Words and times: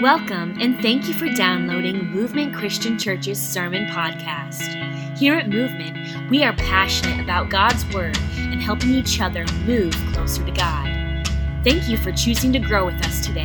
Welcome 0.00 0.56
and 0.58 0.80
thank 0.80 1.08
you 1.08 1.12
for 1.12 1.28
downloading 1.28 2.06
Movement 2.06 2.54
Christian 2.54 2.98
Church's 2.98 3.38
Sermon 3.38 3.84
Podcast. 3.88 5.18
Here 5.18 5.34
at 5.34 5.50
Movement, 5.50 6.30
we 6.30 6.42
are 6.42 6.54
passionate 6.54 7.22
about 7.22 7.50
God's 7.50 7.84
Word 7.92 8.16
and 8.38 8.62
helping 8.62 8.94
each 8.94 9.20
other 9.20 9.44
move 9.66 9.92
closer 10.14 10.42
to 10.42 10.52
God. 10.52 11.28
Thank 11.64 11.86
you 11.86 11.98
for 11.98 12.12
choosing 12.12 12.50
to 12.54 12.58
grow 12.58 12.86
with 12.86 12.94
us 13.04 13.26
today. 13.26 13.44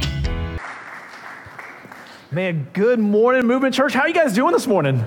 Man, 2.31 2.65
good 2.71 2.99
morning, 2.99 3.45
Movement 3.45 3.75
Church. 3.75 3.93
How 3.93 4.03
are 4.03 4.07
you 4.07 4.13
guys 4.13 4.31
doing 4.31 4.53
this 4.53 4.65
morning? 4.65 5.03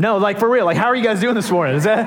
No, 0.00 0.16
like 0.16 0.38
for 0.38 0.48
real. 0.48 0.64
Like, 0.64 0.78
how 0.78 0.86
are 0.86 0.96
you 0.96 1.04
guys 1.04 1.20
doing 1.20 1.34
this 1.34 1.50
morning? 1.50 1.76
Is 1.76 1.84
that 1.84 2.06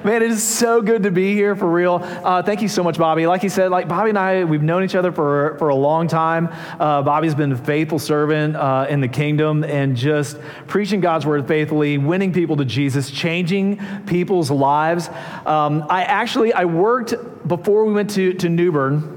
man? 0.04 0.20
It 0.20 0.32
is 0.32 0.42
so 0.42 0.82
good 0.82 1.04
to 1.04 1.12
be 1.12 1.32
here 1.32 1.54
for 1.54 1.70
real. 1.70 2.00
Uh, 2.02 2.42
thank 2.42 2.60
you 2.60 2.66
so 2.66 2.82
much, 2.82 2.98
Bobby. 2.98 3.24
Like 3.28 3.40
he 3.40 3.48
said, 3.48 3.70
like 3.70 3.86
Bobby 3.86 4.08
and 4.08 4.18
I, 4.18 4.42
we've 4.42 4.60
known 4.60 4.82
each 4.82 4.96
other 4.96 5.12
for 5.12 5.56
for 5.60 5.68
a 5.68 5.76
long 5.76 6.08
time. 6.08 6.48
Uh, 6.80 7.02
Bobby's 7.02 7.36
been 7.36 7.52
a 7.52 7.56
faithful 7.56 8.00
servant 8.00 8.56
uh, 8.56 8.86
in 8.90 9.00
the 9.00 9.06
kingdom 9.06 9.62
and 9.62 9.96
just 9.96 10.36
preaching 10.66 11.00
God's 11.00 11.24
word 11.24 11.46
faithfully, 11.46 11.98
winning 11.98 12.32
people 12.32 12.56
to 12.56 12.64
Jesus, 12.64 13.12
changing 13.12 13.80
people's 14.06 14.50
lives. 14.50 15.10
Um, 15.46 15.86
I 15.88 16.02
actually 16.02 16.52
I 16.52 16.64
worked 16.64 17.14
before 17.46 17.84
we 17.84 17.92
went 17.92 18.10
to 18.10 18.32
to 18.34 18.48
New 18.48 18.72
Bern. 18.72 19.13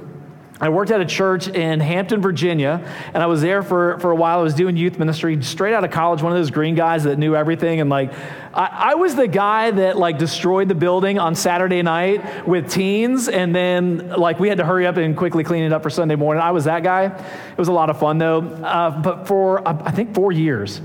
I 0.59 0.69
worked 0.69 0.89
at 0.89 0.99
a 0.99 1.05
church 1.05 1.47
in 1.47 1.79
Hampton, 1.79 2.19
Virginia, 2.19 2.83
and 3.13 3.21
I 3.21 3.27
was 3.27 3.41
there 3.41 3.61
for, 3.61 3.99
for 3.99 4.09
a 4.09 4.15
while. 4.15 4.39
I 4.39 4.41
was 4.41 4.55
doing 4.55 4.75
youth 4.75 4.97
ministry 4.97 5.39
straight 5.43 5.75
out 5.75 5.83
of 5.83 5.91
college, 5.91 6.23
one 6.23 6.31
of 6.31 6.37
those 6.37 6.49
green 6.49 6.73
guys 6.73 7.03
that 7.03 7.19
knew 7.19 7.35
everything. 7.35 7.79
And 7.79 7.91
like, 7.91 8.11
I, 8.55 8.91
I 8.91 8.95
was 8.95 9.13
the 9.13 9.27
guy 9.27 9.69
that 9.69 9.97
like 9.97 10.17
destroyed 10.17 10.67
the 10.67 10.73
building 10.73 11.19
on 11.19 11.35
Saturday 11.35 11.83
night 11.83 12.47
with 12.47 12.71
teens, 12.71 13.29
and 13.29 13.55
then 13.55 14.09
like 14.09 14.39
we 14.39 14.49
had 14.49 14.57
to 14.57 14.65
hurry 14.65 14.87
up 14.87 14.97
and 14.97 15.15
quickly 15.15 15.43
clean 15.43 15.63
it 15.63 15.71
up 15.71 15.83
for 15.83 15.91
Sunday 15.91 16.15
morning. 16.15 16.41
I 16.41 16.49
was 16.49 16.63
that 16.63 16.81
guy. 16.81 17.03
It 17.05 17.57
was 17.57 17.67
a 17.67 17.73
lot 17.73 17.91
of 17.91 17.99
fun 17.99 18.17
though. 18.17 18.39
Uh, 18.39 18.99
but 18.99 19.27
for, 19.27 19.67
uh, 19.67 19.79
I 19.85 19.91
think, 19.91 20.15
four 20.15 20.31
years, 20.31 20.81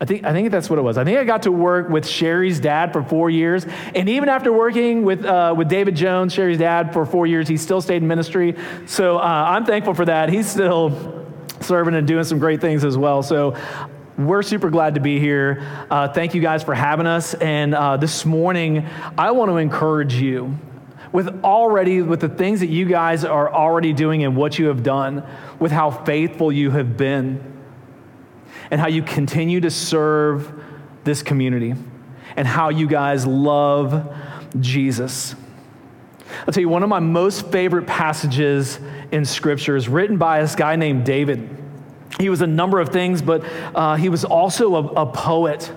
I 0.00 0.06
think, 0.06 0.24
I 0.24 0.32
think 0.32 0.50
that's 0.50 0.70
what 0.70 0.78
it 0.78 0.82
was. 0.82 0.96
I 0.96 1.04
think 1.04 1.18
I 1.18 1.24
got 1.24 1.42
to 1.42 1.52
work 1.52 1.90
with 1.90 2.06
Sherry's 2.08 2.58
dad 2.58 2.90
for 2.90 3.02
four 3.02 3.28
years. 3.28 3.66
And 3.94 4.08
even 4.08 4.30
after 4.30 4.50
working 4.50 5.04
with, 5.04 5.26
uh, 5.26 5.54
with 5.54 5.68
David 5.68 5.94
Jones, 5.94 6.32
Sherry's 6.32 6.56
dad, 6.56 6.94
for 6.94 7.04
four 7.04 7.26
years, 7.26 7.46
he 7.46 7.58
still 7.58 7.82
stayed 7.82 8.00
in 8.00 8.08
ministry. 8.08 8.56
So 8.86 9.18
uh, 9.18 9.20
I'm 9.20 9.66
thankful 9.66 9.92
for 9.92 10.06
that. 10.06 10.30
He's 10.30 10.48
still 10.48 11.26
serving 11.60 11.94
and 11.94 12.06
doing 12.06 12.24
some 12.24 12.38
great 12.38 12.62
things 12.62 12.82
as 12.82 12.96
well. 12.96 13.22
So 13.22 13.54
we're 14.16 14.42
super 14.42 14.70
glad 14.70 14.94
to 14.94 15.00
be 15.00 15.20
here. 15.20 15.66
Uh, 15.90 16.08
thank 16.08 16.34
you 16.34 16.40
guys 16.40 16.62
for 16.62 16.74
having 16.74 17.06
us. 17.06 17.34
And 17.34 17.74
uh, 17.74 17.98
this 17.98 18.24
morning, 18.24 18.86
I 19.18 19.32
want 19.32 19.50
to 19.50 19.58
encourage 19.58 20.14
you 20.14 20.58
with 21.12 21.44
already 21.44 22.00
with 22.00 22.20
the 22.20 22.28
things 22.30 22.60
that 22.60 22.68
you 22.68 22.86
guys 22.86 23.22
are 23.26 23.52
already 23.52 23.92
doing 23.92 24.24
and 24.24 24.34
what 24.34 24.58
you 24.58 24.68
have 24.68 24.82
done, 24.82 25.24
with 25.58 25.72
how 25.72 25.90
faithful 25.90 26.50
you 26.50 26.70
have 26.70 26.96
been 26.96 27.59
and 28.70 28.80
how 28.80 28.88
you 28.88 29.02
continue 29.02 29.60
to 29.60 29.70
serve 29.70 30.52
this 31.04 31.22
community 31.22 31.74
and 32.36 32.46
how 32.46 32.68
you 32.68 32.86
guys 32.86 33.26
love 33.26 34.16
Jesus. 34.58 35.34
I'll 36.46 36.52
tell 36.52 36.60
you, 36.60 36.68
one 36.68 36.82
of 36.82 36.88
my 36.88 37.00
most 37.00 37.50
favorite 37.50 37.86
passages 37.86 38.78
in 39.10 39.24
Scripture 39.24 39.76
is 39.76 39.88
written 39.88 40.16
by 40.16 40.40
this 40.40 40.54
guy 40.54 40.76
named 40.76 41.04
David. 41.04 41.56
He 42.18 42.28
was 42.28 42.40
a 42.40 42.46
number 42.46 42.80
of 42.80 42.90
things, 42.90 43.22
but 43.22 43.44
uh, 43.74 43.96
he 43.96 44.08
was 44.08 44.24
also 44.24 44.74
a, 44.74 44.86
a, 45.02 45.06
poet. 45.06 45.72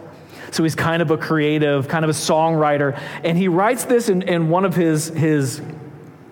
So 0.52 0.63
he's 0.63 0.75
kind 0.75 1.02
of 1.02 1.11
a 1.11 1.17
creative, 1.17 1.88
kind 1.88 2.05
of 2.05 2.09
a 2.09 2.13
songwriter. 2.13 3.00
And 3.23 3.38
he 3.38 3.47
writes 3.47 3.85
this 3.85 4.09
in, 4.09 4.23
in 4.23 4.50
one 4.50 4.66
of 4.66 4.75
his, 4.75 5.07
his, 5.09 5.61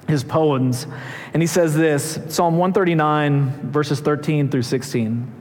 his 0.07 0.23
poems. 0.23 0.85
And 1.33 1.41
he 1.41 1.47
says 1.47 1.75
this 1.75 2.19
Psalm 2.29 2.57
139, 2.57 3.71
verses 3.71 3.99
13 3.99 4.49
through 4.49 4.63
16. 4.63 5.40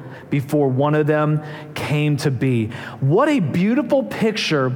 before 0.31 0.67
one 0.69 0.95
of 0.95 1.05
them 1.05 1.43
came 1.75 2.17
to 2.17 2.31
be. 2.31 2.67
What 2.99 3.29
a 3.29 3.39
beautiful 3.39 4.03
picture 4.03 4.75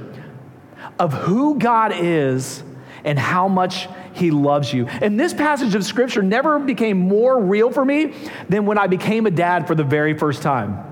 of 0.99 1.13
who 1.13 1.57
God 1.57 1.93
is 1.95 2.61
and 3.03 3.17
how 3.17 3.47
much 3.47 3.87
he 4.13 4.31
loves 4.31 4.71
you. 4.71 4.87
And 4.87 5.19
this 5.19 5.33
passage 5.33 5.73
of 5.75 5.83
scripture 5.83 6.21
never 6.21 6.59
became 6.59 6.97
more 6.97 7.41
real 7.41 7.71
for 7.71 7.83
me 7.83 8.13
than 8.49 8.65
when 8.65 8.77
I 8.77 8.87
became 8.87 9.25
a 9.25 9.31
dad 9.31 9.67
for 9.67 9.75
the 9.75 9.83
very 9.83 10.17
first 10.17 10.41
time. 10.41 10.83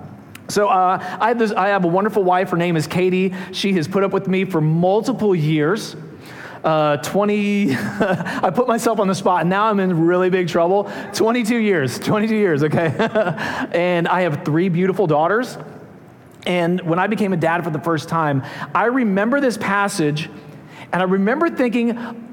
So 0.49 0.67
uh, 0.67 0.99
I, 1.19 1.29
have 1.29 1.39
this, 1.39 1.51
I 1.51 1.69
have 1.69 1.85
a 1.85 1.87
wonderful 1.87 2.23
wife. 2.23 2.49
Her 2.49 2.57
name 2.57 2.75
is 2.75 2.85
Katie. 2.85 3.33
She 3.53 3.73
has 3.73 3.87
put 3.87 4.03
up 4.03 4.11
with 4.11 4.27
me 4.27 4.45
for 4.45 4.59
multiple 4.59 5.33
years 5.33 5.95
uh, 6.63 6.97
20, 6.97 7.75
I 7.75 8.51
put 8.53 8.67
myself 8.67 8.99
on 8.99 9.07
the 9.07 9.15
spot, 9.15 9.41
and 9.41 9.49
now 9.49 9.65
I'm 9.65 9.79
in 9.79 10.05
really 10.05 10.29
big 10.29 10.47
trouble. 10.47 10.89
22 11.13 11.57
years, 11.57 11.99
22 11.99 12.35
years, 12.35 12.63
okay? 12.63 12.87
and 13.73 14.07
I 14.07 14.21
have 14.21 14.45
three 14.45 14.69
beautiful 14.69 15.07
daughters. 15.07 15.57
And 16.45 16.81
when 16.81 16.99
I 16.99 17.07
became 17.07 17.33
a 17.33 17.37
dad 17.37 17.63
for 17.63 17.69
the 17.69 17.79
first 17.79 18.09
time, 18.09 18.43
I 18.73 18.85
remember 18.85 19.39
this 19.39 19.57
passage, 19.57 20.29
and 20.91 21.01
I 21.01 21.05
remember 21.05 21.49
thinking, 21.49 22.32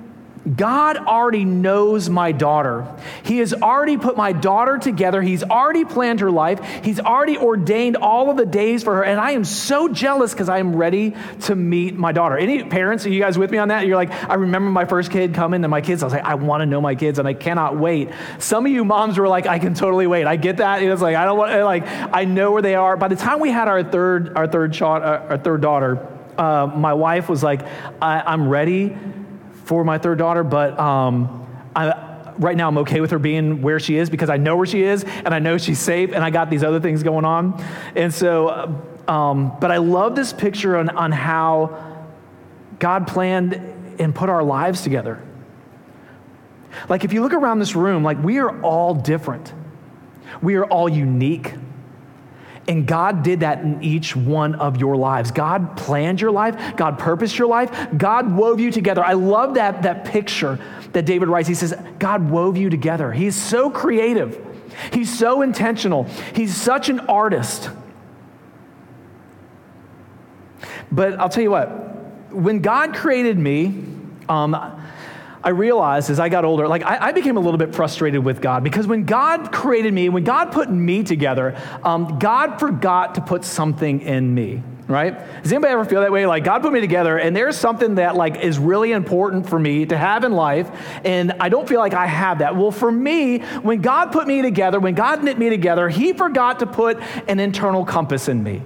God 0.56 0.96
already 0.96 1.44
knows 1.44 2.08
my 2.08 2.32
daughter. 2.32 2.86
He 3.24 3.38
has 3.38 3.52
already 3.52 3.98
put 3.98 4.16
my 4.16 4.32
daughter 4.32 4.78
together. 4.78 5.20
He's 5.20 5.42
already 5.42 5.84
planned 5.84 6.20
her 6.20 6.30
life. 6.30 6.60
He's 6.82 6.98
already 6.98 7.36
ordained 7.36 7.98
all 7.98 8.30
of 8.30 8.38
the 8.38 8.46
days 8.46 8.82
for 8.82 8.96
her. 8.96 9.04
And 9.04 9.20
I 9.20 9.32
am 9.32 9.44
so 9.44 9.88
jealous 9.88 10.32
because 10.32 10.48
I 10.48 10.58
am 10.58 10.74
ready 10.74 11.14
to 11.42 11.54
meet 11.54 11.94
my 11.94 12.12
daughter. 12.12 12.38
Any 12.38 12.64
parents, 12.64 13.04
are 13.04 13.10
you 13.10 13.20
guys 13.20 13.36
with 13.36 13.50
me 13.50 13.58
on 13.58 13.68
that? 13.68 13.86
You're 13.86 13.96
like, 13.96 14.10
I 14.30 14.34
remember 14.34 14.70
my 14.70 14.86
first 14.86 15.10
kid 15.10 15.34
coming 15.34 15.60
to 15.60 15.68
my 15.68 15.82
kids. 15.82 16.02
I 16.02 16.06
was 16.06 16.14
like, 16.14 16.24
I 16.24 16.36
want 16.36 16.62
to 16.62 16.66
know 16.66 16.80
my 16.80 16.94
kids 16.94 17.18
and 17.18 17.28
I 17.28 17.34
cannot 17.34 17.76
wait. 17.76 18.08
Some 18.38 18.64
of 18.64 18.72
you 18.72 18.82
moms 18.82 19.18
were 19.18 19.28
like, 19.28 19.46
I 19.46 19.58
can 19.58 19.74
totally 19.74 20.06
wait. 20.06 20.26
I 20.26 20.36
get 20.36 20.56
that. 20.56 20.82
It's 20.82 21.02
like, 21.02 21.16
I 21.16 21.26
don't 21.26 21.36
want, 21.36 21.62
like, 21.64 21.84
I 21.86 22.24
know 22.24 22.52
where 22.52 22.62
they 22.62 22.76
are. 22.76 22.96
By 22.96 23.08
the 23.08 23.16
time 23.16 23.40
we 23.40 23.50
had 23.50 23.68
our 23.68 23.84
third, 23.84 24.38
our 24.38 24.46
third 24.46 24.72
child, 24.72 25.02
uh, 25.02 25.26
our 25.28 25.38
third 25.38 25.60
daughter, 25.60 26.08
uh, 26.38 26.66
my 26.66 26.94
wife 26.94 27.28
was 27.28 27.42
like, 27.42 27.60
I'm 28.00 28.48
ready 28.48 28.96
for 29.70 29.84
my 29.84 29.98
third 29.98 30.18
daughter, 30.18 30.42
but 30.42 30.76
um, 30.80 31.46
I, 31.76 32.32
right 32.38 32.56
now 32.56 32.66
I'm 32.66 32.78
okay 32.78 33.00
with 33.00 33.12
her 33.12 33.20
being 33.20 33.62
where 33.62 33.78
she 33.78 33.96
is 33.98 34.10
because 34.10 34.28
I 34.28 34.36
know 34.36 34.56
where 34.56 34.66
she 34.66 34.82
is 34.82 35.04
and 35.04 35.32
I 35.32 35.38
know 35.38 35.58
she's 35.58 35.78
safe 35.78 36.10
and 36.10 36.24
I 36.24 36.30
got 36.30 36.50
these 36.50 36.64
other 36.64 36.80
things 36.80 37.04
going 37.04 37.24
on. 37.24 37.64
And 37.94 38.12
so, 38.12 38.82
um, 39.06 39.56
but 39.60 39.70
I 39.70 39.76
love 39.76 40.16
this 40.16 40.32
picture 40.32 40.76
on, 40.76 40.88
on 40.88 41.12
how 41.12 42.02
God 42.80 43.06
planned 43.06 43.52
and 44.00 44.12
put 44.12 44.28
our 44.28 44.42
lives 44.42 44.82
together. 44.82 45.22
Like 46.88 47.04
if 47.04 47.12
you 47.12 47.22
look 47.22 47.32
around 47.32 47.60
this 47.60 47.76
room, 47.76 48.02
like 48.02 48.20
we 48.20 48.38
are 48.38 48.60
all 48.62 48.92
different. 48.92 49.54
We 50.42 50.56
are 50.56 50.64
all 50.64 50.88
unique. 50.88 51.54
And 52.70 52.86
God 52.86 53.24
did 53.24 53.40
that 53.40 53.62
in 53.62 53.82
each 53.82 54.14
one 54.14 54.54
of 54.54 54.76
your 54.76 54.96
lives. 54.96 55.32
God 55.32 55.76
planned 55.76 56.20
your 56.20 56.30
life, 56.30 56.76
God 56.76 57.00
purposed 57.00 57.36
your 57.36 57.48
life, 57.48 57.68
God 57.98 58.32
wove 58.32 58.60
you 58.60 58.70
together. 58.70 59.02
I 59.04 59.14
love 59.14 59.54
that, 59.54 59.82
that 59.82 60.04
picture 60.04 60.56
that 60.92 61.04
David 61.04 61.26
writes. 61.26 61.48
He 61.48 61.54
says, 61.56 61.74
God 61.98 62.30
wove 62.30 62.56
you 62.56 62.70
together. 62.70 63.10
He's 63.10 63.34
so 63.34 63.70
creative, 63.70 64.38
he's 64.92 65.12
so 65.12 65.42
intentional, 65.42 66.04
he's 66.32 66.56
such 66.56 66.88
an 66.88 67.00
artist. 67.00 67.70
But 70.92 71.18
I'll 71.18 71.28
tell 71.28 71.42
you 71.42 71.50
what, 71.50 71.66
when 72.32 72.60
God 72.60 72.94
created 72.94 73.36
me, 73.36 73.82
um, 74.28 74.54
I 75.42 75.50
realized 75.50 76.10
as 76.10 76.20
I 76.20 76.28
got 76.28 76.44
older, 76.44 76.68
like 76.68 76.82
I, 76.82 77.08
I, 77.08 77.12
became 77.12 77.38
a 77.38 77.40
little 77.40 77.56
bit 77.56 77.74
frustrated 77.74 78.22
with 78.22 78.42
God 78.42 78.62
because 78.62 78.86
when 78.86 79.04
God 79.04 79.52
created 79.52 79.94
me, 79.94 80.10
when 80.10 80.24
God 80.24 80.52
put 80.52 80.70
me 80.70 81.02
together, 81.02 81.56
um, 81.82 82.18
God 82.18 82.60
forgot 82.60 83.14
to 83.14 83.22
put 83.22 83.44
something 83.44 84.02
in 84.02 84.34
me. 84.34 84.62
Right? 84.86 85.16
Does 85.42 85.52
anybody 85.52 85.72
ever 85.72 85.84
feel 85.84 86.00
that 86.00 86.10
way? 86.10 86.26
Like 86.26 86.42
God 86.42 86.62
put 86.62 86.72
me 86.72 86.80
together, 86.80 87.16
and 87.16 87.34
there's 87.34 87.56
something 87.56 87.94
that 87.94 88.16
like 88.16 88.38
is 88.38 88.58
really 88.58 88.90
important 88.90 89.48
for 89.48 89.56
me 89.56 89.86
to 89.86 89.96
have 89.96 90.24
in 90.24 90.32
life, 90.32 90.68
and 91.04 91.32
I 91.38 91.48
don't 91.48 91.68
feel 91.68 91.78
like 91.78 91.94
I 91.94 92.06
have 92.06 92.40
that. 92.40 92.56
Well, 92.56 92.72
for 92.72 92.90
me, 92.90 93.38
when 93.38 93.82
God 93.82 94.10
put 94.10 94.26
me 94.26 94.42
together, 94.42 94.80
when 94.80 94.96
God 94.96 95.22
knit 95.22 95.38
me 95.38 95.48
together, 95.48 95.88
He 95.88 96.12
forgot 96.12 96.58
to 96.58 96.66
put 96.66 96.98
an 97.28 97.38
internal 97.38 97.84
compass 97.84 98.28
in 98.28 98.42
me. 98.42 98.62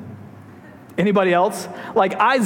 Anybody 0.96 1.32
else? 1.32 1.66
Like 1.96 2.14
I 2.20 2.40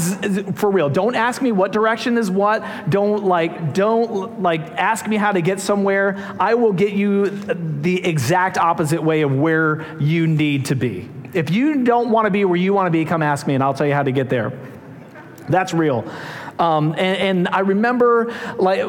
for 0.53 0.71
real, 0.71 0.89
don't 0.89 1.15
ask 1.15 1.43
me 1.43 1.53
what 1.53 1.71
direction 1.71 2.17
is 2.17 2.31
what. 2.31 2.65
Don't 2.89 3.25
like 3.25 3.75
don't 3.75 4.43
like 4.43 4.63
ask 4.73 5.07
me 5.07 5.17
how 5.17 5.33
to 5.33 5.43
get 5.43 5.61
somewhere. 5.61 6.35
I 6.41 6.55
will 6.55 6.73
get 6.73 6.95
you 6.95 7.29
the 7.29 8.05
exact 8.05 8.57
opposite 8.57 9.03
way 9.03 9.21
of 9.21 9.35
where 9.35 9.87
you 10.01 10.27
need 10.27 10.67
to 10.67 10.75
be. 10.75 11.09
If 11.35 11.51
you 11.51 11.85
don't 11.85 12.11
want 12.11 12.25
to 12.25 12.31
be 12.31 12.47
where 12.47 12.57
you 12.57 12.73
want 12.73 12.87
to 12.87 12.91
be, 12.91 13.05
come 13.05 13.23
ask 13.23 13.47
me 13.47 13.55
and 13.55 13.63
I'll 13.63 13.75
tell 13.75 13.87
you 13.87 13.93
how 13.93 14.03
to 14.03 14.13
get 14.13 14.31
there. 14.31 14.51
That's 15.51 15.75
real. 15.75 16.11
Um, 16.59 16.93
and, 16.99 17.17
and, 17.19 17.49
I 17.49 17.61
remember, 17.61 18.35
like 18.57 18.81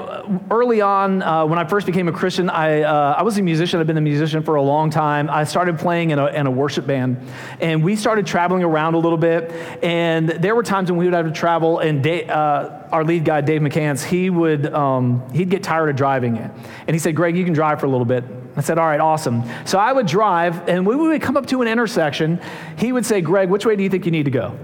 early 0.50 0.82
on, 0.82 1.22
uh, 1.22 1.46
when 1.46 1.60
I 1.60 1.66
first 1.66 1.86
became 1.86 2.08
a 2.08 2.12
Christian, 2.12 2.50
I, 2.50 2.82
uh, 2.82 3.16
I 3.18 3.22
was 3.22 3.38
a 3.38 3.44
musician. 3.44 3.80
I've 3.80 3.88
been 3.88 3.98
a 3.98 4.02
musician 4.02 4.42
for 4.42 4.56
a 4.56 4.62
long 4.62 4.90
time. 4.90 5.30
I 5.30 5.44
started 5.44 5.78
playing 5.78 6.10
in 6.10 6.20
a, 6.20 6.28
in 6.28 6.48
a 6.48 6.52
worship 6.52 6.88
band, 6.88 7.18
and 7.62 7.84
we 7.84 7.96
started 7.96 8.26
traveling 8.26 8.64
around 8.64 8.96
a 8.96 8.98
little 8.98 9.18
bit. 9.18 9.52
And 9.84 10.30
there 10.30 10.56
were 10.56 10.64
times 10.64 10.92
when 10.92 10.98
we 10.98 11.06
would 11.06 11.14
have 11.14 11.28
to 11.28 11.32
travel, 11.32 11.80
and 11.80 12.06
uh, 12.08 12.88
our 12.92 13.04
lead 13.04 13.24
guy, 13.24 13.42
Dave 13.42 13.62
McCants, 13.62 14.04
he 14.04 14.30
would 14.30 14.74
um, 14.74 15.30
he'd 15.32 15.50
get 15.50 15.62
tired 15.62 15.90
of 15.90 15.96
driving 15.96 16.38
it, 16.38 16.52
and 16.88 16.96
he 16.96 17.00
said, 17.00 17.16
"Greg, 17.16 17.38
you 17.38 17.46
can 17.46 17.54
drive 17.54 17.80
for 17.80 17.86
a 17.86 17.90
little 17.90 18.06
bit." 18.06 18.24
I 18.56 18.62
said, 18.62 18.78
All 18.78 18.86
right, 18.86 19.00
awesome. 19.00 19.44
So 19.66 19.80
I 19.80 19.94
would 19.94 20.06
drive, 20.08 20.68
and 20.68 20.86
when 20.86 21.00
we 21.00 21.08
would 21.08 21.22
come 21.22 21.38
up 21.38 21.46
to 21.48 21.62
an 21.62 21.68
intersection, 21.68 22.42
he 22.78 22.92
would 22.92 23.06
say, 23.06 23.22
Greg, 23.22 23.50
which 23.50 23.66
way 23.66 23.76
do 23.78 23.84
you 23.84 23.90
think 23.90 24.06
you 24.06 24.12
need 24.12 24.26
to 24.26 24.32
go? 24.32 24.58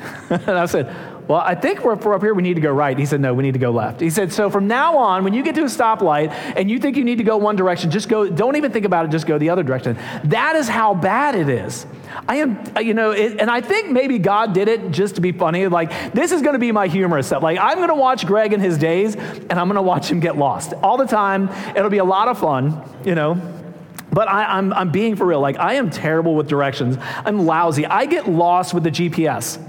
and 0.30 0.50
I 0.50 0.66
said, 0.66 0.94
well, 1.30 1.42
I 1.46 1.54
think 1.54 1.84
we're, 1.84 1.94
we're 1.94 2.14
up 2.14 2.22
here, 2.22 2.34
we 2.34 2.42
need 2.42 2.54
to 2.54 2.60
go 2.60 2.72
right. 2.72 2.98
He 2.98 3.06
said, 3.06 3.20
No, 3.20 3.32
we 3.34 3.44
need 3.44 3.52
to 3.52 3.60
go 3.60 3.70
left. 3.70 4.00
He 4.00 4.10
said, 4.10 4.32
So 4.32 4.50
from 4.50 4.66
now 4.66 4.98
on, 4.98 5.22
when 5.22 5.32
you 5.32 5.44
get 5.44 5.54
to 5.54 5.60
a 5.60 5.66
stoplight 5.66 6.32
and 6.56 6.68
you 6.68 6.80
think 6.80 6.96
you 6.96 7.04
need 7.04 7.18
to 7.18 7.24
go 7.24 7.36
one 7.36 7.54
direction, 7.54 7.88
just 7.88 8.08
go, 8.08 8.28
don't 8.28 8.56
even 8.56 8.72
think 8.72 8.84
about 8.84 9.04
it, 9.04 9.12
just 9.12 9.28
go 9.28 9.38
the 9.38 9.48
other 9.48 9.62
direction. 9.62 9.96
That 10.24 10.56
is 10.56 10.68
how 10.68 10.92
bad 10.92 11.36
it 11.36 11.48
is. 11.48 11.86
I 12.26 12.38
am, 12.38 12.60
you 12.80 12.94
know, 12.94 13.12
it, 13.12 13.38
and 13.38 13.48
I 13.48 13.60
think 13.60 13.90
maybe 13.92 14.18
God 14.18 14.54
did 14.54 14.66
it 14.66 14.90
just 14.90 15.14
to 15.14 15.20
be 15.20 15.30
funny. 15.30 15.68
Like, 15.68 16.12
this 16.12 16.32
is 16.32 16.42
going 16.42 16.54
to 16.54 16.58
be 16.58 16.72
my 16.72 16.88
humorous 16.88 17.28
stuff. 17.28 17.44
Like, 17.44 17.60
I'm 17.60 17.76
going 17.76 17.90
to 17.90 17.94
watch 17.94 18.26
Greg 18.26 18.52
in 18.52 18.58
his 18.58 18.76
days, 18.76 19.14
and 19.14 19.52
I'm 19.52 19.68
going 19.68 19.76
to 19.76 19.82
watch 19.82 20.10
him 20.10 20.18
get 20.18 20.36
lost 20.36 20.72
all 20.82 20.96
the 20.96 21.06
time. 21.06 21.48
It'll 21.76 21.90
be 21.90 21.98
a 21.98 22.04
lot 22.04 22.26
of 22.26 22.40
fun, 22.40 22.82
you 23.04 23.14
know. 23.14 23.40
But 24.12 24.26
I, 24.26 24.58
I'm, 24.58 24.72
I'm 24.72 24.90
being 24.90 25.14
for 25.14 25.26
real. 25.26 25.40
Like, 25.40 25.60
I 25.60 25.74
am 25.74 25.90
terrible 25.90 26.34
with 26.34 26.48
directions. 26.48 26.98
I'm 27.24 27.46
lousy. 27.46 27.86
I 27.86 28.06
get 28.06 28.28
lost 28.28 28.74
with 28.74 28.82
the 28.82 28.90
GPS. 28.90 29.64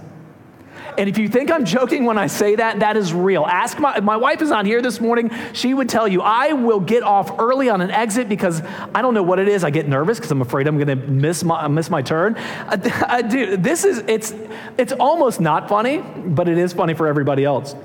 And 0.98 1.10
if 1.10 1.18
you 1.18 1.28
think 1.28 1.52
I'm 1.52 1.66
joking 1.66 2.06
when 2.06 2.18
I 2.18 2.28
say 2.28 2.56
that, 2.56 2.80
that 2.80 2.98
is 2.98 3.14
real. 3.14 3.46
Ask 3.46 3.80
my, 3.80 4.00
my 4.00 4.18
wife 4.18 4.42
is 4.42 4.50
not 4.50 4.66
here 4.66 4.82
this 4.82 5.00
morning. 5.00 5.32
She 5.54 5.74
would 5.74 5.90
tell 5.90 6.08
you, 6.08 6.22
I 6.22 6.54
will 6.54 6.80
get 6.80 7.04
off 7.04 7.40
early 7.40 7.70
on 7.70 7.82
an 7.82 7.92
exit 7.92 8.28
because 8.30 8.62
I 8.94 9.02
don't 9.02 9.14
know 9.14 9.24
what 9.24 9.40
it 9.40 9.48
is. 9.48 9.64
I 9.64 9.70
get 9.70 9.88
nervous 9.88 10.18
because 10.18 10.32
I'm 10.32 10.42
afraid 10.42 10.68
I'm 10.68 10.78
going 10.78 10.88
to 10.88 11.08
miss 11.08 11.44
my, 11.44 11.68
miss 11.68 11.90
my 11.90 12.02
turn. 12.02 12.36
I, 12.38 13.06
I 13.08 13.22
do. 13.22 13.58
This 13.58 13.86
is, 13.86 14.00
it's, 14.08 14.34
it's 14.78 14.94
almost 14.94 15.40
not 15.40 15.70
funny, 15.70 16.00
but 16.00 16.48
it 16.48 16.58
is 16.58 16.74
funny 16.74 16.94
for 16.94 17.08
everybody 17.08 17.46
else. 17.46 17.76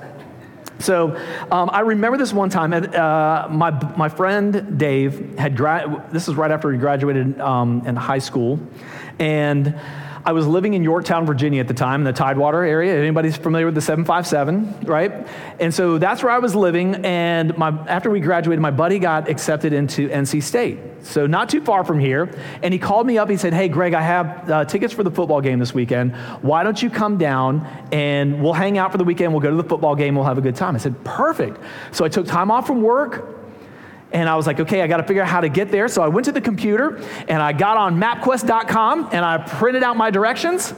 So 0.79 1.17
um, 1.51 1.71
I 1.73 1.81
remember 1.81 2.19
this 2.19 2.33
one 2.33 2.51
time. 2.51 2.73
Uh, 2.73 3.49
my, 3.51 3.71
my 3.97 4.09
friend 4.09 4.79
Dave 4.79 5.39
had, 5.39 5.57
gra- 5.57 6.07
this 6.13 6.29
is 6.29 6.35
right 6.35 6.51
after 6.51 6.71
he 6.71 6.79
graduated 6.79 7.41
um, 7.41 7.83
in 7.87 7.97
high 7.97 8.19
school. 8.19 8.61
And 9.19 9.75
I 10.27 10.33
was 10.33 10.45
living 10.45 10.75
in 10.75 10.83
Yorktown, 10.83 11.25
Virginia 11.25 11.61
at 11.61 11.69
the 11.69 11.75
time, 11.75 12.01
in 12.01 12.05
the 12.05 12.13
Tidewater 12.13 12.65
area. 12.65 12.99
Anybody's 12.99 13.37
familiar 13.37 13.65
with 13.67 13.77
the 13.77 13.81
757, 13.81 14.81
right? 14.81 15.25
And 15.61 15.73
so 15.73 15.99
that's 15.99 16.21
where 16.21 16.33
I 16.33 16.41
was 16.41 16.53
living. 16.57 16.97
And 17.07 17.57
my, 17.57 17.69
after 17.87 18.11
we 18.11 18.19
graduated, 18.19 18.61
my 18.61 18.73
buddy 18.73 18.99
got 18.99 19.29
accepted 19.29 19.73
into 19.73 20.09
NC 20.09 20.43
State. 20.43 20.81
So 21.03 21.29
not 21.29 21.49
too 21.49 21.61
far 21.61 21.85
from 21.85 22.01
here. 22.01 22.37
And 22.61 22.75
he 22.75 22.81
called 22.81 23.07
me 23.07 23.19
up. 23.19 23.31
He 23.31 23.37
said, 23.37 23.55
Hey, 23.55 23.69
Greg, 23.69 23.95
I 23.95 24.03
have 24.03 24.51
uh, 24.51 24.65
tickets 24.65 24.93
for 24.93 25.05
the 25.05 25.13
football 25.13 25.41
game 25.41 25.61
this 25.61 25.73
weekend. 25.73 26.17
Why 26.43 26.65
don't 26.65 26.83
you 26.83 26.91
come 26.91 27.19
down 27.19 27.65
and 27.93 28.43
we'll 28.43 28.53
hang 28.53 28.79
out 28.79 28.91
for 28.91 28.99
the 28.99 29.05
weekend? 29.05 29.33
We'll 29.33 29.43
go 29.43 29.51
to 29.51 29.57
the 29.57 29.69
football 29.69 29.95
game. 29.95 30.17
We'll 30.17 30.25
have 30.25 30.39
a 30.39 30.43
good 30.43 30.57
time. 30.57 30.75
I 30.75 30.79
said, 30.79 31.05
Perfect. 31.05 31.61
So 31.93 32.05
I 32.05 32.09
took 32.09 32.27
time 32.27 32.51
off 32.51 32.67
from 32.67 32.83
work. 32.83 33.36
And 34.13 34.29
I 34.29 34.37
was 34.37 34.47
like, 34.47 34.61
okay, 34.61 34.83
I 34.83 34.87
got 34.87 34.99
to 34.99 35.03
figure 35.03 35.23
out 35.23 35.29
how 35.29 35.41
to 35.41 35.49
get 35.49 35.71
there. 35.71 35.89
So 35.89 36.03
I 36.03 36.09
went 36.09 36.27
to 36.27 36.33
the 36.33 36.41
computer 36.41 37.03
and 37.29 37.43
I 37.43 37.53
got 37.53 37.77
on 37.77 38.01
mapquest.com 38.01 39.09
and 39.13 39.25
I 39.25 39.39
printed 39.39 39.83
out 39.83 39.97
my 39.97 40.11
directions. 40.11 40.75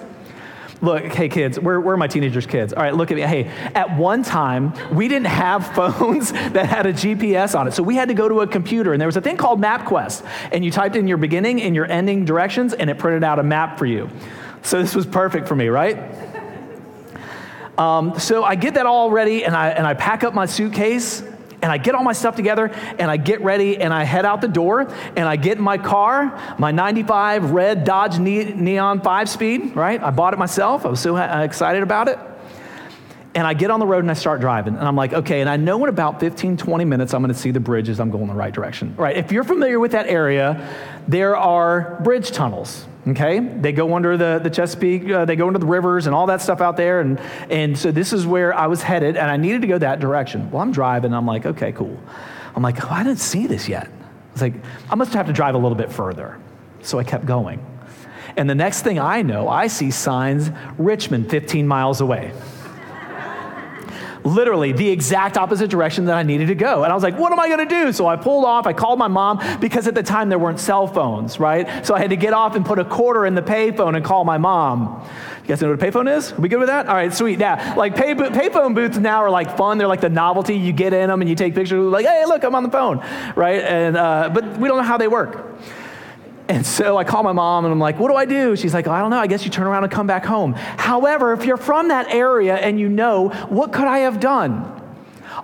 Look, 0.80 1.02
hey 1.06 1.28
kids, 1.28 1.58
where, 1.58 1.80
where 1.80 1.94
are 1.94 1.98
my 1.98 2.06
teenagers' 2.06 2.46
kids? 2.46 2.72
All 2.72 2.82
right, 2.82 2.94
look 2.94 3.10
at 3.10 3.16
me. 3.16 3.22
Hey, 3.22 3.48
at 3.75 3.96
one 3.96 4.22
time, 4.22 4.72
we 4.94 5.08
didn't 5.08 5.26
have 5.26 5.66
phones 5.75 6.30
that 6.32 6.66
had 6.66 6.86
a 6.86 6.92
GPS 6.92 7.58
on 7.58 7.66
it. 7.66 7.72
So 7.72 7.82
we 7.82 7.96
had 7.96 8.08
to 8.08 8.14
go 8.14 8.28
to 8.28 8.40
a 8.42 8.46
computer, 8.46 8.92
and 8.92 9.00
there 9.00 9.08
was 9.08 9.16
a 9.16 9.20
thing 9.20 9.36
called 9.36 9.60
MapQuest. 9.60 10.25
And 10.52 10.64
you 10.64 10.70
typed 10.70 10.94
in 10.94 11.08
your 11.08 11.16
beginning 11.16 11.60
and 11.62 11.75
your 11.75 11.90
ending 11.90 12.25
directions, 12.25 12.75
and 12.75 12.88
it 12.90 12.98
printed 12.98 13.25
out 13.25 13.40
a 13.40 13.42
map 13.42 13.76
for 13.76 13.86
you. 13.86 14.08
So 14.62 14.80
this 14.80 14.94
was 14.94 15.04
perfect 15.04 15.48
for 15.48 15.56
me, 15.56 15.69
right? 15.69 15.98
Um, 17.76 18.19
so 18.19 18.44
I 18.44 18.54
get 18.54 18.75
that 18.75 18.86
all 18.86 19.10
ready, 19.10 19.44
and 19.44 19.56
I, 19.56 19.70
and 19.70 19.86
I 19.86 19.94
pack 19.94 20.22
up 20.22 20.32
my 20.32 20.46
suitcase, 20.46 21.22
and 21.62 21.72
I 21.72 21.78
get 21.78 21.94
all 21.94 22.05
my 22.05 22.12
stuff 22.12 22.37
together 22.37 22.70
and 22.99 23.10
I 23.10 23.16
get 23.16 23.40
ready 23.43 23.78
and 23.78 23.93
I 23.93 24.05
head 24.05 24.25
out 24.25 24.40
the 24.40 24.49
door 24.49 24.93
and 25.16 25.28
I 25.28 25.37
get 25.37 25.58
in 25.58 25.64
my 25.64 25.78
car, 25.78 26.56
my 26.58 26.70
95 26.70 27.50
red 27.50 27.84
Dodge 27.84 28.19
Neon 28.19 29.00
5 29.00 29.28
speed, 29.28 29.76
right? 29.76 30.02
I 30.02 30.10
bought 30.10 30.34
it 30.34 30.38
myself. 30.38 30.87
I 30.87 30.88
was 30.88 31.00
so 31.00 31.16
uh, 31.16 31.43
excited 31.43 31.82
about 31.82 32.08
it. 32.08 32.19
And 33.34 33.46
I 33.46 33.54
get 33.54 33.70
on 33.70 33.78
the 33.78 33.86
road 33.86 34.00
and 34.00 34.10
I 34.10 34.14
start 34.14 34.40
driving. 34.40 34.76
And 34.76 34.86
I'm 34.86 34.96
like, 34.96 35.12
okay, 35.12 35.40
and 35.40 35.50
I 35.50 35.56
know 35.56 35.82
in 35.84 35.88
about 35.88 36.19
15, 36.19 36.56
20 36.56 36.84
minutes 36.84 37.14
I'm 37.14 37.22
going 37.22 37.32
to 37.32 37.38
see 37.38 37.50
the 37.50 37.60
bridges. 37.60 38.00
I'm 38.00 38.10
going 38.10 38.26
the 38.26 38.34
right 38.34 38.52
direction. 38.52 38.94
Right. 38.96 39.16
If 39.16 39.32
you're 39.32 39.44
familiar 39.44 39.78
with 39.78 39.92
that 39.92 40.06
area, 40.06 40.66
there 41.06 41.36
are 41.36 42.00
bridge 42.02 42.30
tunnels 42.30 42.86
okay 43.06 43.38
they 43.38 43.72
go 43.72 43.94
under 43.94 44.16
the, 44.16 44.40
the 44.42 44.50
chesapeake 44.50 45.08
uh, 45.08 45.25
they 45.25 45.36
go 45.36 45.48
into 45.48 45.58
the 45.58 45.66
rivers 45.66 46.06
and 46.06 46.14
all 46.14 46.26
that 46.26 46.42
stuff 46.42 46.60
out 46.60 46.76
there 46.76 47.00
and, 47.00 47.19
and 47.48 47.78
so 47.78 47.90
this 47.90 48.12
is 48.12 48.26
where 48.26 48.54
i 48.54 48.66
was 48.66 48.82
headed 48.82 49.16
and 49.16 49.30
i 49.30 49.36
needed 49.36 49.62
to 49.62 49.69
go 49.69 49.78
that 49.78 50.00
direction 50.00 50.50
well 50.50 50.60
i'm 50.60 50.72
driving 50.72 51.14
i'm 51.14 51.26
like 51.26 51.46
okay 51.46 51.72
cool 51.72 51.98
i'm 52.54 52.62
like 52.62 52.84
oh, 52.84 52.88
i 52.90 53.02
didn't 53.02 53.20
see 53.20 53.46
this 53.46 53.69
yet 53.69 53.86
i 53.86 54.32
was 54.32 54.42
like 54.42 54.54
i 54.90 54.94
must 54.94 55.12
have 55.12 55.26
to 55.26 55.32
drive 55.32 55.54
a 55.54 55.58
little 55.58 55.76
bit 55.76 55.90
further 55.90 56.38
so 56.82 56.98
i 56.98 57.04
kept 57.04 57.25
going 57.25 57.64
and 58.36 58.50
the 58.50 58.54
next 58.54 58.82
thing 58.82 58.98
i 58.98 59.22
know 59.22 59.48
i 59.48 59.66
see 59.66 59.90
signs 59.90 60.50
richmond 60.76 61.30
15 61.30 61.66
miles 61.66 62.00
away 62.00 62.32
literally 64.28 64.72
the 64.72 64.88
exact 64.88 65.36
opposite 65.36 65.70
direction 65.70 66.04
that 66.06 66.16
I 66.16 66.22
needed 66.22 66.48
to 66.48 66.54
go. 66.54 66.84
And 66.84 66.92
I 66.92 66.94
was 66.94 67.02
like, 67.02 67.19
what 67.19 67.32
am 67.32 67.40
I 67.40 67.48
going 67.48 67.66
to 67.66 67.75
do? 67.75 67.92
So 67.92 68.06
I 68.06 68.16
pulled 68.16 68.44
off. 68.44 68.66
I 68.66 68.72
called 68.72 68.98
my 68.98 69.08
mom 69.08 69.40
because 69.60 69.86
at 69.86 69.94
the 69.94 70.02
time 70.02 70.28
there 70.28 70.38
weren't 70.38 70.60
cell 70.60 70.86
phones, 70.86 71.40
right? 71.40 71.84
So 71.84 71.94
I 71.94 71.98
had 71.98 72.10
to 72.10 72.16
get 72.16 72.32
off 72.32 72.54
and 72.54 72.64
put 72.64 72.78
a 72.78 72.84
quarter 72.84 73.26
in 73.26 73.34
the 73.34 73.42
payphone 73.42 73.96
and 73.96 74.04
call 74.04 74.25
my 74.25 74.38
mom. 74.38 75.04
You 75.42 75.48
guys 75.48 75.62
know 75.62 75.70
what 75.70 75.82
a 75.82 75.86
payphone 75.86 76.14
is? 76.14 76.32
Are 76.32 76.36
we 76.36 76.48
good 76.48 76.58
with 76.58 76.69
that? 76.69 76.88
All 76.88 76.94
right, 76.94 77.12
sweet. 77.12 77.38
Yeah, 77.38 77.75
like 77.75 77.96
pay, 77.96 78.14
payphone 78.14 78.75
booths 78.75 78.98
now 78.98 79.22
are 79.22 79.30
like 79.30 79.56
fun. 79.56 79.78
They're 79.78 79.88
like 79.88 80.02
the 80.02 80.10
novelty. 80.10 80.56
You 80.56 80.72
get 80.72 80.92
in 80.92 81.08
them 81.08 81.22
and 81.22 81.28
you 81.28 81.34
take 81.34 81.54
pictures. 81.54 81.82
Like, 81.90 82.04
hey, 82.04 82.25
look, 82.26 82.44
I'm 82.44 82.54
on 82.54 82.64
the 82.64 82.70
phone, 82.70 82.98
right? 83.34 83.62
And 83.62 83.96
uh, 83.96 84.30
but 84.32 84.58
we 84.58 84.69
don't 84.69 84.76
know 84.76 84.82
how 84.82 84.98
they 84.98 85.08
work. 85.08 85.58
And 86.49 86.67
so 86.67 86.97
I 86.97 87.05
call 87.05 87.23
my 87.23 87.33
mom 87.33 87.67
and 87.67 87.73
I'm 87.73 87.79
like, 87.79 87.99
what 87.99 88.09
do 88.09 88.15
I 88.15 88.25
do? 88.25 88.56
She's 88.56 88.73
like, 88.73 88.87
I 88.87 89.00
don't 89.00 89.11
know. 89.11 89.19
I 89.19 89.27
guess 89.27 89.45
you 89.45 89.50
turn 89.50 89.67
around 89.67 89.85
and 89.85 89.93
come 89.93 90.06
back 90.06 90.25
home. 90.25 90.55
However, 90.55 91.35
if 91.35 91.45
you're 91.45 91.59
from 91.59 91.88
that 91.88 92.09
area 92.09 92.57
and 92.57 92.81
you 92.81 92.88
know, 92.88 93.28
what 93.50 93.73
could 93.73 93.87
I 93.87 93.99
have 94.00 94.19
done? 94.19 94.77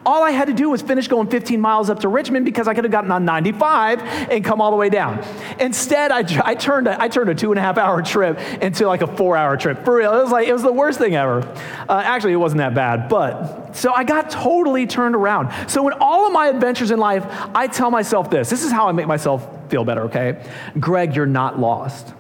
All 0.06 0.23
I 0.23 0.30
had 0.30 0.46
to 0.49 0.54
do 0.54 0.70
was 0.70 0.82
finish 0.82 1.08
going 1.08 1.28
15 1.28 1.61
miles 1.61 1.90
up 1.90 2.00
to 2.00 2.08
Richmond 2.08 2.44
because 2.44 2.68
I 2.68 2.75
could 2.75 2.84
have 2.84 2.90
gotten 2.90 3.11
on 3.11 3.25
95 3.25 4.00
and 4.30 4.44
come 4.44 4.61
all 4.61 4.70
the 4.70 4.76
way 4.76 4.90
down. 4.90 5.25
Instead, 5.58 6.11
I, 6.11 6.25
I, 6.44 6.54
turned, 6.54 6.88
turned 7.11 7.30
a 7.30 7.34
two 7.34 7.52
and 7.52 7.58
a 7.58 7.62
half 7.62 7.78
hour 7.78 8.02
trip 8.02 8.38
into 8.62 8.87
like 8.87 9.02
a 9.02 9.06
four 9.06 9.37
hour 9.37 9.56
trip. 9.56 9.84
For 9.84 9.96
real, 9.96 10.12
it 10.18 10.23
was 10.23 10.32
like, 10.32 10.46
it 10.46 10.52
was 10.52 10.62
the 10.62 10.73
worst 10.73 10.99
thing 10.99 11.14
ever. 11.14 11.40
Uh, 11.88 12.02
actually, 12.04 12.32
it 12.32 12.37
wasn't 12.37 12.58
that 12.58 12.75
bad, 12.75 13.08
but 13.08 13.75
so 13.75 13.92
I 13.92 14.04
got 14.04 14.30
totally 14.30 14.87
turned 14.87 15.14
around. 15.14 15.70
So 15.70 15.87
in 15.88 15.94
all 16.00 16.26
of 16.26 16.32
my 16.32 16.49
adventures 16.49 16.90
in 16.90 16.99
life, 16.99 17.25
I 17.54 17.66
tell 17.66 17.90
myself 17.90 18.30
this. 18.30 18.50
This 18.50 18.62
is 18.62 18.73
how 18.73 18.88
I 18.88 18.92
make 18.92 19.06
myself 19.06 19.49
feel 19.70 19.84
better, 19.84 20.02
okay? 20.02 20.44
Greg, 20.78 21.16
you're 21.16 21.26
not 21.26 21.58
lost. 21.58 22.12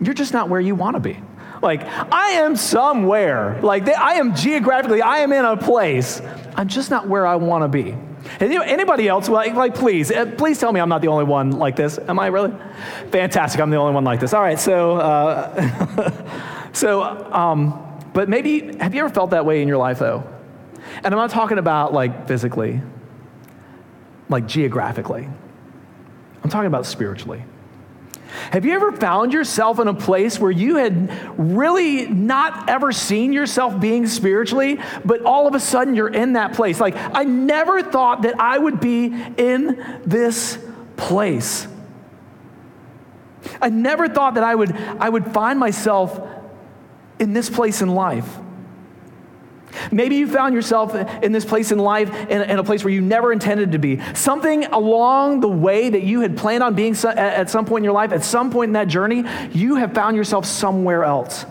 You're 0.00 0.14
just 0.14 0.32
not 0.32 0.48
where 0.48 0.60
you 0.60 0.74
want 0.74 0.96
to 0.96 1.00
be. 1.00 1.18
Like, 1.62 1.84
I 1.86 2.30
am 2.30 2.56
somewhere. 2.56 3.60
Like, 3.62 3.88
I 3.88 4.14
am 4.14 4.34
geographically, 4.34 5.00
I 5.00 5.18
am 5.18 5.32
in 5.32 5.44
a 5.44 5.56
place. 5.56 6.20
I'm 6.56 6.68
just 6.68 6.90
not 6.90 7.08
where 7.08 7.26
I 7.26 7.36
want 7.36 7.62
to 7.64 7.68
be. 7.68 7.96
Anybody 8.40 9.08
else, 9.08 9.28
like, 9.28 9.54
like, 9.54 9.74
please, 9.74 10.10
uh, 10.10 10.26
please 10.36 10.58
tell 10.58 10.72
me 10.72 10.80
I'm 10.80 10.88
not 10.88 11.02
the 11.02 11.08
only 11.08 11.24
one 11.24 11.52
like 11.52 11.76
this. 11.76 11.98
Am 11.98 12.18
I 12.18 12.26
really? 12.26 12.52
Fantastic, 13.10 13.60
I'm 13.60 13.70
the 13.70 13.76
only 13.76 13.94
one 13.94 14.04
like 14.04 14.20
this. 14.20 14.34
All 14.34 14.42
right, 14.42 14.58
so, 14.58 14.96
uh, 14.96 16.70
so, 16.72 17.02
um, 17.32 18.00
but 18.12 18.28
maybe, 18.28 18.76
have 18.78 18.94
you 18.94 19.04
ever 19.04 19.12
felt 19.12 19.30
that 19.30 19.46
way 19.46 19.62
in 19.62 19.68
your 19.68 19.78
life, 19.78 19.98
though? 19.98 20.24
And 20.96 21.06
I'm 21.06 21.12
not 21.18 21.30
talking 21.30 21.58
about 21.58 21.92
like 21.92 22.28
physically, 22.28 22.80
like 24.28 24.46
geographically. 24.46 25.28
I'm 26.42 26.50
talking 26.50 26.66
about 26.66 26.86
spiritually. 26.86 27.44
Have 28.52 28.66
you 28.66 28.74
ever 28.74 28.92
found 28.92 29.32
yourself 29.32 29.78
in 29.78 29.88
a 29.88 29.94
place 29.94 30.38
where 30.38 30.50
you 30.50 30.76
had 30.76 31.10
really 31.38 32.06
not 32.06 32.68
ever 32.68 32.92
seen 32.92 33.32
yourself 33.32 33.80
being 33.80 34.06
spiritually, 34.06 34.78
but 35.06 35.22
all 35.22 35.48
of 35.48 35.54
a 35.54 35.60
sudden 35.60 35.94
you're 35.94 36.12
in 36.12 36.34
that 36.34 36.52
place? 36.52 36.78
Like, 36.78 36.94
I 36.94 37.24
never 37.24 37.82
thought 37.82 38.22
that 38.22 38.38
I 38.38 38.58
would 38.58 38.78
be 38.78 39.06
in 39.06 40.02
this 40.04 40.58
place. 40.98 41.66
I 43.62 43.70
never 43.70 44.06
thought 44.06 44.34
that 44.34 44.44
I 44.44 44.54
would, 44.54 44.76
I 44.76 45.08
would 45.08 45.32
find 45.32 45.58
myself 45.58 46.20
in 47.18 47.32
this 47.32 47.48
place 47.48 47.80
in 47.80 47.88
life. 47.88 48.36
Maybe 49.90 50.16
you 50.16 50.26
found 50.26 50.54
yourself 50.54 50.94
in 51.22 51.32
this 51.32 51.44
place 51.44 51.72
in 51.72 51.78
life, 51.78 52.10
in, 52.28 52.42
in, 52.42 52.58
a 52.58 52.64
place 52.64 52.84
where 52.84 52.92
you 52.92 53.00
never 53.00 53.32
intended 53.32 53.72
to 53.72 53.78
be. 53.78 54.00
Something 54.14 54.66
along 54.66 55.40
the 55.40 55.48
way 55.48 55.88
that 55.90 56.02
you 56.02 56.20
had 56.20 56.36
planned 56.36 56.62
on 56.62 56.74
being 56.74 56.94
so, 56.94 57.10
at 57.10 57.50
some 57.50 57.64
point 57.64 57.82
in 57.82 57.84
your 57.84 57.92
life, 57.92 58.12
at 58.12 58.24
some 58.24 58.50
point 58.50 58.70
in 58.70 58.72
that 58.74 58.88
journey, 58.88 59.24
you 59.52 59.76
have 59.76 59.94
found 59.94 60.16
yourself 60.16 60.46
somewhere 60.46 61.04
else. 61.04 61.46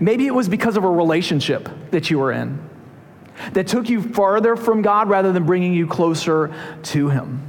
Maybe 0.00 0.26
it 0.26 0.34
was 0.34 0.48
because 0.48 0.76
of 0.76 0.84
a 0.84 0.90
relationship 0.90 1.68
that 1.90 2.10
you 2.10 2.18
were 2.18 2.32
in 2.32 2.58
that 3.52 3.66
took 3.66 3.88
you 3.88 4.02
farther 4.02 4.56
from 4.56 4.82
God 4.82 5.08
rather 5.08 5.32
than 5.32 5.44
bringing 5.44 5.72
you 5.72 5.86
closer 5.86 6.54
to 6.84 7.08
Him. 7.08 7.47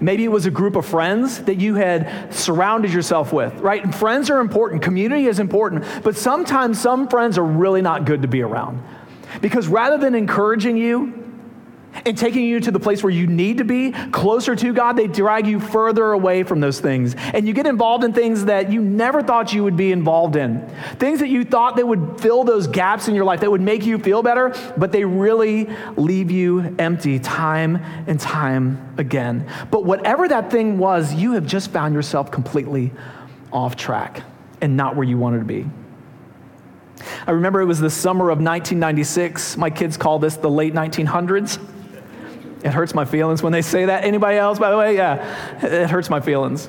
Maybe 0.00 0.24
it 0.24 0.30
was 0.30 0.46
a 0.46 0.50
group 0.50 0.76
of 0.76 0.86
friends 0.86 1.40
that 1.42 1.56
you 1.56 1.74
had 1.74 2.34
surrounded 2.34 2.92
yourself 2.92 3.32
with, 3.32 3.54
right? 3.60 3.82
And 3.82 3.94
friends 3.94 4.30
are 4.30 4.40
important, 4.40 4.82
community 4.82 5.26
is 5.26 5.38
important, 5.38 5.84
but 6.02 6.16
sometimes 6.16 6.80
some 6.80 7.08
friends 7.08 7.38
are 7.38 7.44
really 7.44 7.82
not 7.82 8.04
good 8.04 8.22
to 8.22 8.28
be 8.28 8.42
around. 8.42 8.82
Because 9.40 9.68
rather 9.68 9.96
than 9.96 10.14
encouraging 10.14 10.76
you 10.76 11.19
and 12.04 12.16
taking 12.16 12.44
you 12.44 12.60
to 12.60 12.70
the 12.70 12.80
place 12.80 13.02
where 13.02 13.12
you 13.12 13.26
need 13.26 13.58
to 13.58 13.64
be, 13.64 13.92
closer 14.10 14.54
to 14.54 14.72
God, 14.72 14.96
they 14.96 15.06
drag 15.06 15.46
you 15.46 15.60
further 15.60 16.12
away 16.12 16.42
from 16.42 16.60
those 16.60 16.80
things. 16.80 17.14
And 17.16 17.46
you 17.46 17.54
get 17.54 17.66
involved 17.66 18.04
in 18.04 18.12
things 18.12 18.44
that 18.46 18.72
you 18.72 18.80
never 18.80 19.22
thought 19.22 19.52
you 19.52 19.64
would 19.64 19.76
be 19.76 19.92
involved 19.92 20.36
in. 20.36 20.66
Things 20.98 21.20
that 21.20 21.28
you 21.28 21.44
thought 21.44 21.76
that 21.76 21.86
would 21.86 22.20
fill 22.20 22.44
those 22.44 22.66
gaps 22.66 23.08
in 23.08 23.14
your 23.14 23.24
life, 23.24 23.40
that 23.40 23.50
would 23.50 23.60
make 23.60 23.84
you 23.84 23.98
feel 23.98 24.22
better, 24.22 24.54
but 24.76 24.92
they 24.92 25.04
really 25.04 25.68
leave 25.96 26.30
you 26.30 26.74
empty 26.78 27.18
time 27.18 27.76
and 28.06 28.18
time 28.18 28.94
again. 28.96 29.48
But 29.70 29.84
whatever 29.84 30.28
that 30.28 30.50
thing 30.50 30.78
was, 30.78 31.12
you 31.12 31.32
have 31.32 31.46
just 31.46 31.70
found 31.70 31.94
yourself 31.94 32.30
completely 32.30 32.92
off 33.52 33.76
track 33.76 34.22
and 34.60 34.76
not 34.76 34.94
where 34.96 35.06
you 35.06 35.18
wanted 35.18 35.40
to 35.40 35.44
be. 35.44 35.66
I 37.26 37.32
remember 37.32 37.60
it 37.60 37.66
was 37.66 37.80
the 37.80 37.90
summer 37.90 38.26
of 38.26 38.38
1996. 38.38 39.56
My 39.56 39.70
kids 39.70 39.96
call 39.96 40.18
this 40.18 40.36
the 40.36 40.50
late 40.50 40.74
1900s. 40.74 41.58
It 42.62 42.72
hurts 42.72 42.94
my 42.94 43.04
feelings 43.04 43.42
when 43.42 43.52
they 43.52 43.62
say 43.62 43.86
that. 43.86 44.04
Anybody 44.04 44.36
else, 44.36 44.58
by 44.58 44.70
the 44.70 44.76
way? 44.76 44.94
Yeah, 44.94 45.64
it 45.64 45.88
hurts 45.88 46.10
my 46.10 46.20
feelings. 46.20 46.68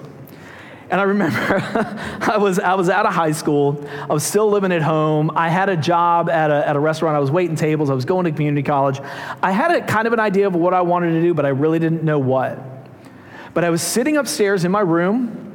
And 0.90 1.00
I 1.00 1.04
remember 1.04 1.38
I, 2.22 2.38
was, 2.38 2.60
I 2.60 2.76
was 2.76 2.90
out 2.90 3.06
of 3.06 3.14
high 3.14 3.32
school. 3.32 3.88
I 3.88 4.14
was 4.14 4.26
still 4.26 4.50
living 4.50 4.74
at 4.74 4.82
home. 4.82 5.32
I 5.36 5.50
had 5.50 5.70
a 5.70 5.78
job 5.78 6.30
at 6.30 6.52
a, 6.52 6.68
at 6.68 6.76
a 6.76 6.80
restaurant. 6.80 7.16
I 7.16 7.20
was 7.20 7.32
waiting 7.32 7.56
tables. 7.56 7.90
I 7.90 7.94
was 7.94 8.04
going 8.04 8.26
to 8.26 8.32
community 8.32 8.64
college. 8.64 9.00
I 9.42 9.52
had 9.52 9.72
a 9.72 9.82
kind 9.86 10.06
of 10.06 10.14
an 10.14 10.20
idea 10.20 10.48
of 10.48 10.56
what 10.56 10.74
I 10.74 10.82
wanted 10.82 11.12
to 11.12 11.22
do, 11.22 11.34
but 11.34 11.46
I 11.46 11.50
really 11.50 11.80
didn't 11.80 12.04
know 12.04 12.20
what. 12.20 12.60
But 13.54 13.64
I 13.64 13.70
was 13.70 13.82
sitting 13.82 14.18
upstairs 14.18 14.66
in 14.66 14.72
my 14.72 14.82
room 14.82 15.51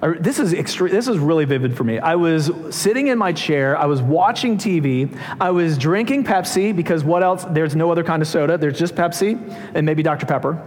this 0.00 0.38
is 0.38 0.52
extreme, 0.52 0.92
this 0.92 1.08
is 1.08 1.18
really 1.18 1.46
vivid 1.46 1.76
for 1.76 1.84
me. 1.84 1.98
I 1.98 2.16
was 2.16 2.50
sitting 2.70 3.08
in 3.08 3.16
my 3.16 3.32
chair, 3.32 3.78
I 3.78 3.86
was 3.86 4.02
watching 4.02 4.58
TV, 4.58 5.18
I 5.40 5.50
was 5.50 5.78
drinking 5.78 6.24
Pepsi 6.24 6.76
because 6.76 7.02
what 7.02 7.22
else? 7.22 7.44
There's 7.44 7.74
no 7.74 7.90
other 7.90 8.04
kind 8.04 8.20
of 8.20 8.28
soda. 8.28 8.58
There's 8.58 8.78
just 8.78 8.94
Pepsi 8.94 9.38
and 9.74 9.86
maybe 9.86 10.02
Dr. 10.02 10.26
Pepper. 10.26 10.62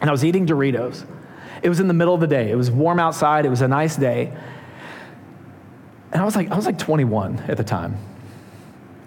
And 0.00 0.10
I 0.10 0.12
was 0.12 0.24
eating 0.24 0.46
Doritos. 0.46 1.04
It 1.62 1.68
was 1.68 1.78
in 1.78 1.86
the 1.86 1.94
middle 1.94 2.14
of 2.14 2.20
the 2.20 2.26
day. 2.26 2.50
It 2.50 2.56
was 2.56 2.70
warm 2.70 2.98
outside. 2.98 3.46
It 3.46 3.50
was 3.50 3.60
a 3.60 3.68
nice 3.68 3.94
day. 3.94 4.36
And 6.12 6.20
I 6.20 6.24
was 6.24 6.34
like 6.34 6.50
I 6.50 6.56
was 6.56 6.66
like 6.66 6.78
21 6.78 7.38
at 7.48 7.56
the 7.56 7.64
time. 7.64 7.96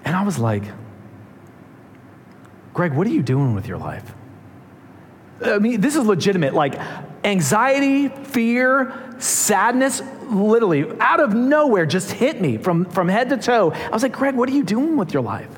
And 0.06 0.16
I 0.16 0.24
was 0.24 0.40
like, 0.40 0.64
"Greg, 2.74 2.94
what 2.94 3.06
are 3.06 3.12
you 3.12 3.22
doing 3.22 3.54
with 3.54 3.68
your 3.68 3.78
life?" 3.78 4.16
I 5.44 5.60
mean, 5.60 5.82
this 5.82 5.96
is 5.96 6.06
legitimate. 6.06 6.54
Like 6.54 6.80
anxiety, 7.24 8.08
fear, 8.08 9.16
sadness, 9.20 10.02
literally 10.30 10.86
out 11.00 11.20
of 11.20 11.34
nowhere 11.34 11.86
just 11.86 12.12
hit 12.12 12.42
me 12.42 12.58
from, 12.58 12.86
from 12.86 13.08
head 13.08 13.30
to 13.30 13.38
toe. 13.38 13.72
I 13.72 13.90
was 13.90 14.04
like, 14.04 14.14
Greg, 14.14 14.36
what 14.36 14.50
are 14.50 14.54
you 14.54 14.64
doing 14.64 14.98
with 14.98 15.14
your 15.14 15.24
life? 15.24 15.50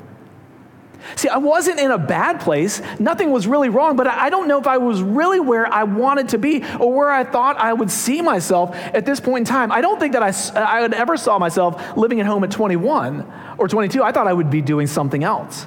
See, 1.16 1.28
I 1.28 1.38
wasn't 1.38 1.80
in 1.80 1.90
a 1.90 1.98
bad 1.98 2.40
place. 2.40 2.82
Nothing 2.98 3.30
was 3.30 3.46
really 3.46 3.68
wrong, 3.68 3.96
but 3.96 4.06
I 4.06 4.30
don't 4.30 4.46
know 4.46 4.58
if 4.58 4.66
I 4.66 4.78
was 4.78 5.00
really 5.02 5.40
where 5.40 5.72
I 5.72 5.84
wanted 5.84 6.30
to 6.30 6.38
be 6.38 6.62
or 6.78 6.92
where 6.92 7.10
I 7.10 7.24
thought 7.24 7.56
I 7.56 7.72
would 7.72 7.90
see 7.90 8.20
myself 8.20 8.74
at 8.74 9.06
this 9.06 9.20
point 9.20 9.48
in 9.48 9.52
time. 9.52 9.72
I 9.72 9.80
don't 9.80 9.98
think 9.98 10.12
that 10.12 10.22
I, 10.22 10.32
I 10.60 10.84
ever 10.94 11.16
saw 11.16 11.38
myself 11.38 11.96
living 11.96 12.20
at 12.20 12.26
home 12.26 12.44
at 12.44 12.50
21 12.50 13.32
or 13.58 13.68
22. 13.68 14.02
I 14.02 14.12
thought 14.12 14.26
I 14.26 14.32
would 14.32 14.50
be 14.50 14.60
doing 14.60 14.86
something 14.86 15.24
else. 15.24 15.66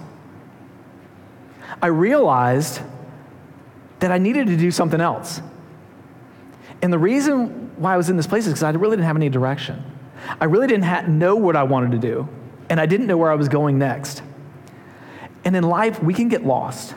I 1.82 1.88
realized 1.88 2.82
that 4.02 4.12
I 4.12 4.18
needed 4.18 4.48
to 4.48 4.58
do 4.58 4.70
something 4.72 5.00
else. 5.00 5.42
And 6.82 6.92
the 6.92 7.00
reason 7.00 7.72
why 7.78 7.94
I 7.94 7.98
was 7.98 8.10
in 8.10 8.18
this 8.18 8.28
place 8.28 8.46
is 8.46 8.54
because 8.54 8.64
I 8.64 8.72
really 8.72 8.98
didn't 8.98 9.06
have 9.06 9.16
any 9.16 9.30
direction. 9.30 9.84
I 10.40 10.46
really 10.46 10.68
didn't 10.68 10.84
ha- 10.84 11.06
know 11.08 11.36
what 11.36 11.56
I 11.56 11.64
wanted 11.64 11.92
to 11.92 12.00
do, 12.00 12.28
and 12.70 12.80
I 12.80 12.86
didn't 12.86 13.08
know 13.08 13.18
where 13.18 13.32
I 13.32 13.36
was 13.36 13.48
going 13.48 13.78
next. 13.78 14.22
And 15.46 15.56
in 15.56 15.64
life, 15.64 16.02
we 16.02 16.14
can 16.14 16.28
get 16.28 16.46
lost. 16.46 16.94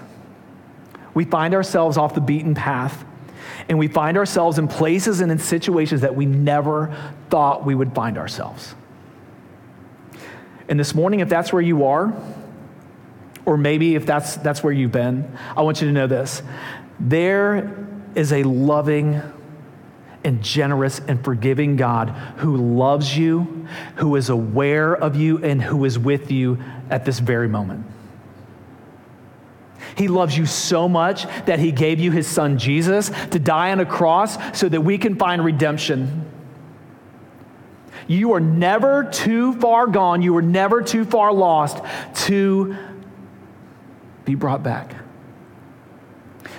We 1.12 1.24
find 1.24 1.54
ourselves 1.54 1.96
off 1.96 2.14
the 2.14 2.20
beaten 2.20 2.54
path, 2.54 3.04
and 3.68 3.78
we 3.78 3.88
find 3.88 4.16
ourselves 4.16 4.58
in 4.58 4.66
places 4.66 5.20
and 5.20 5.30
in 5.30 5.38
situations 5.38 6.00
that 6.00 6.14
we 6.14 6.26
never 6.26 6.96
thought 7.28 7.64
we 7.64 7.74
would 7.74 7.94
find 7.94 8.18
ourselves. 8.18 8.74
And 10.68 10.80
this 10.80 10.94
morning, 10.94 11.20
if 11.20 11.28
that's 11.28 11.52
where 11.52 11.62
you 11.62 11.84
are, 11.84 12.14
or 13.44 13.58
maybe 13.58 13.94
if 13.94 14.06
that's, 14.06 14.36
that's 14.36 14.62
where 14.62 14.72
you've 14.72 14.92
been, 14.92 15.30
I 15.54 15.62
want 15.62 15.82
you 15.82 15.86
to 15.86 15.92
know 15.92 16.06
this. 16.06 16.42
There 17.00 17.86
is 18.14 18.32
a 18.32 18.42
loving, 18.44 19.20
and 20.24 20.42
generous 20.42 21.00
and 21.00 21.22
forgiving 21.22 21.76
God 21.76 22.08
who 22.38 22.56
loves 22.56 23.16
you, 23.16 23.66
who 23.96 24.16
is 24.16 24.30
aware 24.30 24.96
of 24.96 25.14
you, 25.14 25.44
and 25.44 25.62
who 25.62 25.84
is 25.84 25.98
with 25.98 26.32
you 26.32 26.58
at 26.88 27.04
this 27.04 27.18
very 27.18 27.48
moment. 27.48 27.84
He 29.96 30.08
loves 30.08 30.36
you 30.36 30.46
so 30.46 30.88
much 30.88 31.26
that 31.44 31.58
he 31.58 31.70
gave 31.70 32.00
you 32.00 32.10
his 32.10 32.26
son 32.26 32.58
Jesus 32.58 33.10
to 33.30 33.38
die 33.38 33.70
on 33.70 33.80
a 33.80 33.86
cross 33.86 34.38
so 34.58 34.68
that 34.68 34.80
we 34.80 34.96
can 34.96 35.16
find 35.16 35.44
redemption. 35.44 36.30
You 38.06 38.32
are 38.32 38.40
never 38.40 39.04
too 39.04 39.54
far 39.60 39.86
gone, 39.86 40.22
you 40.22 40.36
are 40.36 40.42
never 40.42 40.82
too 40.82 41.04
far 41.04 41.32
lost 41.32 41.82
to 42.26 42.76
be 44.24 44.34
brought 44.34 44.62
back 44.62 45.03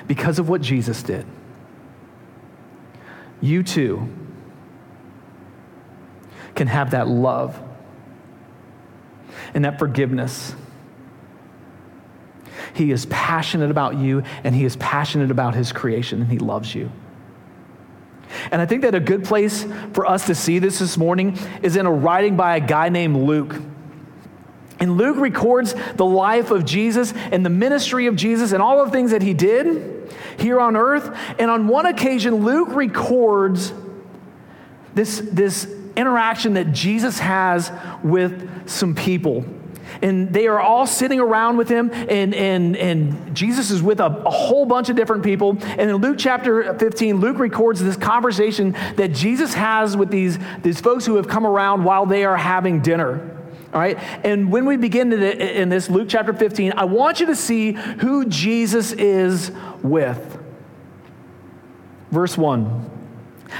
because 0.07 0.39
of 0.39 0.49
what 0.49 0.61
Jesus 0.61 1.01
did 1.03 1.25
you 3.41 3.63
too 3.63 4.09
can 6.55 6.67
have 6.67 6.91
that 6.91 7.07
love 7.07 7.59
and 9.53 9.65
that 9.65 9.77
forgiveness. 9.77 10.55
He 12.73 12.91
is 12.91 13.05
passionate 13.07 13.71
about 13.71 13.97
you 13.97 14.23
and 14.43 14.55
he 14.55 14.65
is 14.65 14.75
passionate 14.77 15.31
about 15.31 15.53
his 15.53 15.71
creation 15.71 16.21
and 16.21 16.31
he 16.31 16.39
loves 16.39 16.73
you. 16.73 16.91
And 18.51 18.61
I 18.61 18.65
think 18.65 18.81
that 18.81 18.95
a 18.95 18.99
good 18.99 19.23
place 19.23 19.65
for 19.93 20.05
us 20.05 20.25
to 20.27 20.35
see 20.35 20.59
this 20.59 20.79
this 20.79 20.97
morning 20.97 21.37
is 21.61 21.75
in 21.75 21.85
a 21.85 21.91
writing 21.91 22.35
by 22.35 22.57
a 22.57 22.59
guy 22.59 22.89
named 22.89 23.15
Luke. 23.15 23.55
And 24.79 24.97
Luke 24.97 25.17
records 25.17 25.73
the 25.95 26.05
life 26.05 26.51
of 26.51 26.65
Jesus 26.65 27.13
and 27.13 27.45
the 27.45 27.49
ministry 27.49 28.07
of 28.07 28.15
Jesus 28.15 28.51
and 28.51 28.61
all 28.61 28.83
the 28.83 28.91
things 28.91 29.11
that 29.11 29.21
he 29.21 29.33
did 29.33 29.94
here 30.37 30.59
on 30.59 30.75
earth. 30.75 31.15
And 31.39 31.49
on 31.51 31.67
one 31.67 31.85
occasion, 31.85 32.43
Luke 32.43 32.69
records 32.69 33.73
this, 34.93 35.21
this 35.31 35.65
interaction 35.95 36.53
that 36.53 36.71
Jesus 36.71 37.19
has 37.19 37.71
with 38.03 38.69
some 38.69 38.95
people. 38.95 39.45
And 40.01 40.33
they 40.33 40.47
are 40.47 40.59
all 40.59 40.87
sitting 40.87 41.19
around 41.19 41.57
with 41.57 41.69
him, 41.69 41.89
and, 41.91 42.33
and, 42.33 42.75
and 42.75 43.35
Jesus 43.35 43.71
is 43.71 43.81
with 43.81 43.99
a, 43.99 44.07
a 44.07 44.29
whole 44.29 44.65
bunch 44.65 44.89
of 44.89 44.95
different 44.95 45.23
people. 45.23 45.51
And 45.61 45.89
in 45.89 45.95
Luke 45.97 46.17
chapter 46.19 46.77
15, 46.77 47.19
Luke 47.19 47.39
records 47.39 47.81
this 47.81 47.95
conversation 47.95 48.73
that 48.95 49.13
Jesus 49.13 49.53
has 49.53 49.95
with 49.95 50.09
these, 50.09 50.37
these 50.63 50.81
folks 50.81 51.05
who 51.05 51.15
have 51.15 51.27
come 51.27 51.45
around 51.45 51.83
while 51.83 52.05
they 52.05 52.25
are 52.25 52.37
having 52.37 52.81
dinner. 52.81 53.34
All 53.75 53.81
right? 53.81 53.99
And 54.23 54.53
when 54.53 54.65
we 54.65 54.77
begin 54.77 55.11
in 55.11 55.67
this, 55.67 55.89
Luke 55.89 56.07
chapter 56.07 56.31
15, 56.31 56.75
I 56.77 56.85
want 56.85 57.19
you 57.19 57.25
to 57.25 57.35
see 57.35 57.73
who 57.73 58.25
Jesus 58.25 58.93
is 58.93 59.51
with. 59.83 60.39
Verse 62.09 62.37
1. 62.37 62.91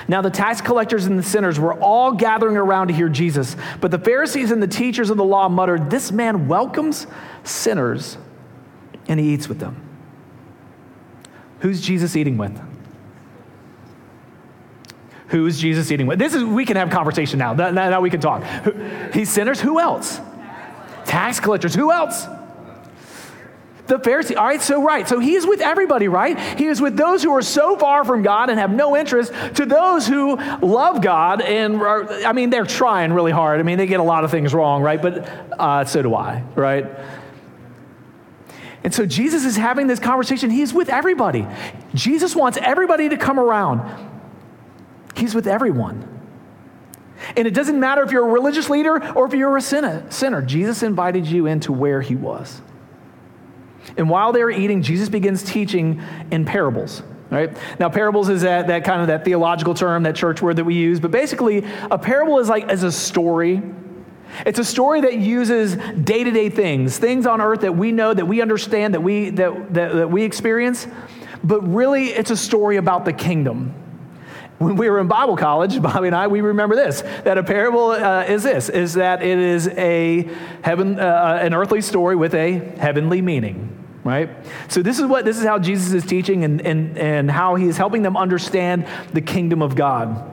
Now, 0.08 0.22
the 0.22 0.30
tax 0.30 0.62
collectors 0.62 1.06
and 1.06 1.20
the 1.20 1.24
sinners 1.24 1.60
were 1.60 1.74
all 1.74 2.14
gathering 2.14 2.56
around 2.56 2.88
to 2.88 2.94
hear 2.94 3.10
Jesus, 3.10 3.58
but 3.82 3.92
the 3.92 4.00
Pharisees 4.00 4.52
and 4.52 4.64
the 4.64 4.68
teachers 4.68 5.10
of 5.10 5.18
the 5.18 5.24
law 5.26 5.50
muttered, 5.50 5.90
This 5.90 6.14
man 6.14 6.48
welcomes 6.48 7.08
sinners 7.44 8.18
and 9.10 9.20
he 9.20 9.34
eats 9.34 9.50
with 9.50 9.60
them. 9.60 9.76
Who's 11.60 11.82
Jesus 11.82 12.16
eating 12.16 12.38
with? 12.38 12.58
Who 15.30 15.48
is 15.48 15.60
Jesus 15.60 15.92
eating 15.92 16.08
with? 16.08 16.20
This 16.20 16.36
is, 16.36 16.44
we 16.44 16.66
can 16.66 16.78
have 16.78 16.90
conversation 16.90 17.40
now. 17.40 17.54
Now, 17.54 17.72
now 17.72 18.02
we 18.02 18.10
can 18.10 18.22
talk. 18.22 18.44
He's 19.14 19.30
sinners. 19.30 19.60
Who 19.60 19.80
else? 19.80 20.20
Tax 21.06 21.40
collectors. 21.40 21.74
Who 21.74 21.92
else? 21.92 22.28
The 23.88 24.00
Pharisee. 24.00 24.36
All 24.36 24.46
right, 24.46 24.62
so 24.62 24.84
right. 24.84 25.08
So 25.08 25.20
he 25.20 25.36
is 25.36 25.46
with 25.46 25.62
everybody, 25.62 26.08
right? 26.08 26.40
He 26.58 26.66
is 26.66 26.82
with 26.82 26.98
those 26.98 27.22
who 27.22 27.32
are 27.32 27.42
so 27.42 27.78
far 27.78 28.04
from 28.04 28.24
God 28.24 28.50
and 28.50 28.60
have 28.60 28.72
no 28.72 28.96
interest 28.96 29.32
to 29.56 29.66
those 29.66 30.08
who 30.08 30.38
love 30.38 31.02
God 31.02 31.42
and 31.42 31.76
are, 31.82 32.12
I 32.24 32.34
mean, 32.34 32.50
they're 32.50 32.66
trying 32.66 33.14
really 33.14 33.32
hard. 33.32 33.60
I 33.60 33.64
mean, 33.64 33.78
they 33.78 33.86
get 33.86 34.00
a 34.00 34.04
lot 34.04 34.24
of 34.24 34.32
things 34.32 34.54
wrong, 34.54 34.82
right? 34.82 35.02
But 35.02 35.30
uh, 35.60 35.86
so 35.86 36.02
do 36.02 36.16
I, 36.16 36.44
right? 36.56 36.88
And 38.84 38.94
so 38.94 39.06
Jesus 39.06 39.46
is 39.46 39.56
having 39.56 39.88
this 39.88 40.00
conversation. 40.00 40.50
He's 40.50 40.74
with 40.74 40.90
everybody. 40.90 41.48
Jesus 41.94 42.36
wants 42.36 42.58
everybody 42.62 43.10
to 43.10 43.18
come 43.18 43.40
around. 43.40 44.12
He's 45.16 45.34
with 45.34 45.48
everyone. 45.48 46.12
And 47.38 47.48
it 47.48 47.54
doesn't 47.54 47.80
matter 47.80 48.04
if 48.04 48.12
you're 48.12 48.28
a 48.28 48.32
religious 48.32 48.70
leader 48.70 49.02
or 49.14 49.26
if 49.26 49.34
you're 49.34 49.56
a 49.58 49.62
sinner. 49.62 50.42
Jesus 50.42 50.84
invited 50.84 51.26
you 51.26 51.46
into 51.46 51.72
where 51.72 52.02
he 52.02 52.16
was. 52.16 52.62
And 53.98 54.10
while 54.10 54.34
they 54.34 54.44
were 54.44 54.52
eating, 54.52 54.82
Jesus 54.82 55.10
begins 55.10 55.44
teaching 55.44 56.02
in 56.32 56.44
parables. 56.46 57.04
Right? 57.32 57.58
Now, 57.80 57.90
parables 57.90 58.30
is 58.30 58.44
that, 58.44 58.68
that 58.68 58.84
kind 58.84 59.02
of 59.02 59.08
that 59.08 59.26
theological 59.26 59.74
term, 59.74 60.04
that 60.04 60.16
church 60.16 60.42
word 60.42 60.58
that 60.58 60.64
we 60.64 60.76
use. 60.76 61.00
But 61.00 61.12
basically, 61.12 61.66
a 61.90 61.98
parable 61.98 62.40
is 62.40 62.50
like 62.50 62.70
as 62.70 62.84
a 62.84 62.92
story. 62.92 63.64
It's 64.46 64.60
a 64.60 64.64
story 64.64 65.02
that 65.02 65.18
uses 65.18 65.76
day-to-day 65.76 66.50
things, 66.50 66.98
things 66.98 67.26
on 67.26 67.42
earth 67.42 67.62
that 67.62 67.76
we 67.76 67.92
know, 67.92 68.14
that 68.14 68.28
we 68.28 68.42
understand, 68.42 68.94
that 68.94 69.02
we 69.02 69.32
that, 69.32 69.74
that, 69.74 69.94
that 69.94 70.12
we 70.12 70.24
experience. 70.24 70.88
But 71.44 71.62
really, 71.62 72.10
it's 72.10 72.32
a 72.32 72.38
story 72.38 72.78
about 72.78 73.06
the 73.06 73.14
kingdom. 73.14 73.74
When 74.58 74.78
we 74.78 74.90
were 74.90 75.00
in 75.00 75.08
Bible 75.08 75.36
college, 75.36 75.82
Bobby 75.82 76.08
and 76.08 76.16
I, 76.16 76.28
we 76.28 76.42
remember 76.42 76.76
this 76.76 77.02
that 77.24 77.38
a 77.38 77.44
parable 77.44 77.92
uh, 77.92 78.24
is 78.24 78.44
this 78.44 78.70
is 78.70 78.94
that 78.94 79.22
it 79.22 79.38
is 79.38 79.68
a 79.70 80.30
heaven, 80.62 81.00
uh, 81.00 81.40
an 81.42 81.54
earthly 81.54 81.82
story 81.82 82.16
with 82.16 82.34
a 82.34 82.54
heavenly 82.78 83.22
meaning 83.22 83.72
right? 84.06 84.30
So 84.68 84.84
this 84.84 85.00
is 85.00 85.08
what 85.08 85.26
this 85.26 85.40
is 85.40 85.44
how 85.44 85.58
Jesus 85.58 85.92
is 85.92 86.06
teaching 86.06 86.44
and, 86.44 86.62
and, 86.62 86.96
and 86.96 87.32
how 87.32 87.56
he 87.56 87.66
is 87.66 87.76
helping 87.76 88.04
them 88.04 88.16
understand 88.16 88.86
the 89.14 89.22
kingdom 89.22 89.64
of 89.64 89.76
God. 89.76 90.32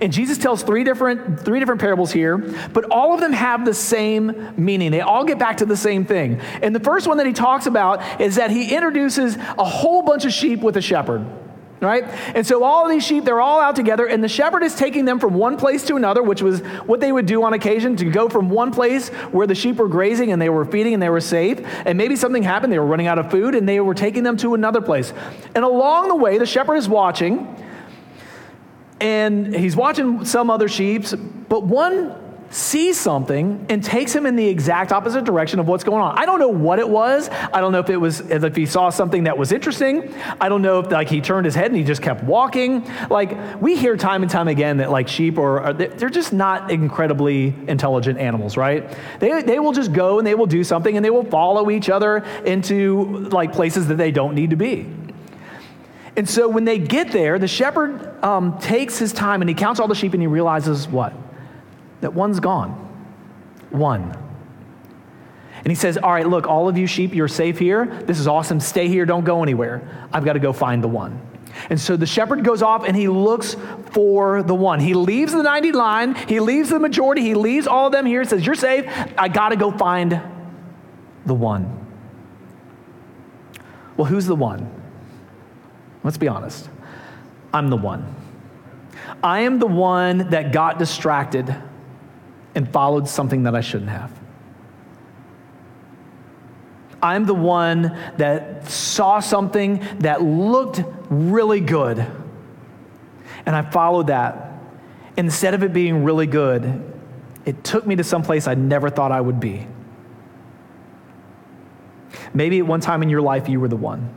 And 0.00 0.12
Jesus 0.12 0.38
tells 0.38 0.62
three 0.62 0.82
different, 0.82 1.40
three 1.40 1.60
different 1.60 1.80
parables 1.80 2.10
here, 2.10 2.38
but 2.72 2.86
all 2.86 3.14
of 3.14 3.20
them 3.20 3.32
have 3.32 3.64
the 3.66 3.74
same 3.74 4.54
meaning. 4.56 4.90
They 4.90 5.02
all 5.02 5.24
get 5.24 5.38
back 5.38 5.58
to 5.58 5.66
the 5.66 5.76
same 5.76 6.06
thing. 6.06 6.40
And 6.62 6.74
the 6.74 6.80
first 6.80 7.06
one 7.06 7.18
that 7.18 7.26
he 7.26 7.34
talks 7.34 7.66
about 7.66 8.20
is 8.20 8.36
that 8.36 8.50
he 8.50 8.74
introduces 8.74 9.36
a 9.36 9.64
whole 9.64 10.02
bunch 10.02 10.24
of 10.24 10.32
sheep 10.32 10.60
with 10.60 10.78
a 10.78 10.82
shepherd 10.82 11.24
right? 11.84 12.04
And 12.34 12.46
so 12.46 12.64
all 12.64 12.88
these 12.88 13.04
sheep, 13.04 13.24
they're 13.24 13.40
all 13.40 13.60
out 13.60 13.76
together, 13.76 14.06
and 14.06 14.22
the 14.22 14.28
shepherd 14.28 14.62
is 14.62 14.74
taking 14.74 15.04
them 15.04 15.18
from 15.18 15.34
one 15.34 15.56
place 15.56 15.84
to 15.84 15.96
another, 15.96 16.22
which 16.22 16.42
was 16.42 16.60
what 16.86 17.00
they 17.00 17.12
would 17.12 17.26
do 17.26 17.42
on 17.44 17.52
occasion 17.52 17.96
to 17.96 18.06
go 18.06 18.28
from 18.28 18.48
one 18.48 18.72
place 18.72 19.08
where 19.08 19.46
the 19.46 19.54
sheep 19.54 19.76
were 19.76 19.88
grazing 19.88 20.32
and 20.32 20.40
they 20.40 20.48
were 20.48 20.64
feeding 20.64 20.94
and 20.94 21.02
they 21.02 21.10
were 21.10 21.20
safe, 21.20 21.60
and 21.84 21.98
maybe 21.98 22.16
something 22.16 22.42
happened, 22.42 22.72
they 22.72 22.78
were 22.78 22.86
running 22.86 23.06
out 23.06 23.18
of 23.18 23.30
food, 23.30 23.54
and 23.54 23.68
they 23.68 23.80
were 23.80 23.94
taking 23.94 24.22
them 24.22 24.36
to 24.38 24.54
another 24.54 24.80
place. 24.80 25.12
And 25.54 25.64
along 25.64 26.08
the 26.08 26.16
way, 26.16 26.38
the 26.38 26.46
shepherd 26.46 26.76
is 26.76 26.88
watching, 26.88 27.62
and 29.00 29.54
he's 29.54 29.76
watching 29.76 30.24
some 30.24 30.50
other 30.50 30.68
sheep, 30.68 31.04
but 31.48 31.64
one 31.64 32.23
sees 32.50 32.98
something 32.98 33.66
and 33.68 33.82
takes 33.82 34.14
him 34.14 34.26
in 34.26 34.36
the 34.36 34.46
exact 34.46 34.92
opposite 34.92 35.24
direction 35.24 35.58
of 35.58 35.66
what's 35.66 35.84
going 35.84 36.00
on. 36.00 36.16
I 36.16 36.24
don't 36.26 36.38
know 36.38 36.48
what 36.48 36.78
it 36.78 36.88
was. 36.88 37.28
I 37.30 37.60
don't 37.60 37.72
know 37.72 37.80
if 37.80 37.90
it 37.90 37.96
was 37.96 38.20
if 38.20 38.54
he 38.54 38.66
saw 38.66 38.90
something 38.90 39.24
that 39.24 39.36
was 39.36 39.52
interesting. 39.52 40.14
I 40.40 40.48
don't 40.48 40.62
know 40.62 40.80
if 40.80 40.90
like 40.90 41.08
he 41.08 41.20
turned 41.20 41.44
his 41.44 41.54
head 41.54 41.66
and 41.66 41.76
he 41.76 41.84
just 41.84 42.02
kept 42.02 42.22
walking. 42.22 42.88
Like 43.10 43.60
we 43.60 43.76
hear 43.76 43.96
time 43.96 44.22
and 44.22 44.30
time 44.30 44.48
again 44.48 44.76
that 44.78 44.90
like 44.90 45.08
sheep 45.08 45.38
are, 45.38 45.72
they're 45.72 46.08
just 46.08 46.32
not 46.32 46.70
incredibly 46.70 47.54
intelligent 47.66 48.18
animals, 48.18 48.56
right? 48.56 48.96
They 49.18 49.42
they 49.42 49.58
will 49.58 49.72
just 49.72 49.92
go 49.92 50.18
and 50.18 50.26
they 50.26 50.34
will 50.34 50.46
do 50.46 50.64
something 50.64 50.96
and 50.96 51.04
they 51.04 51.10
will 51.10 51.24
follow 51.24 51.70
each 51.70 51.88
other 51.88 52.18
into 52.44 53.28
like 53.30 53.52
places 53.52 53.88
that 53.88 53.96
they 53.96 54.10
don't 54.10 54.34
need 54.34 54.50
to 54.50 54.56
be. 54.56 54.86
And 56.16 56.28
so 56.28 56.48
when 56.48 56.64
they 56.64 56.78
get 56.78 57.10
there, 57.10 57.38
the 57.38 57.48
shepherd 57.48 58.22
um, 58.22 58.58
takes 58.58 58.98
his 58.98 59.12
time 59.12 59.42
and 59.42 59.48
he 59.48 59.54
counts 59.54 59.80
all 59.80 59.88
the 59.88 59.96
sheep 59.96 60.12
and 60.12 60.22
he 60.22 60.28
realizes 60.28 60.86
what? 60.86 61.12
That 62.00 62.12
one's 62.12 62.40
gone. 62.40 62.70
One. 63.70 64.16
And 65.58 65.70
he 65.70 65.74
says, 65.74 65.96
All 65.96 66.12
right, 66.12 66.26
look, 66.26 66.46
all 66.46 66.68
of 66.68 66.76
you 66.76 66.86
sheep, 66.86 67.14
you're 67.14 67.28
safe 67.28 67.58
here. 67.58 67.86
This 67.86 68.20
is 68.20 68.26
awesome. 68.26 68.60
Stay 68.60 68.88
here. 68.88 69.06
Don't 69.06 69.24
go 69.24 69.42
anywhere. 69.42 70.06
I've 70.12 70.24
got 70.24 70.34
to 70.34 70.38
go 70.38 70.52
find 70.52 70.82
the 70.82 70.88
one. 70.88 71.20
And 71.70 71.80
so 71.80 71.96
the 71.96 72.06
shepherd 72.06 72.44
goes 72.44 72.62
off 72.62 72.84
and 72.84 72.96
he 72.96 73.08
looks 73.08 73.56
for 73.92 74.42
the 74.42 74.54
one. 74.54 74.80
He 74.80 74.92
leaves 74.94 75.32
the 75.32 75.42
90 75.42 75.72
line, 75.72 76.14
he 76.14 76.40
leaves 76.40 76.70
the 76.70 76.78
majority, 76.78 77.22
he 77.22 77.34
leaves 77.34 77.66
all 77.66 77.86
of 77.86 77.92
them 77.92 78.06
here. 78.06 78.22
He 78.22 78.28
says, 78.28 78.44
You're 78.44 78.54
safe. 78.54 78.84
I 79.16 79.28
got 79.28 79.50
to 79.50 79.56
go 79.56 79.70
find 79.70 80.20
the 81.24 81.34
one. 81.34 81.80
Well, 83.96 84.06
who's 84.06 84.26
the 84.26 84.36
one? 84.36 84.70
Let's 86.02 86.18
be 86.18 86.28
honest. 86.28 86.68
I'm 87.52 87.70
the 87.70 87.76
one. 87.76 88.14
I 89.22 89.40
am 89.40 89.58
the 89.58 89.66
one 89.66 90.30
that 90.30 90.52
got 90.52 90.78
distracted 90.78 91.54
and 92.54 92.68
followed 92.70 93.08
something 93.08 93.44
that 93.44 93.54
I 93.54 93.60
shouldn't 93.60 93.90
have. 93.90 94.10
I'm 97.02 97.26
the 97.26 97.34
one 97.34 97.96
that 98.16 98.68
saw 98.70 99.20
something 99.20 99.84
that 99.98 100.22
looked 100.22 100.82
really 101.10 101.60
good, 101.60 101.98
and 103.44 103.54
I 103.54 103.62
followed 103.62 104.06
that. 104.06 104.52
Instead 105.16 105.54
of 105.54 105.62
it 105.62 105.72
being 105.72 106.02
really 106.02 106.26
good, 106.26 106.82
it 107.44 107.62
took 107.62 107.86
me 107.86 107.96
to 107.96 108.04
some 108.04 108.22
place 108.22 108.46
I 108.48 108.54
never 108.54 108.88
thought 108.88 109.12
I 109.12 109.20
would 109.20 109.38
be. 109.38 109.66
Maybe 112.32 112.58
at 112.58 112.66
one 112.66 112.80
time 112.80 113.02
in 113.02 113.10
your 113.10 113.20
life, 113.20 113.48
you 113.48 113.60
were 113.60 113.68
the 113.68 113.76
one. 113.76 114.08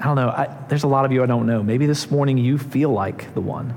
I 0.00 0.04
don't 0.04 0.16
know. 0.16 0.28
I, 0.28 0.54
there's 0.68 0.84
a 0.84 0.88
lot 0.88 1.04
of 1.04 1.12
you 1.12 1.22
I 1.22 1.26
don't 1.26 1.46
know. 1.46 1.62
Maybe 1.62 1.86
this 1.86 2.10
morning 2.10 2.38
you 2.38 2.58
feel 2.58 2.90
like 2.90 3.32
the 3.34 3.40
one. 3.40 3.74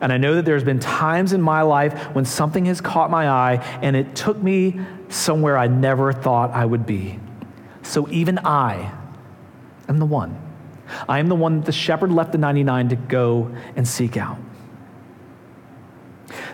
And 0.00 0.12
I 0.12 0.16
know 0.16 0.36
that 0.36 0.44
there's 0.44 0.64
been 0.64 0.78
times 0.78 1.32
in 1.32 1.42
my 1.42 1.62
life 1.62 2.14
when 2.14 2.24
something 2.24 2.66
has 2.66 2.80
caught 2.80 3.10
my 3.10 3.28
eye 3.28 3.78
and 3.82 3.96
it 3.96 4.14
took 4.14 4.40
me 4.40 4.80
somewhere 5.08 5.58
I 5.58 5.66
never 5.66 6.12
thought 6.12 6.50
I 6.50 6.64
would 6.64 6.86
be. 6.86 7.18
So 7.82 8.08
even 8.10 8.38
I 8.38 8.92
am 9.88 9.98
the 9.98 10.06
one. 10.06 10.40
I 11.08 11.18
am 11.18 11.28
the 11.28 11.34
one 11.34 11.60
that 11.60 11.66
the 11.66 11.72
shepherd 11.72 12.12
left 12.12 12.32
the 12.32 12.38
99 12.38 12.90
to 12.90 12.96
go 12.96 13.54
and 13.76 13.86
seek 13.86 14.16
out. 14.16 14.38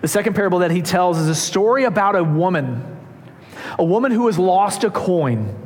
The 0.01 0.09
second 0.09 0.35
parable 0.35 0.61
that 0.61 0.71
he 0.71 0.83
tells 0.83 1.19
is 1.19 1.29
a 1.29 1.35
story 1.35 1.85
about 1.85 2.17
a 2.17 2.25
woman, 2.25 2.99
a 3.79 3.85
woman 3.85 4.13
who 4.13 4.27
has 4.27 4.39
lost 4.39 4.85
a 4.85 4.91
coin. 4.91 5.61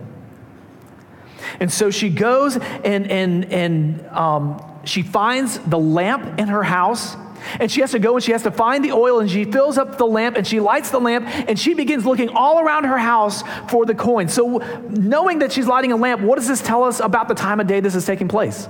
And 1.60 1.72
so 1.72 1.90
she 1.90 2.08
goes 2.10 2.56
and, 2.56 3.10
and, 3.10 3.44
and 3.46 4.06
um, 4.08 4.62
she 4.84 5.02
finds 5.02 5.58
the 5.58 5.78
lamp 5.78 6.38
in 6.38 6.48
her 6.48 6.62
house 6.62 7.16
and 7.60 7.70
she 7.70 7.80
has 7.80 7.92
to 7.92 7.98
go 7.98 8.14
and 8.14 8.24
she 8.24 8.32
has 8.32 8.42
to 8.42 8.50
find 8.50 8.84
the 8.84 8.92
oil 8.92 9.20
and 9.20 9.30
she 9.30 9.44
fills 9.44 9.78
up 9.78 9.98
the 9.98 10.06
lamp 10.06 10.36
and 10.36 10.46
she 10.46 10.60
lights 10.60 10.90
the 10.90 11.00
lamp 11.00 11.26
and 11.26 11.58
she 11.58 11.74
begins 11.74 12.04
looking 12.04 12.28
all 12.30 12.60
around 12.60 12.84
her 12.84 12.98
house 12.98 13.42
for 13.68 13.86
the 13.86 13.94
coin. 13.94 14.28
So, 14.28 14.58
knowing 14.88 15.40
that 15.40 15.52
she's 15.52 15.66
lighting 15.66 15.92
a 15.92 15.96
lamp, 15.96 16.20
what 16.20 16.36
does 16.36 16.48
this 16.48 16.62
tell 16.62 16.84
us 16.84 17.00
about 17.00 17.28
the 17.28 17.34
time 17.34 17.60
of 17.60 17.66
day 17.66 17.80
this 17.80 17.94
is 17.94 18.06
taking 18.06 18.28
place? 18.28 18.68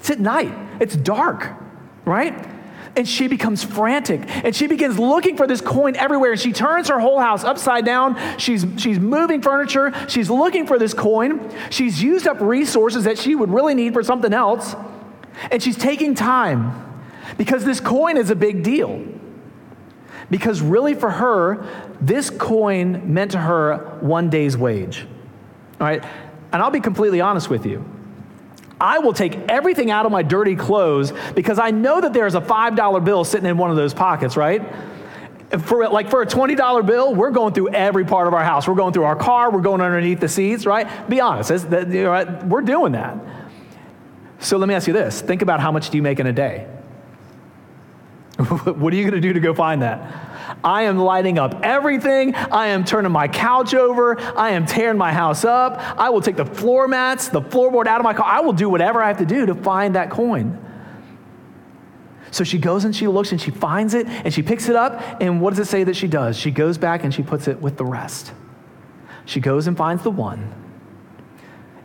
It's 0.00 0.10
at 0.10 0.20
night, 0.20 0.54
it's 0.80 0.96
dark, 0.96 1.52
right? 2.04 2.46
And 2.96 3.06
she 3.06 3.28
becomes 3.28 3.62
frantic 3.62 4.22
and 4.26 4.56
she 4.56 4.66
begins 4.66 4.98
looking 4.98 5.36
for 5.36 5.46
this 5.46 5.60
coin 5.60 5.94
everywhere. 5.94 6.32
And 6.32 6.40
she 6.40 6.52
turns 6.52 6.88
her 6.88 6.98
whole 6.98 7.20
house 7.20 7.44
upside 7.44 7.84
down. 7.84 8.16
She's, 8.38 8.66
she's 8.76 8.98
moving 8.98 9.40
furniture. 9.40 9.92
She's 10.08 10.28
looking 10.28 10.66
for 10.66 10.78
this 10.78 10.94
coin. 10.94 11.54
She's 11.70 12.02
used 12.02 12.26
up 12.26 12.40
resources 12.40 13.04
that 13.04 13.18
she 13.18 13.34
would 13.36 13.50
really 13.50 13.74
need 13.74 13.92
for 13.92 14.02
something 14.02 14.32
else. 14.32 14.74
And 15.50 15.62
she's 15.62 15.76
taking 15.76 16.14
time 16.16 16.87
because 17.38 17.64
this 17.64 17.80
coin 17.80 18.18
is 18.18 18.28
a 18.28 18.36
big 18.36 18.62
deal. 18.62 19.02
Because 20.30 20.60
really, 20.60 20.92
for 20.92 21.10
her, 21.10 21.66
this 22.02 22.28
coin 22.28 23.14
meant 23.14 23.30
to 23.30 23.38
her 23.38 23.96
one 24.00 24.28
day's 24.28 24.58
wage. 24.58 25.06
All 25.80 25.86
right? 25.86 26.04
And 26.52 26.60
I'll 26.62 26.70
be 26.70 26.80
completely 26.80 27.22
honest 27.22 27.48
with 27.48 27.64
you. 27.64 27.84
I 28.80 28.98
will 28.98 29.12
take 29.12 29.36
everything 29.48 29.90
out 29.90 30.06
of 30.06 30.12
my 30.12 30.22
dirty 30.22 30.54
clothes 30.54 31.12
because 31.34 31.58
I 31.58 31.70
know 31.70 32.00
that 32.00 32.12
there's 32.12 32.34
a 32.34 32.40
$5 32.40 33.04
bill 33.04 33.24
sitting 33.24 33.48
in 33.48 33.56
one 33.56 33.70
of 33.70 33.76
those 33.76 33.94
pockets, 33.94 34.36
right? 34.36 34.62
For 35.62 35.88
like 35.88 36.10
for 36.10 36.22
a 36.22 36.26
$20 36.26 36.86
bill, 36.86 37.14
we're 37.14 37.30
going 37.30 37.54
through 37.54 37.70
every 37.70 38.04
part 38.04 38.28
of 38.28 38.34
our 38.34 38.44
house. 38.44 38.68
We're 38.68 38.74
going 38.74 38.92
through 38.92 39.04
our 39.04 39.16
car, 39.16 39.50
we're 39.50 39.62
going 39.62 39.80
underneath 39.80 40.20
the 40.20 40.28
seats, 40.28 40.66
right? 40.66 41.08
Be 41.08 41.20
honest, 41.20 41.50
we're 41.68 42.62
doing 42.62 42.92
that. 42.92 43.18
So 44.40 44.58
let 44.58 44.68
me 44.68 44.74
ask 44.74 44.86
you 44.86 44.92
this 44.92 45.22
think 45.22 45.42
about 45.42 45.60
how 45.60 45.72
much 45.72 45.90
do 45.90 45.96
you 45.96 46.02
make 46.02 46.20
in 46.20 46.26
a 46.26 46.32
day? 46.32 46.68
what 48.46 48.92
are 48.92 48.96
you 48.96 49.02
going 49.02 49.14
to 49.14 49.20
do 49.20 49.32
to 49.32 49.40
go 49.40 49.52
find 49.52 49.82
that? 49.82 50.28
I 50.62 50.82
am 50.82 50.96
lighting 50.96 51.38
up 51.38 51.60
everything. 51.64 52.36
I 52.36 52.68
am 52.68 52.84
turning 52.84 53.10
my 53.10 53.26
couch 53.26 53.74
over. 53.74 54.18
I 54.20 54.50
am 54.50 54.64
tearing 54.64 54.96
my 54.96 55.12
house 55.12 55.44
up. 55.44 55.78
I 55.98 56.10
will 56.10 56.20
take 56.20 56.36
the 56.36 56.44
floor 56.44 56.86
mats, 56.86 57.28
the 57.28 57.40
floorboard 57.40 57.88
out 57.88 58.00
of 58.00 58.04
my 58.04 58.14
car. 58.14 58.26
I 58.26 58.40
will 58.40 58.52
do 58.52 58.68
whatever 58.68 59.02
I 59.02 59.08
have 59.08 59.18
to 59.18 59.26
do 59.26 59.46
to 59.46 59.56
find 59.56 59.96
that 59.96 60.10
coin. 60.10 60.64
So 62.30 62.44
she 62.44 62.58
goes 62.58 62.84
and 62.84 62.94
she 62.94 63.08
looks 63.08 63.32
and 63.32 63.40
she 63.40 63.50
finds 63.50 63.94
it 63.94 64.06
and 64.06 64.32
she 64.32 64.42
picks 64.42 64.68
it 64.68 64.76
up. 64.76 65.20
And 65.20 65.40
what 65.40 65.50
does 65.50 65.58
it 65.58 65.66
say 65.66 65.82
that 65.84 65.96
she 65.96 66.06
does? 66.06 66.36
She 66.36 66.52
goes 66.52 66.78
back 66.78 67.02
and 67.02 67.12
she 67.12 67.24
puts 67.24 67.48
it 67.48 67.60
with 67.60 67.76
the 67.76 67.84
rest. 67.84 68.32
She 69.24 69.40
goes 69.40 69.66
and 69.66 69.76
finds 69.76 70.04
the 70.04 70.10
one 70.10 70.52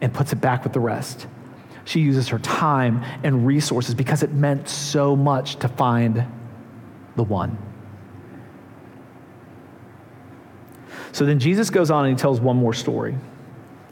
and 0.01 0.13
puts 0.13 0.33
it 0.33 0.37
back 0.37 0.63
with 0.63 0.73
the 0.73 0.79
rest. 0.79 1.25
She 1.85 1.99
uses 1.99 2.27
her 2.29 2.39
time 2.39 3.03
and 3.23 3.47
resources 3.47 3.95
because 3.95 4.21
it 4.21 4.31
meant 4.31 4.69
so 4.69 5.15
much 5.15 5.55
to 5.57 5.67
find 5.67 6.25
the 7.15 7.23
one. 7.23 7.57
So 11.11 11.25
then 11.25 11.39
Jesus 11.39 11.69
goes 11.69 11.91
on 11.91 12.05
and 12.05 12.17
he 12.17 12.19
tells 12.19 12.41
one 12.41 12.57
more 12.57 12.73
story. 12.73 13.15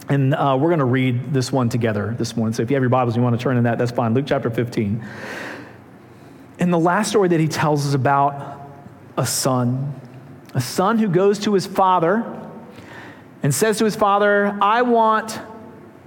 And 0.10 0.34
uh, 0.34 0.58
we're 0.60 0.70
going 0.70 0.80
to 0.80 0.86
read 0.86 1.34
this 1.34 1.52
one 1.52 1.70
together 1.70 2.16
this 2.18 2.36
morning. 2.36 2.54
So 2.54 2.64
if 2.64 2.72
you 2.72 2.76
have 2.76 2.84
your 2.84 2.90
Bibles, 2.90 3.14
and 3.14 3.22
you 3.22 3.24
want 3.24 3.40
to 3.40 3.44
turn 3.44 3.58
in 3.58 3.64
that, 3.64 3.78
that's 3.78 3.92
fine. 3.92 4.14
Luke 4.14 4.26
chapter 4.28 4.50
15. 4.50 5.06
And 6.60 6.74
the 6.74 6.80
last 6.80 7.10
story 7.10 7.30
that 7.30 7.40
he 7.40 7.48
tells 7.48 7.86
is 7.86 7.94
about 7.94 8.70
a 9.18 9.26
son, 9.26 10.00
a 10.54 10.62
son 10.62 10.98
who 10.98 11.08
goes 11.08 11.40
to 11.40 11.54
his 11.54 11.66
father 11.66 12.26
and 13.44 13.54
says 13.54 13.78
to 13.78 13.86
his 13.86 13.96
father, 13.96 14.58
I 14.62 14.82
want 14.82 15.40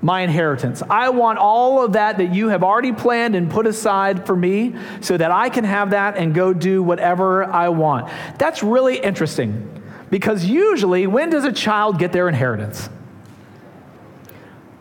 my 0.04 0.20
inheritance. 0.20 0.82
I 0.90 1.08
want 1.08 1.38
all 1.38 1.82
of 1.82 1.94
that 1.94 2.18
that 2.18 2.34
you 2.34 2.48
have 2.48 2.62
already 2.62 2.92
planned 2.92 3.34
and 3.34 3.50
put 3.50 3.66
aside 3.66 4.26
for 4.26 4.36
me 4.36 4.74
so 5.00 5.16
that 5.16 5.30
I 5.30 5.48
can 5.48 5.64
have 5.64 5.90
that 5.90 6.18
and 6.18 6.34
go 6.34 6.52
do 6.52 6.82
whatever 6.82 7.44
I 7.44 7.70
want. 7.70 8.12
That's 8.38 8.62
really 8.62 8.98
interesting 8.98 9.82
because 10.10 10.44
usually, 10.44 11.06
when 11.06 11.30
does 11.30 11.46
a 11.46 11.52
child 11.52 11.98
get 11.98 12.12
their 12.12 12.28
inheritance? 12.28 12.90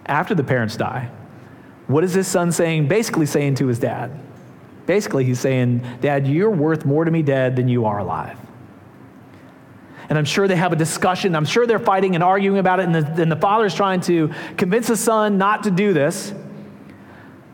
After 0.05 0.35
the 0.35 0.43
parents 0.43 0.75
die. 0.75 1.09
What 1.87 2.03
is 2.03 2.13
this 2.13 2.27
son 2.27 2.51
saying? 2.51 2.89
Basically, 2.89 3.25
saying 3.25 3.55
to 3.55 3.67
his 3.67 3.79
dad. 3.79 4.11
Basically, 4.85 5.23
he's 5.23 5.39
saying, 5.39 5.87
Dad, 6.01 6.27
you're 6.27 6.49
worth 6.49 6.85
more 6.85 7.05
to 7.05 7.11
me 7.11 7.21
dead 7.21 7.55
than 7.55 7.69
you 7.69 7.85
are 7.85 7.99
alive. 7.99 8.37
And 10.13 10.19
I'm 10.19 10.25
sure 10.25 10.47
they 10.47 10.55
have 10.55 10.71
a 10.71 10.75
discussion. 10.75 11.35
I'm 11.35 11.43
sure 11.43 11.65
they're 11.65 11.79
fighting 11.79 12.13
and 12.13 12.23
arguing 12.23 12.59
about 12.59 12.79
it. 12.79 12.83
And 12.83 12.93
the, 12.93 13.23
and 13.23 13.31
the 13.31 13.35
father's 13.35 13.73
trying 13.73 13.99
to 14.01 14.31
convince 14.57 14.85
the 14.85 14.95
son 14.95 15.39
not 15.39 15.63
to 15.63 15.71
do 15.71 15.91
this. 15.91 16.31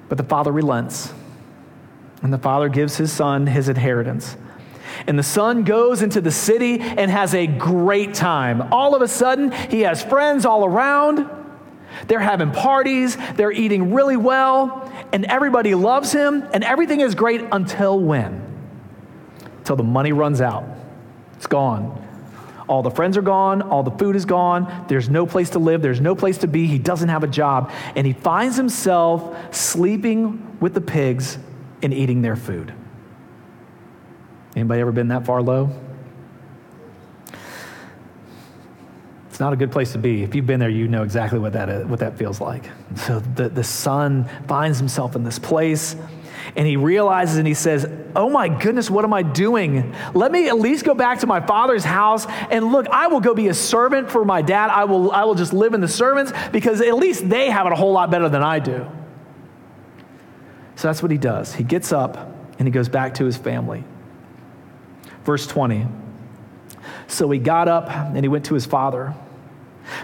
But 0.09 0.17
the 0.17 0.25
father 0.25 0.51
relents. 0.51 1.13
And 2.21 2.33
the 2.33 2.37
father 2.37 2.67
gives 2.67 2.97
his 2.97 3.13
son 3.13 3.47
his 3.47 3.69
inheritance. 3.69 4.35
And 5.07 5.17
the 5.17 5.23
son 5.23 5.63
goes 5.63 6.01
into 6.01 6.19
the 6.19 6.31
city 6.31 6.81
and 6.81 7.09
has 7.09 7.33
a 7.33 7.47
great 7.47 8.13
time. 8.13 8.73
All 8.73 8.93
of 8.93 9.01
a 9.01 9.07
sudden, 9.07 9.53
he 9.53 9.83
has 9.83 10.03
friends 10.03 10.45
all 10.45 10.65
around. 10.65 11.29
They're 12.07 12.19
having 12.19 12.51
parties, 12.51 13.15
they're 13.35 13.53
eating 13.53 13.93
really 13.93 14.17
well, 14.17 14.91
and 15.13 15.23
everybody 15.23 15.75
loves 15.75 16.11
him, 16.11 16.45
and 16.53 16.65
everything 16.65 16.99
is 16.99 17.15
great 17.15 17.39
until 17.53 17.97
when? 17.97 18.45
Until 19.59 19.77
the 19.77 19.83
money 19.83 20.11
runs 20.11 20.41
out. 20.41 20.65
It's 21.37 21.47
gone. 21.47 22.08
All 22.69 22.83
the 22.83 22.91
friends 22.91 23.17
are 23.17 23.23
gone, 23.23 23.63
all 23.63 23.81
the 23.81 23.89
food 23.89 24.15
is 24.15 24.25
gone, 24.25 24.85
there's 24.87 25.09
no 25.09 25.25
place 25.25 25.49
to 25.49 25.59
live, 25.59 25.81
there's 25.81 25.99
no 25.99 26.13
place 26.13 26.37
to 26.37 26.47
be, 26.47 26.67
he 26.67 26.77
doesn't 26.77 27.09
have 27.09 27.23
a 27.23 27.27
job, 27.27 27.71
and 27.95 28.05
he 28.05 28.13
finds 28.13 28.55
himself 28.55 29.55
sleeping 29.55 30.57
with 30.59 30.75
the 30.75 30.81
pigs 30.81 31.39
and 31.81 31.91
eating 31.91 32.21
their 32.21 32.35
food. 32.35 32.71
Anybody 34.55 34.81
ever 34.81 34.91
been 34.91 35.07
that 35.07 35.25
far 35.25 35.41
low? 35.41 35.71
It's 39.29 39.39
not 39.39 39.51
a 39.51 39.55
good 39.55 39.71
place 39.71 39.93
to 39.93 39.97
be. 39.97 40.21
If 40.21 40.35
you've 40.35 40.45
been 40.45 40.59
there, 40.59 40.69
you 40.69 40.87
know 40.87 41.01
exactly 41.01 41.39
what 41.39 41.53
that, 41.53 41.69
is, 41.69 41.87
what 41.87 42.01
that 42.01 42.19
feels 42.19 42.39
like. 42.39 42.69
So 42.97 43.19
the, 43.19 43.49
the 43.49 43.63
son 43.63 44.29
finds 44.47 44.77
himself 44.77 45.15
in 45.15 45.23
this 45.23 45.39
place 45.39 45.95
and 46.55 46.67
he 46.67 46.77
realizes 46.77 47.37
and 47.37 47.47
he 47.47 47.53
says, 47.53 47.85
Oh 48.15 48.29
my 48.29 48.49
goodness, 48.49 48.89
what 48.89 49.05
am 49.05 49.13
I 49.13 49.23
doing? 49.23 49.95
Let 50.13 50.31
me 50.31 50.47
at 50.47 50.59
least 50.59 50.85
go 50.85 50.93
back 50.93 51.19
to 51.19 51.27
my 51.27 51.39
father's 51.39 51.83
house 51.83 52.25
and 52.49 52.71
look, 52.71 52.87
I 52.89 53.07
will 53.07 53.21
go 53.21 53.33
be 53.33 53.47
a 53.47 53.53
servant 53.53 54.09
for 54.09 54.25
my 54.25 54.41
dad. 54.41 54.69
I 54.69 54.85
will, 54.85 55.11
I 55.11 55.23
will 55.23 55.35
just 55.35 55.53
live 55.53 55.73
in 55.73 55.81
the 55.81 55.87
servants 55.87 56.31
because 56.51 56.81
at 56.81 56.95
least 56.95 57.29
they 57.29 57.49
have 57.49 57.67
it 57.67 57.73
a 57.73 57.75
whole 57.75 57.91
lot 57.91 58.11
better 58.11 58.29
than 58.29 58.43
I 58.43 58.59
do. 58.59 58.87
So 60.75 60.87
that's 60.87 61.01
what 61.01 61.11
he 61.11 61.17
does. 61.17 61.53
He 61.53 61.63
gets 61.63 61.91
up 61.91 62.17
and 62.57 62.67
he 62.67 62.71
goes 62.71 62.89
back 62.89 63.15
to 63.15 63.25
his 63.25 63.37
family. 63.37 63.83
Verse 65.23 65.45
20. 65.45 65.87
So 67.07 67.29
he 67.29 67.39
got 67.39 67.67
up 67.67 67.89
and 67.89 68.23
he 68.23 68.27
went 68.27 68.45
to 68.45 68.53
his 68.53 68.65
father. 68.65 69.13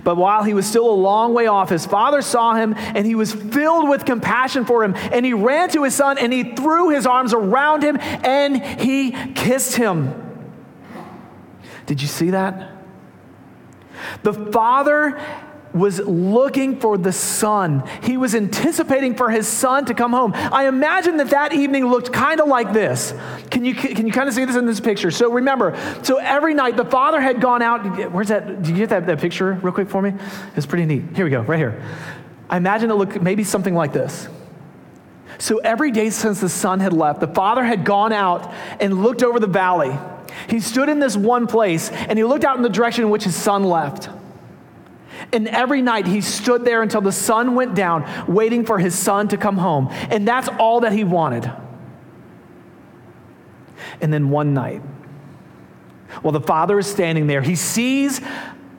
But 0.03 0.17
while 0.17 0.43
he 0.43 0.53
was 0.53 0.65
still 0.65 0.89
a 0.89 0.93
long 0.93 1.33
way 1.33 1.47
off, 1.47 1.69
his 1.69 1.85
father 1.85 2.21
saw 2.21 2.53
him 2.55 2.73
and 2.77 3.05
he 3.05 3.15
was 3.15 3.33
filled 3.33 3.89
with 3.89 4.05
compassion 4.05 4.65
for 4.65 4.83
him. 4.83 4.95
And 4.95 5.25
he 5.25 5.33
ran 5.33 5.69
to 5.69 5.83
his 5.83 5.95
son 5.95 6.17
and 6.17 6.31
he 6.31 6.55
threw 6.55 6.89
his 6.89 7.05
arms 7.05 7.33
around 7.33 7.83
him 7.83 7.97
and 7.99 8.61
he 8.61 9.11
kissed 9.33 9.75
him. 9.75 10.21
Did 11.85 12.01
you 12.01 12.07
see 12.07 12.31
that? 12.31 12.71
The 14.23 14.33
father 14.33 15.19
was 15.75 15.99
looking 15.99 16.79
for 16.79 16.97
the 16.97 17.11
son. 17.11 17.83
He 18.01 18.15
was 18.15 18.33
anticipating 18.33 19.15
for 19.15 19.29
his 19.29 19.45
son 19.45 19.85
to 19.85 19.93
come 19.93 20.13
home. 20.13 20.31
I 20.33 20.67
imagine 20.67 21.17
that 21.17 21.31
that 21.31 21.53
evening 21.53 21.87
looked 21.87 22.13
kind 22.13 22.39
of 22.39 22.47
like 22.47 22.71
this. 22.71 23.13
Can 23.51 23.65
you, 23.65 23.75
can 23.75 24.07
you 24.07 24.13
kind 24.13 24.29
of 24.29 24.33
see 24.33 24.45
this 24.45 24.55
in 24.55 24.65
this 24.65 24.79
picture? 24.79 25.11
So 25.11 25.31
remember, 25.31 25.77
so 26.01 26.17
every 26.17 26.53
night 26.53 26.77
the 26.77 26.85
father 26.85 27.19
had 27.19 27.41
gone 27.41 27.61
out. 27.61 28.11
Where's 28.11 28.29
that? 28.29 28.63
Did 28.63 28.69
you 28.69 28.75
get 28.77 28.89
that, 28.89 29.05
that 29.05 29.19
picture 29.19 29.53
real 29.61 29.73
quick 29.73 29.89
for 29.89 30.01
me? 30.01 30.13
It's 30.55 30.65
pretty 30.65 30.85
neat. 30.85 31.03
Here 31.13 31.25
we 31.25 31.31
go, 31.31 31.41
right 31.41 31.59
here. 31.59 31.83
I 32.49 32.57
imagine 32.57 32.89
it 32.89 32.95
looked 32.95 33.21
maybe 33.21 33.43
something 33.43 33.75
like 33.75 33.91
this. 33.91 34.29
So 35.37 35.57
every 35.57 35.91
day 35.91 36.09
since 36.09 36.39
the 36.39 36.47
son 36.47 36.79
had 36.79 36.93
left, 36.93 37.19
the 37.19 37.27
father 37.27 37.63
had 37.63 37.83
gone 37.83 38.13
out 38.13 38.53
and 38.79 39.03
looked 39.03 39.23
over 39.23 39.39
the 39.39 39.47
valley. 39.47 39.97
He 40.47 40.61
stood 40.61 40.87
in 40.87 40.99
this 40.99 41.17
one 41.17 41.47
place 41.47 41.89
and 41.89 42.17
he 42.17 42.23
looked 42.23 42.45
out 42.45 42.55
in 42.55 42.63
the 42.63 42.69
direction 42.69 43.03
in 43.03 43.09
which 43.09 43.25
his 43.25 43.35
son 43.35 43.63
left. 43.63 44.09
And 45.33 45.47
every 45.47 45.81
night 45.81 46.07
he 46.07 46.21
stood 46.21 46.65
there 46.65 46.81
until 46.81 47.01
the 47.01 47.11
sun 47.11 47.55
went 47.55 47.75
down, 47.75 48.05
waiting 48.27 48.65
for 48.65 48.79
his 48.79 48.97
son 48.97 49.27
to 49.29 49.37
come 49.37 49.57
home. 49.57 49.89
And 49.91 50.27
that's 50.27 50.47
all 50.59 50.81
that 50.81 50.93
he 50.93 51.03
wanted. 51.03 51.51
And 54.01 54.13
then 54.13 54.29
one 54.29 54.53
night, 54.53 54.81
while 56.21 56.31
the 56.31 56.41
father 56.41 56.79
is 56.79 56.87
standing 56.87 57.27
there, 57.27 57.41
he 57.41 57.55
sees 57.55 58.21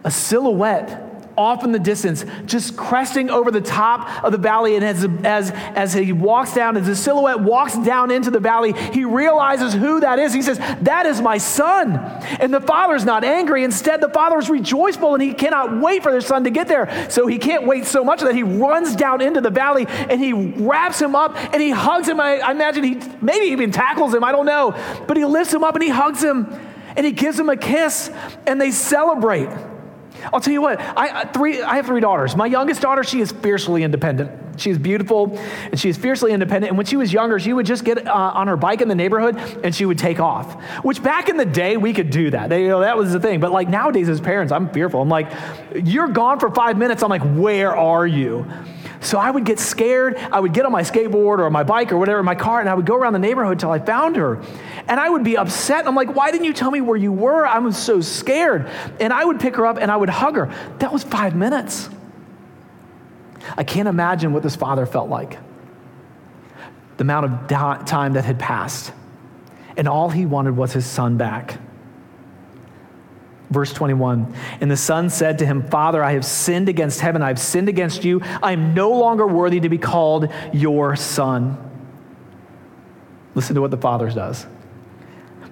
a 0.05 0.11
silhouette 0.11 1.06
off 1.37 1.65
in 1.65 1.73
the 1.73 1.79
distance, 1.79 2.25
just 2.47 2.77
cresting 2.77 3.31
over 3.31 3.51
the 3.51 3.61
top 3.61 4.25
of 4.25 4.33
the 4.33 4.39
valley. 4.39 4.77
And 4.77 4.85
as, 4.85 5.05
as, 5.25 5.51
as 5.53 5.93
he 5.93 6.13
walks 6.13 6.55
down, 6.55 6.77
as 6.77 6.87
the 6.87 6.97
silhouette 6.97 7.41
walks 7.41 7.77
down 7.79 8.11
into 8.11 8.31
the 8.31 8.41
valley, 8.41 8.73
he 8.73 9.05
realizes 9.05 9.75
who 9.75 10.01
that 10.01 10.19
is. 10.19 10.33
He 10.33 10.43
says, 10.43 10.59
That 10.83 11.07
is 11.07 11.21
my 11.21 11.39
son. 11.39 11.97
And 12.41 12.53
the 12.53 12.61
father's 12.61 13.05
not 13.05 13.25
angry. 13.25 13.65
Instead, 13.65 14.01
the 14.01 14.09
father 14.09 14.39
is 14.39 14.51
rejoiceful 14.51 15.15
and 15.15 15.23
he 15.23 15.33
cannot 15.33 15.81
wait 15.81 16.03
for 16.03 16.11
their 16.11 16.21
son 16.21 16.45
to 16.45 16.51
get 16.51 16.69
there. 16.69 17.11
So 17.11 17.27
he 17.27 17.39
can't 17.39 17.67
wait 17.67 17.87
so 17.87 18.05
much 18.05 18.21
that 18.21 18.35
he 18.35 18.43
runs 18.43 18.97
down 18.97 19.21
into 19.21 19.41
the 19.41 19.51
valley 19.51 19.87
and 19.89 20.21
he 20.21 20.33
wraps 20.33 21.01
him 21.01 21.15
up 21.15 21.37
and 21.53 21.61
he 21.61 21.71
hugs 21.71 22.09
him. 22.09 22.21
I, 22.21 22.39
I 22.39 22.51
imagine 22.53 22.85
he 22.85 23.01
maybe 23.21 23.47
even 23.47 23.71
tackles 23.71 24.15
him. 24.15 24.25
I 24.25 24.33
don't 24.33 24.47
know. 24.47 24.75
But 25.07 25.17
he 25.17 25.25
lifts 25.25 25.53
him 25.53 25.65
up 25.65 25.75
and 25.75 25.83
he 25.83 25.91
hugs 25.91 26.23
him 26.23 26.47
and 26.97 27.05
he 27.05 27.13
gives 27.13 27.39
him 27.39 27.49
a 27.49 27.57
kiss 27.57 28.11
and 28.47 28.61
they 28.61 28.71
celebrate. 28.71 29.49
I'll 30.33 30.41
tell 30.41 30.53
you 30.53 30.63
what, 30.63 30.81
I, 30.81 31.25
three, 31.27 31.63
I 31.63 31.77
have 31.77 31.87
three 31.87 32.01
daughters. 32.01 32.37
My 32.37 32.47
youngest 32.47 32.81
daughter, 32.81 33.05
she 33.05 33.21
is 33.21 33.33
fiercely 33.33 33.83
independent. 33.83 34.61
She 34.61 34.71
is 34.71 34.79
beautiful 34.79 35.39
and 35.71 35.79
she 35.79 35.89
is 35.89 35.97
fiercely 35.97 36.33
independent. 36.33 36.71
And 36.71 36.77
when 36.77 36.87
she 36.87 36.97
was 36.97 37.13
younger, 37.13 37.39
she 37.39 37.53
would 37.53 37.67
just 37.67 37.85
get 37.85 38.07
uh, 38.07 38.13
on 38.13 38.49
her 38.49 38.57
bike 38.57 38.81
in 38.81 38.89
the 38.89 38.95
neighborhood 38.95 39.37
and 39.63 39.75
she 39.75 39.85
would 39.85 39.99
take 39.99 40.19
off. 40.21 40.61
Which 40.83 41.03
back 41.03 41.29
in 41.29 41.37
the 41.37 41.45
day, 41.45 41.77
we 41.77 41.93
could 41.93 42.11
do 42.11 42.31
that. 42.31 42.49
They, 42.49 42.63
you 42.63 42.69
know, 42.69 42.81
that 42.81 42.97
was 42.97 43.13
the 43.13 43.21
thing. 43.21 43.41
But 43.41 43.53
like 43.53 43.69
nowadays, 43.69 44.09
as 44.09 44.21
parents, 44.21 44.53
I'm 44.53 44.71
fearful. 44.71 45.03
I'm 45.03 45.09
like, 45.09 45.31
you're 45.75 46.09
gone 46.09 46.41
for 46.41 46.51
five 46.51 46.79
minutes. 46.79 47.03
I'm 47.03 47.11
like, 47.11 47.23
where 47.23 47.77
are 47.77 48.07
you? 48.07 48.47
So 49.07 49.19
I 49.19 49.31
would 49.31 49.45
get 49.45 49.61
scared. 49.61 50.17
I 50.17 50.41
would 50.41 50.53
get 50.53 50.67
on 50.67 50.73
my 50.73 50.83
skateboard 50.83 51.39
or 51.39 51.49
my 51.49 51.63
bike 51.63 51.93
or 51.93 51.97
whatever, 51.97 52.25
my 52.25 52.35
car, 52.35 52.59
and 52.59 52.69
I 52.69 52.75
would 52.75 52.87
go 52.87 52.97
around 52.97 53.13
the 53.13 53.21
neighborhood 53.21 53.53
until 53.53 53.71
I 53.71 53.79
found 53.79 54.17
her. 54.17 54.43
And 54.89 54.99
I 54.99 55.09
would 55.09 55.23
be 55.23 55.37
upset. 55.37 55.87
I'm 55.87 55.95
like, 55.95 56.17
why 56.17 56.33
didn't 56.33 56.45
you 56.45 56.53
tell 56.53 56.73
me 56.73 56.81
where 56.81 56.97
you 56.97 57.13
were? 57.13 57.47
I 57.47 57.61
was 57.61 57.79
so 57.79 58.01
scared. 58.01 58.69
And 58.99 59.13
I 59.13 59.25
would 59.25 59.39
pick 59.39 59.55
her 59.57 59.67
up 59.67 59.79
and 59.79 59.93
I 59.93 59.97
would 59.97 60.09
hug 60.09 60.35
her. 60.35 60.53
That 60.81 60.93
was 60.93 61.05
five 61.05 61.37
minutes. 61.37 61.89
I 63.57 63.63
can't 63.63 63.87
imagine 63.87 64.33
what 64.33 64.43
this 64.43 64.57
father 64.57 64.87
felt 64.87 65.09
like. 65.09 65.39
The 66.97 67.03
amount 67.03 67.27
of 67.27 67.87
time 67.87 68.15
that 68.15 68.25
had 68.25 68.41
passed. 68.41 68.93
And 69.77 69.87
all 69.87 70.11
he 70.11 70.27
wanted 70.27 70.57
was 70.57 70.73
his 70.73 70.85
son 70.85 71.17
back. 71.17 71.61
Verse 73.51 73.73
21 73.73 74.35
And 74.61 74.71
the 74.71 74.77
son 74.77 75.11
said 75.11 75.39
to 75.39 75.47
him, 75.47 75.63
Father, 75.69 76.03
I 76.03 76.13
have 76.13 76.25
sinned 76.25 76.69
against 76.69 77.01
heaven. 77.01 77.23
I 77.23 77.29
have 77.29 77.39
sinned 77.39 77.69
against 77.69 78.05
you. 78.05 78.21
I 78.43 78.53
am 78.53 78.75
no 78.75 78.91
longer 78.91 79.27
worthy 79.27 79.61
to 79.61 79.69
be 79.69 79.79
called 79.79 80.33
your 80.53 80.97
son. 80.97 81.63
Listen 83.35 83.55
to 83.55 83.61
what 83.61 83.71
the 83.71 83.77
father 83.77 84.11
does. 84.11 84.47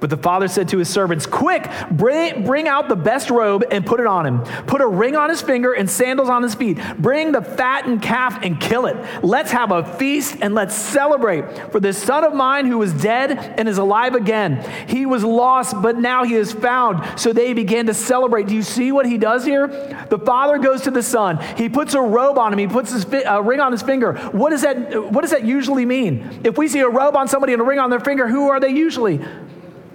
But 0.04 0.10
the 0.10 0.18
father 0.18 0.48
said 0.48 0.68
to 0.68 0.76
his 0.76 0.90
servants, 0.90 1.24
Quick, 1.24 1.66
bring, 1.90 2.44
bring 2.44 2.68
out 2.68 2.90
the 2.90 2.94
best 2.94 3.30
robe 3.30 3.64
and 3.70 3.86
put 3.86 4.00
it 4.00 4.06
on 4.06 4.26
him. 4.26 4.40
Put 4.66 4.82
a 4.82 4.86
ring 4.86 5.16
on 5.16 5.30
his 5.30 5.40
finger 5.40 5.72
and 5.72 5.88
sandals 5.88 6.28
on 6.28 6.42
his 6.42 6.54
feet. 6.54 6.78
Bring 6.98 7.32
the 7.32 7.40
fattened 7.40 8.02
calf 8.02 8.38
and 8.42 8.60
kill 8.60 8.84
it. 8.84 8.98
Let's 9.24 9.50
have 9.52 9.72
a 9.72 9.82
feast 9.96 10.36
and 10.42 10.54
let's 10.54 10.74
celebrate. 10.74 11.72
For 11.72 11.80
this 11.80 11.96
son 11.96 12.22
of 12.22 12.34
mine 12.34 12.66
who 12.66 12.76
was 12.76 12.92
dead 12.92 13.30
and 13.56 13.66
is 13.66 13.78
alive 13.78 14.14
again. 14.14 14.62
He 14.86 15.06
was 15.06 15.24
lost, 15.24 15.80
but 15.80 15.96
now 15.96 16.24
he 16.24 16.34
is 16.34 16.52
found. 16.52 17.18
So 17.18 17.32
they 17.32 17.54
began 17.54 17.86
to 17.86 17.94
celebrate. 17.94 18.46
Do 18.46 18.54
you 18.54 18.62
see 18.62 18.92
what 18.92 19.06
he 19.06 19.16
does 19.16 19.46
here? 19.46 19.68
The 20.10 20.18
father 20.18 20.58
goes 20.58 20.82
to 20.82 20.90
the 20.90 21.02
son. 21.02 21.38
He 21.56 21.70
puts 21.70 21.94
a 21.94 22.02
robe 22.02 22.36
on 22.36 22.52
him. 22.52 22.58
He 22.58 22.66
puts 22.66 22.92
his 22.92 23.04
fi- 23.04 23.22
a 23.22 23.40
ring 23.40 23.60
on 23.60 23.72
his 23.72 23.80
finger. 23.80 24.12
What 24.32 24.50
does 24.50 24.60
that? 24.60 25.10
What 25.10 25.22
does 25.22 25.30
that 25.30 25.46
usually 25.46 25.86
mean? 25.86 26.42
If 26.44 26.58
we 26.58 26.68
see 26.68 26.80
a 26.80 26.90
robe 26.90 27.16
on 27.16 27.26
somebody 27.26 27.54
and 27.54 27.62
a 27.62 27.64
ring 27.64 27.78
on 27.78 27.88
their 27.88 28.00
finger, 28.00 28.28
who 28.28 28.50
are 28.50 28.60
they 28.60 28.68
usually? 28.68 29.18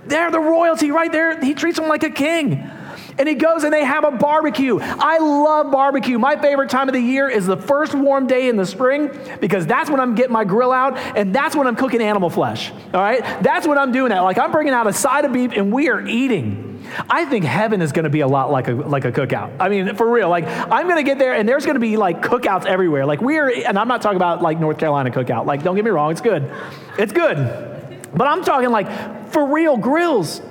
They're 0.10 0.32
the 0.32 0.40
royalty 0.40 0.92
right 0.92 1.12
there. 1.12 1.40
He 1.40 1.54
treats 1.54 1.78
them 1.78 1.88
like 1.88 2.04
a 2.04 2.10
king. 2.10 2.70
And 3.18 3.28
he 3.28 3.36
goes 3.36 3.66
and 3.66 3.74
they 3.74 3.84
have 3.84 4.06
a 4.06 4.12
barbecue. 4.12 4.80
I 4.82 5.18
love 5.18 5.72
barbecue. 5.72 6.18
My 6.18 6.38
favorite 6.38 6.70
time 6.70 6.88
of 6.88 6.94
the 6.94 7.02
year 7.02 7.28
is 7.30 7.46
the 7.46 7.58
first 7.58 7.94
warm 7.94 8.28
day 8.28 8.48
in 8.48 8.56
the 8.56 8.66
spring 8.66 9.12
because 9.42 9.68
that's 9.68 9.90
when 9.90 10.00
I'm 10.00 10.16
getting 10.16 10.32
my 10.32 10.46
grill 10.46 10.72
out 10.72 10.98
and 10.98 11.36
that's 11.36 11.54
when 11.54 11.68
I'm 11.68 11.76
cooking 11.76 12.02
animal 12.02 12.30
flesh. 12.30 12.72
All 12.72 13.02
right? 13.02 13.22
That's 13.44 13.68
when 13.68 13.78
I'm 13.78 13.92
doing 13.92 14.10
that. 14.10 14.22
Like 14.22 14.38
I'm 14.38 14.52
bringing 14.52 14.74
out 14.74 14.88
a 14.88 14.94
side 14.94 15.26
of 15.26 15.34
beef 15.34 15.52
and 15.54 15.72
we 15.72 15.90
are 15.90 16.06
eating. 16.08 16.66
I 17.10 17.26
think 17.26 17.44
heaven 17.44 17.82
is 17.82 17.92
going 17.92 18.06
to 18.06 18.10
be 18.10 18.22
a 18.22 18.28
lot 18.28 18.52
like 18.52 18.70
a, 18.70 18.72
like 18.72 19.04
a 19.04 19.12
cookout. 19.12 19.54
I 19.60 19.68
mean, 19.68 19.96
for 19.96 20.10
real. 20.10 20.30
Like, 20.30 20.46
I'm 20.48 20.88
going 20.88 20.96
to 20.96 21.04
get 21.04 21.20
there 21.20 21.34
and 21.34 21.48
there's 21.48 21.66
going 21.66 21.76
to 21.76 21.82
be 21.82 21.98
like 21.98 22.22
cookouts 22.22 22.66
everywhere. 22.66 23.06
Like, 23.06 23.22
we 23.22 23.38
are, 23.38 23.50
and 23.50 23.78
I'm 23.78 23.88
not 23.88 24.02
talking 24.02 24.16
about 24.16 24.42
like 24.42 24.60
North 24.60 24.80
Carolina 24.80 25.12
cookout. 25.12 25.46
Like, 25.46 25.62
don't 25.62 25.76
get 25.76 25.86
me 25.86 25.92
wrong, 25.92 26.12
it's 26.12 26.22
good. 26.22 26.52
It's 26.98 27.12
good. 27.12 27.69
But 28.14 28.28
I'm 28.28 28.44
talking 28.44 28.70
like 28.70 29.32
for 29.32 29.46
real 29.46 29.78
grills. 29.78 30.42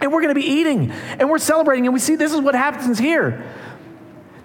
And 0.00 0.12
we're 0.12 0.22
going 0.22 0.34
to 0.34 0.40
be 0.40 0.46
eating 0.46 0.92
and 0.92 1.28
we're 1.28 1.38
celebrating. 1.38 1.86
And 1.86 1.92
we 1.92 1.98
see 1.98 2.14
this 2.14 2.32
is 2.32 2.40
what 2.40 2.54
happens 2.54 2.98
here 2.98 3.44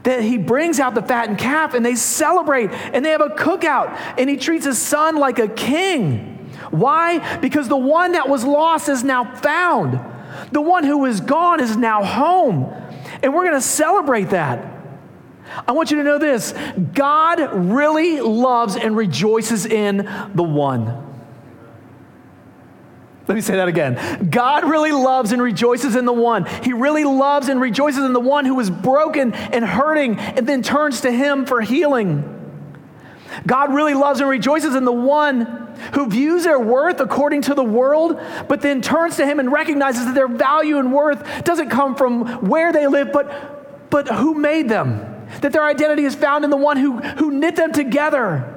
that 0.04 0.22
he 0.22 0.38
brings 0.38 0.80
out 0.80 0.96
the 0.96 1.02
fattened 1.02 1.38
calf 1.38 1.74
and 1.74 1.86
they 1.86 1.96
celebrate 1.96 2.70
and 2.72 3.06
they 3.06 3.12
have 3.12 3.22
a 3.22 3.30
cookout 3.30 3.98
and 4.18 4.30
he 4.30 4.38
treats 4.38 4.66
his 4.66 4.78
son 4.78 5.16
like 5.16 5.40
a 5.40 5.48
king. 5.48 6.52
Why? 6.72 7.38
Because 7.38 7.68
the 7.68 7.78
one 7.78 8.14
that 8.14 8.28
was 8.28 8.44
lost 8.44 8.90
is 8.90 9.04
now 9.04 9.36
found. 9.36 10.00
The 10.52 10.62
one 10.62 10.84
who 10.84 11.06
is 11.06 11.22
gone 11.22 11.60
is 11.62 11.78
now 11.78 12.04
home. 12.04 12.74
And 13.22 13.34
we're 13.34 13.46
going 13.46 13.56
to 13.56 13.62
celebrate 13.62 14.32
that. 14.32 14.72
I 15.68 15.72
want 15.72 15.92
you 15.92 15.98
to 15.98 16.04
know 16.04 16.18
this 16.18 16.54
God 16.94 17.40
really 17.54 18.20
loves 18.20 18.76
and 18.76 18.98
rejoices 18.98 19.66
in 19.66 19.98
the 20.34 20.44
one. 20.44 21.12
Let 23.26 23.36
me 23.36 23.42
say 23.42 23.56
that 23.56 23.70
again. 23.70 24.30
God 24.30 24.66
really 24.66 24.92
loves 24.92 25.32
and 25.32 25.42
rejoices 25.42 25.96
in 25.96 26.06
the 26.06 26.14
one. 26.14 26.46
He 26.62 26.74
really 26.74 27.06
loves 27.06 27.48
and 27.48 27.62
rejoices 27.62 28.04
in 28.04 28.12
the 28.12 28.20
one 28.20 28.46
who 28.46 28.60
is 28.60 28.70
broken 28.70 29.34
and 29.34 29.64
hurting 29.64 30.20
and 30.20 30.48
then 30.48 30.62
turns 30.62 31.02
to 31.02 31.12
him 31.12 31.46
for 31.46 31.62
healing. 31.62 32.30
God 33.48 33.74
really 33.74 33.94
loves 33.94 34.20
and 34.20 34.30
rejoices 34.30 34.76
in 34.76 34.84
the 34.84 34.92
one 34.92 35.64
who 35.94 36.10
views 36.10 36.44
their 36.44 36.60
worth 36.60 37.00
according 37.00 37.44
to 37.44 37.54
the 37.54 37.64
world, 37.64 38.20
but 38.48 38.62
then 38.62 38.82
turns 38.82 39.16
to 39.18 39.26
him 39.26 39.40
and 39.40 39.52
recognizes 39.52 40.06
that 40.06 40.16
their 40.16 40.28
value 40.28 40.78
and 40.78 40.92
worth 40.92 41.44
doesn't 41.46 41.70
come 41.70 41.96
from 41.96 42.48
where 42.48 42.74
they 42.74 42.88
live, 42.88 43.12
but, 43.12 43.90
but 43.90 44.08
who 44.10 44.34
made 44.34 44.68
them. 44.68 45.10
That 45.42 45.52
their 45.52 45.64
identity 45.64 46.04
is 46.04 46.14
found 46.14 46.44
in 46.44 46.52
the 46.52 46.58
one 46.58 46.78
who, 46.78 46.98
who 47.00 47.32
knit 47.32 47.56
them 47.56 47.72
together. 47.72 48.53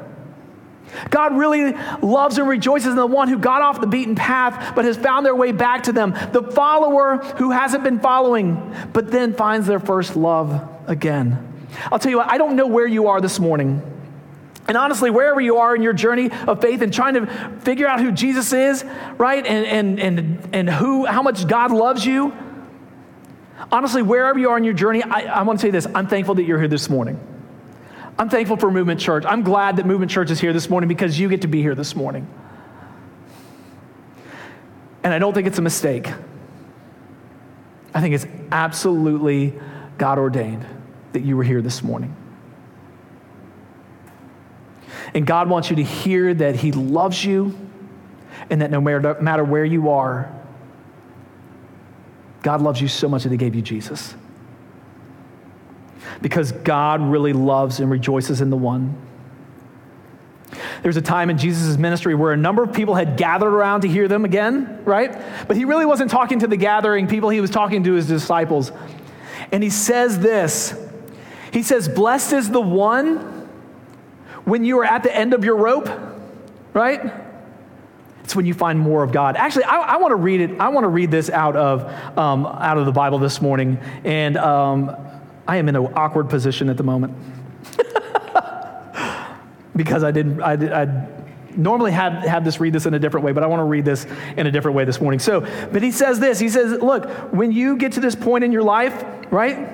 God 1.11 1.37
really 1.37 1.72
loves 2.03 2.38
and 2.38 2.49
rejoices 2.49 2.88
in 2.88 2.96
the 2.96 3.07
one 3.07 3.29
who 3.29 3.38
got 3.38 3.62
off 3.62 3.81
the 3.81 3.87
beaten 3.87 4.14
path 4.14 4.75
but 4.75 4.85
has 4.85 4.96
found 4.96 5.27
their 5.27 5.35
way 5.35 5.53
back 5.53 5.85
to 5.85 5.92
them. 5.92 6.12
The 6.33 6.42
follower 6.42 7.18
who 7.37 7.51
hasn't 7.51 7.85
been 7.85 8.01
following 8.01 8.75
but 8.92 9.11
then 9.11 9.35
finds 9.35 9.66
their 9.66 9.81
first 9.81 10.16
love 10.16 10.68
again. 10.87 11.55
I'll 11.92 11.99
tell 11.99 12.11
you 12.11 12.18
what, 12.18 12.31
I 12.31 12.38
don't 12.38 12.57
know 12.57 12.66
where 12.66 12.87
you 12.87 13.09
are 13.09 13.20
this 13.20 13.38
morning. 13.38 13.83
And 14.68 14.77
honestly, 14.77 15.11
wherever 15.11 15.40
you 15.40 15.59
are 15.59 15.77
in 15.77 15.83
your 15.83 15.92
journey 15.92 16.31
of 16.46 16.61
faith 16.61 16.83
and 16.83 16.92
trying 16.92 17.14
to 17.14 17.27
figure 17.61 17.87
out 17.87 18.01
who 18.01 18.11
Jesus 18.11 18.53
is, 18.53 18.85
right? 19.16 19.46
And, 19.46 19.66
and, 19.66 20.01
and, 20.01 20.55
and 20.55 20.70
who, 20.70 21.05
how 21.07 21.22
much 21.22 21.46
God 21.46 21.70
loves 21.70 22.05
you, 22.05 22.33
honestly, 23.70 24.03
wherever 24.03 24.38
you 24.38 24.51
are 24.51 24.59
in 24.59 24.64
your 24.64 24.75
journey, 24.75 25.03
I, 25.03 25.40
I 25.40 25.42
want 25.42 25.61
to 25.61 25.66
say 25.66 25.70
this 25.70 25.87
I'm 25.94 26.09
thankful 26.09 26.35
that 26.37 26.44
you're 26.44 26.59
here 26.59 26.68
this 26.68 26.90
morning. 26.90 27.20
I'm 28.18 28.31
thankful 28.31 28.57
for 28.57 28.70
Movement 28.70 28.98
Church. 28.98 29.24
I'm 29.26 29.42
glad 29.42 29.76
that 29.76 29.87
Movement 29.87 30.11
Church 30.11 30.31
is 30.31 30.40
here 30.40 30.52
this 30.52 30.70
morning 30.70 30.88
because 30.88 31.18
you 31.18 31.29
get 31.29 31.42
to 31.42 31.48
be 31.48 31.61
here 31.61 31.74
this 31.74 31.94
morning. 31.94 32.26
And 35.02 35.12
I 35.12 35.18
don't 35.18 35.35
think 35.35 35.46
it's 35.46 35.59
a 35.59 35.62
mistake. 35.62 36.11
I 37.92 38.00
think 38.00 38.14
it's 38.14 38.26
absolutely 38.50 39.55
God 39.98 40.18
ordained 40.18 40.64
that 41.12 41.20
you 41.20 41.37
were 41.37 41.44
here 41.44 41.61
this 41.61 41.83
morning. 41.83 42.16
And 45.14 45.26
God 45.26 45.48
wants 45.48 45.70
you 45.70 45.76
to 45.76 45.85
hear 45.85 46.33
that 46.35 46.57
He 46.57 46.72
loves 46.72 47.24
you 47.24 47.57
and 48.50 48.62
that 48.62 48.70
no 48.70 48.81
matter, 48.81 49.44
where 49.44 49.64
you 49.64 49.90
are, 49.90 50.33
God 52.42 52.62
loves 52.62 52.81
you 52.81 52.88
so 52.88 53.09
much 53.09 53.24
that 53.24 53.33
He 53.33 53.38
gave 53.38 53.55
you 53.55 53.62
Jesus 53.62 54.14
because 56.22 56.52
God 56.52 57.00
really 57.00 57.32
loves 57.32 57.80
and 57.80 57.90
rejoices 57.90 58.40
in 58.40 58.50
the 58.50 58.56
one. 58.56 58.96
There's 60.82 60.96
a 60.96 61.02
time 61.02 61.30
in 61.30 61.38
Jesus' 61.38 61.76
ministry 61.76 62.14
where 62.14 62.32
a 62.32 62.36
number 62.36 62.62
of 62.62 62.72
people 62.72 62.94
had 62.94 63.16
gathered 63.16 63.52
around 63.52 63.82
to 63.82 63.88
hear 63.88 64.08
them 64.08 64.24
again, 64.24 64.82
right? 64.84 65.16
But 65.48 65.56
he 65.56 65.64
really 65.64 65.86
wasn't 65.86 66.10
talking 66.10 66.40
to 66.40 66.46
the 66.46 66.56
gathering 66.56 67.08
people, 67.08 67.28
he 67.28 67.40
was 67.40 67.50
talking 67.50 67.84
to 67.84 67.92
his 67.92 68.06
disciples. 68.06 68.72
And 69.52 69.62
he 69.62 69.70
says 69.70 70.18
this 70.18 70.74
He 71.52 71.62
says, 71.62 71.88
Blessed 71.88 72.32
is 72.32 72.50
the 72.50 72.60
one 72.60 73.48
when 74.44 74.64
you 74.64 74.78
are 74.78 74.84
at 74.84 75.02
the 75.02 75.14
end 75.14 75.34
of 75.34 75.44
your 75.44 75.56
rope, 75.56 75.88
right? 76.72 77.12
It's 78.22 78.34
when 78.34 78.46
you 78.46 78.54
find 78.54 78.78
more 78.78 79.04
of 79.04 79.12
God. 79.12 79.36
Actually, 79.36 79.64
I, 79.64 79.76
I 79.76 79.96
want 79.98 80.10
to 80.10 80.16
read 80.16 80.40
it. 80.40 80.58
I 80.58 80.68
want 80.68 80.82
to 80.82 80.88
read 80.88 81.12
this 81.12 81.30
out 81.30 81.54
of 81.54 81.84
um, 82.18 82.44
out 82.44 82.76
of 82.76 82.84
the 82.84 82.92
Bible 82.92 83.18
this 83.18 83.40
morning, 83.40 83.78
and 84.02 84.36
um, 84.36 84.96
I 85.46 85.56
am 85.56 85.68
in 85.68 85.76
an 85.76 85.87
awkward 85.94 86.28
position 86.28 86.68
at 86.68 86.76
the 86.76 86.82
moment. 86.82 87.14
because 89.76 90.02
I 90.02 90.11
didn't, 90.11 90.42
I, 90.42 90.82
I 90.82 91.09
normally 91.56 91.92
have, 91.92 92.24
have 92.24 92.44
this 92.44 92.61
read 92.61 92.72
this 92.72 92.87
in 92.87 92.94
a 92.94 92.98
different 92.98 93.24
way, 93.24 93.32
but 93.32 93.42
I 93.42 93.46
want 93.46 93.61
to 93.61 93.64
read 93.64 93.85
this 93.85 94.06
in 94.37 94.46
a 94.46 94.50
different 94.50 94.76
way 94.76 94.85
this 94.85 95.00
morning. 95.00 95.20
So, 95.20 95.40
but 95.72 95.82
he 95.82 95.90
says 95.90 96.20
this 96.20 96.38
He 96.38 96.48
says, 96.48 96.80
Look, 96.80 97.09
when 97.32 97.52
you 97.52 97.76
get 97.76 97.92
to 97.92 98.00
this 98.00 98.14
point 98.14 98.44
in 98.44 98.52
your 98.52 98.62
life, 98.62 99.04
right? 99.30 99.72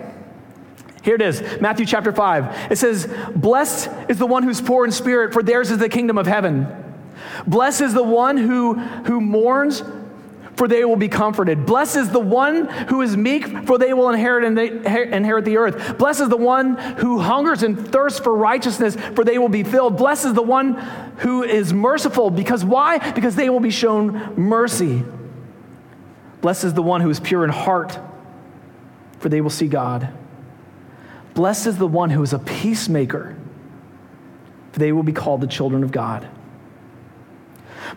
Here 1.02 1.16
it 1.16 1.22
is, 1.22 1.42
Matthew 1.60 1.84
chapter 1.84 2.12
5. 2.12 2.70
It 2.70 2.76
says, 2.76 3.12
Blessed 3.34 3.90
is 4.08 4.18
the 4.18 4.26
one 4.26 4.44
who's 4.44 4.60
poor 4.60 4.84
in 4.84 4.92
spirit, 4.92 5.32
for 5.32 5.42
theirs 5.42 5.70
is 5.70 5.78
the 5.78 5.88
kingdom 5.88 6.16
of 6.16 6.26
heaven. 6.26 6.66
Blessed 7.46 7.80
is 7.80 7.94
the 7.94 8.04
one 8.04 8.36
who, 8.36 8.74
who 8.74 9.20
mourns, 9.20 9.82
for 10.56 10.68
they 10.68 10.84
will 10.84 10.96
be 10.96 11.08
comforted. 11.08 11.64
Blessed 11.64 11.96
is 11.96 12.10
the 12.10 12.20
one 12.20 12.66
who 12.88 13.00
is 13.00 13.16
meek, 13.16 13.66
for 13.66 13.78
they 13.78 13.92
will 13.92 14.10
inherit, 14.10 14.44
and 14.44 14.58
inherit 14.58 15.44
the 15.44 15.56
earth. 15.56 15.96
Blessed 15.98 16.20
is 16.20 16.28
the 16.28 16.36
one 16.36 16.76
who 16.76 17.20
hungers 17.20 17.62
and 17.62 17.90
thirsts 17.90 18.20
for 18.20 18.36
righteousness, 18.36 18.96
for 19.14 19.24
they 19.24 19.38
will 19.38 19.48
be 19.48 19.62
filled. 19.62 19.96
Blessed 19.96 20.26
is 20.26 20.34
the 20.34 20.42
one 20.42 20.74
who 21.18 21.42
is 21.42 21.72
merciful, 21.72 22.30
because 22.30 22.64
why? 22.64 23.12
Because 23.12 23.34
they 23.34 23.48
will 23.48 23.60
be 23.60 23.70
shown 23.70 24.34
mercy. 24.36 25.02
Blessed 26.42 26.64
is 26.64 26.74
the 26.74 26.82
one 26.82 27.00
who 27.00 27.08
is 27.08 27.18
pure 27.18 27.44
in 27.44 27.50
heart, 27.50 27.98
for 29.18 29.28
they 29.28 29.40
will 29.40 29.50
see 29.50 29.68
God. 29.68 30.08
Blessed 31.34 31.66
is 31.66 31.78
the 31.78 31.86
one 31.86 32.10
who 32.10 32.22
is 32.22 32.34
a 32.34 32.38
peacemaker, 32.38 33.36
for 34.72 34.78
they 34.78 34.92
will 34.92 35.02
be 35.02 35.12
called 35.12 35.40
the 35.40 35.46
children 35.46 35.82
of 35.82 35.92
God. 35.92 36.28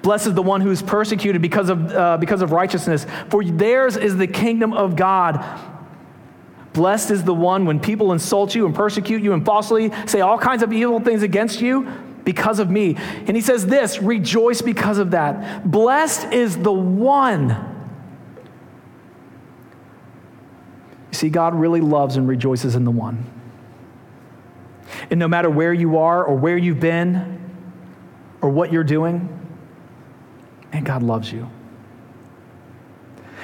Blessed 0.05 0.27
is 0.27 0.33
the 0.35 0.43
one 0.43 0.61
who 0.61 0.69
is 0.69 0.83
persecuted 0.83 1.41
because 1.41 1.67
of, 1.67 1.91
uh, 1.91 2.15
because 2.17 2.43
of 2.43 2.51
righteousness, 2.51 3.07
for 3.31 3.43
theirs 3.43 3.97
is 3.97 4.15
the 4.15 4.27
kingdom 4.27 4.71
of 4.71 4.95
God. 4.95 5.43
Blessed 6.73 7.09
is 7.09 7.23
the 7.23 7.33
one 7.33 7.65
when 7.65 7.79
people 7.79 8.11
insult 8.11 8.53
you 8.53 8.67
and 8.67 8.75
persecute 8.75 9.23
you 9.23 9.33
and 9.33 9.43
falsely 9.43 9.91
say 10.05 10.21
all 10.21 10.37
kinds 10.37 10.61
of 10.61 10.71
evil 10.71 10.99
things 10.99 11.23
against 11.23 11.59
you 11.59 11.91
because 12.23 12.59
of 12.59 12.69
me. 12.69 12.95
And 12.97 13.35
he 13.35 13.41
says 13.41 13.65
this 13.65 13.99
rejoice 13.99 14.61
because 14.61 14.99
of 14.99 15.09
that. 15.09 15.71
Blessed 15.71 16.31
is 16.31 16.55
the 16.55 16.71
one. 16.71 17.49
You 21.09 21.17
see, 21.17 21.29
God 21.29 21.55
really 21.55 21.81
loves 21.81 22.15
and 22.15 22.27
rejoices 22.27 22.75
in 22.75 22.85
the 22.85 22.91
one. 22.91 23.25
And 25.09 25.19
no 25.19 25.27
matter 25.27 25.49
where 25.49 25.73
you 25.73 25.97
are 25.97 26.23
or 26.23 26.35
where 26.35 26.59
you've 26.59 26.79
been 26.79 27.41
or 28.41 28.51
what 28.51 28.71
you're 28.71 28.83
doing, 28.83 29.41
and 30.75 30.85
God 30.85 31.03
loves 31.03 31.31
you. 31.31 31.49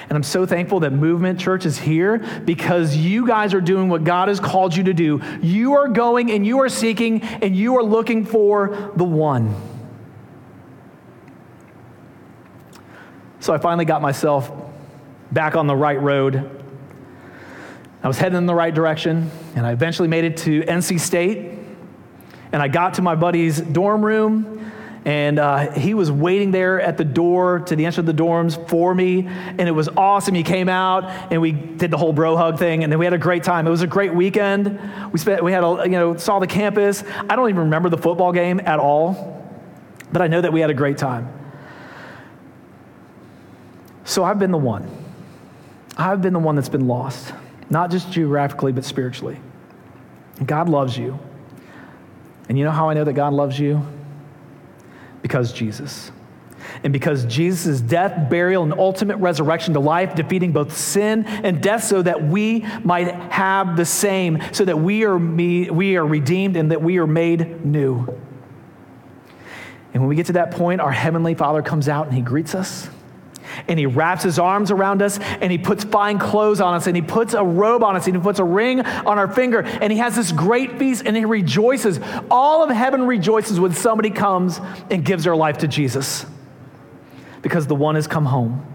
And 0.09 0.17
I'm 0.17 0.23
so 0.23 0.45
thankful 0.45 0.81
that 0.81 0.91
Movement 0.91 1.39
Church 1.39 1.65
is 1.65 1.77
here 1.77 2.17
because 2.43 2.95
you 2.95 3.25
guys 3.25 3.53
are 3.53 3.61
doing 3.61 3.87
what 3.87 4.03
God 4.03 4.27
has 4.27 4.39
called 4.39 4.75
you 4.75 4.83
to 4.83 4.93
do. 4.93 5.21
You 5.41 5.73
are 5.75 5.87
going 5.87 6.31
and 6.31 6.45
you 6.45 6.59
are 6.59 6.69
seeking 6.69 7.21
and 7.21 7.55
you 7.55 7.77
are 7.77 7.83
looking 7.83 8.25
for 8.25 8.91
the 8.95 9.05
one. 9.05 9.55
So 13.39 13.53
I 13.53 13.57
finally 13.57 13.85
got 13.85 14.01
myself 14.01 14.51
back 15.31 15.55
on 15.55 15.65
the 15.67 15.75
right 15.75 15.99
road. 15.99 16.61
I 18.03 18.07
was 18.07 18.17
heading 18.17 18.37
in 18.37 18.47
the 18.47 18.55
right 18.55 18.73
direction, 18.73 19.31
and 19.55 19.65
I 19.65 19.71
eventually 19.71 20.07
made 20.07 20.25
it 20.25 20.37
to 20.37 20.61
NC 20.63 20.99
State. 20.99 21.59
And 22.51 22.61
I 22.61 22.67
got 22.67 22.95
to 22.95 23.01
my 23.01 23.15
buddy's 23.15 23.61
dorm 23.61 24.03
room, 24.03 24.60
and 25.03 25.39
uh, 25.39 25.71
he 25.71 25.95
was 25.95 26.11
waiting 26.11 26.51
there 26.51 26.79
at 26.79 26.97
the 26.97 27.03
door 27.03 27.59
to 27.61 27.75
the 27.75 27.85
entrance 27.85 28.07
of 28.07 28.15
the 28.15 28.23
dorms 28.23 28.69
for 28.69 28.93
me. 28.93 29.27
And 29.27 29.61
it 29.61 29.71
was 29.71 29.89
awesome. 29.89 30.35
He 30.35 30.43
came 30.43 30.69
out 30.69 31.05
and 31.31 31.41
we 31.41 31.51
did 31.51 31.89
the 31.89 31.97
whole 31.97 32.13
bro 32.13 32.37
hug 32.37 32.59
thing. 32.59 32.83
And 32.83 32.91
then 32.91 32.99
we 32.99 33.05
had 33.05 33.13
a 33.13 33.17
great 33.17 33.43
time. 33.43 33.65
It 33.65 33.71
was 33.71 33.81
a 33.81 33.87
great 33.87 34.13
weekend. 34.13 34.79
We 35.11 35.17
spent, 35.17 35.43
we 35.43 35.51
had, 35.51 35.63
a, 35.63 35.81
you 35.85 35.91
know, 35.91 36.17
saw 36.17 36.37
the 36.37 36.45
campus. 36.45 37.03
I 37.29 37.35
don't 37.35 37.49
even 37.49 37.61
remember 37.61 37.89
the 37.89 37.97
football 37.97 38.31
game 38.31 38.59
at 38.59 38.77
all, 38.77 39.49
but 40.11 40.21
I 40.21 40.27
know 40.27 40.39
that 40.39 40.53
we 40.53 40.61
had 40.61 40.69
a 40.69 40.75
great 40.75 40.99
time. 40.99 41.33
So 44.03 44.23
I've 44.23 44.37
been 44.37 44.51
the 44.51 44.57
one. 44.57 44.87
I've 45.97 46.21
been 46.21 46.33
the 46.33 46.39
one 46.39 46.55
that's 46.55 46.69
been 46.69 46.87
lost, 46.87 47.33
not 47.69 47.89
just 47.89 48.11
geographically, 48.11 48.71
but 48.71 48.85
spiritually. 48.85 49.39
God 50.45 50.69
loves 50.69 50.95
you. 50.95 51.19
And 52.49 52.57
you 52.57 52.65
know 52.65 52.71
how 52.71 52.89
I 52.89 52.93
know 52.93 53.03
that 53.03 53.13
God 53.13 53.33
loves 53.33 53.59
you? 53.59 53.85
Because 55.21 55.53
Jesus. 55.53 56.11
And 56.83 56.93
because 56.93 57.25
Jesus' 57.25 57.81
death, 57.81 58.29
burial, 58.29 58.63
and 58.63 58.73
ultimate 58.73 59.17
resurrection 59.17 59.73
to 59.73 59.79
life, 59.79 60.15
defeating 60.15 60.51
both 60.51 60.75
sin 60.75 61.25
and 61.25 61.61
death, 61.61 61.83
so 61.83 62.01
that 62.01 62.23
we 62.23 62.65
might 62.83 63.13
have 63.31 63.77
the 63.77 63.85
same, 63.85 64.41
so 64.51 64.65
that 64.65 64.77
we 64.77 65.03
are, 65.03 65.19
me, 65.19 65.69
we 65.69 65.97
are 65.97 66.05
redeemed 66.05 66.55
and 66.55 66.71
that 66.71 66.81
we 66.81 66.97
are 66.97 67.07
made 67.07 67.65
new. 67.65 68.07
And 69.93 70.01
when 70.01 70.07
we 70.07 70.15
get 70.15 70.27
to 70.27 70.33
that 70.33 70.51
point, 70.51 70.81
our 70.81 70.91
Heavenly 70.91 71.35
Father 71.35 71.61
comes 71.61 71.89
out 71.89 72.07
and 72.07 72.15
He 72.15 72.21
greets 72.21 72.55
us 72.55 72.89
and 73.67 73.79
he 73.79 73.85
wraps 73.85 74.23
his 74.23 74.39
arms 74.39 74.71
around 74.71 75.01
us 75.01 75.19
and 75.19 75.51
he 75.51 75.57
puts 75.57 75.83
fine 75.83 76.19
clothes 76.19 76.61
on 76.61 76.73
us 76.73 76.87
and 76.87 76.95
he 76.95 77.01
puts 77.01 77.33
a 77.33 77.43
robe 77.43 77.83
on 77.83 77.95
us 77.95 78.07
and 78.07 78.15
he 78.15 78.21
puts 78.21 78.39
a 78.39 78.43
ring 78.43 78.81
on 78.81 79.17
our 79.17 79.31
finger 79.31 79.61
and 79.61 79.91
he 79.91 79.99
has 79.99 80.15
this 80.15 80.31
great 80.31 80.77
feast 80.77 81.03
and 81.05 81.15
he 81.15 81.25
rejoices. 81.25 81.99
All 82.29 82.63
of 82.63 82.69
heaven 82.69 83.07
rejoices 83.07 83.59
when 83.59 83.73
somebody 83.73 84.09
comes 84.09 84.59
and 84.89 85.03
gives 85.03 85.23
their 85.23 85.35
life 85.35 85.59
to 85.59 85.67
Jesus 85.67 86.25
because 87.41 87.67
the 87.67 87.75
one 87.75 87.95
has 87.95 88.07
come 88.07 88.25
home. 88.25 88.70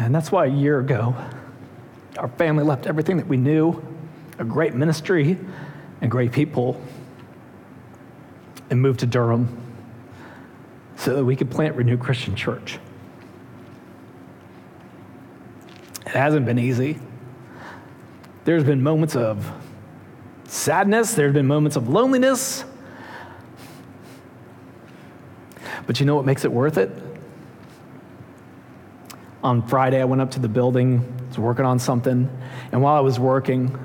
And 0.00 0.14
that's 0.14 0.32
why 0.32 0.46
a 0.46 0.50
year 0.50 0.80
ago, 0.80 1.14
our 2.16 2.28
family 2.28 2.64
left 2.64 2.86
everything 2.86 3.18
that 3.18 3.26
we 3.26 3.36
knew 3.36 3.86
a 4.38 4.44
great 4.44 4.74
ministry 4.74 5.36
and 6.00 6.10
great 6.10 6.32
people 6.32 6.80
and 8.70 8.80
moved 8.80 9.00
to 9.00 9.06
Durham 9.06 9.60
so 10.96 11.16
that 11.16 11.24
we 11.24 11.36
could 11.36 11.50
plant 11.50 11.76
Renew 11.76 11.98
Christian 11.98 12.34
Church. 12.34 12.78
It 16.06 16.12
hasn't 16.12 16.46
been 16.46 16.58
easy. 16.58 16.98
There's 18.46 18.64
been 18.64 18.82
moments 18.82 19.16
of 19.16 19.52
sadness, 20.44 21.12
there's 21.12 21.34
been 21.34 21.46
moments 21.46 21.76
of 21.76 21.90
loneliness. 21.90 22.64
But 25.86 26.00
you 26.00 26.06
know 26.06 26.16
what 26.16 26.24
makes 26.24 26.46
it 26.46 26.50
worth 26.50 26.78
it? 26.78 26.90
On 29.42 29.66
Friday, 29.66 30.00
I 30.00 30.04
went 30.04 30.20
up 30.22 30.32
to 30.32 30.40
the 30.40 30.48
building, 30.48 31.04
was 31.28 31.38
working 31.38 31.64
on 31.64 31.78
something, 31.78 32.28
and 32.72 32.82
while 32.82 32.94
I 32.94 33.00
was 33.00 33.18
working, 33.18 33.78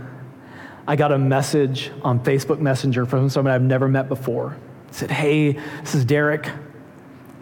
I 0.88 0.96
got 0.96 1.12
a 1.12 1.18
message 1.18 1.92
on 2.04 2.20
Facebook 2.24 2.60
Messenger 2.60 3.06
from 3.06 3.30
someone 3.30 3.54
I've 3.54 3.62
never 3.62 3.88
met 3.88 4.08
before. 4.08 4.58
Said, 4.92 5.10
Hey, 5.10 5.54
this 5.82 5.96
is 5.96 6.06
Derek. 6.06 6.50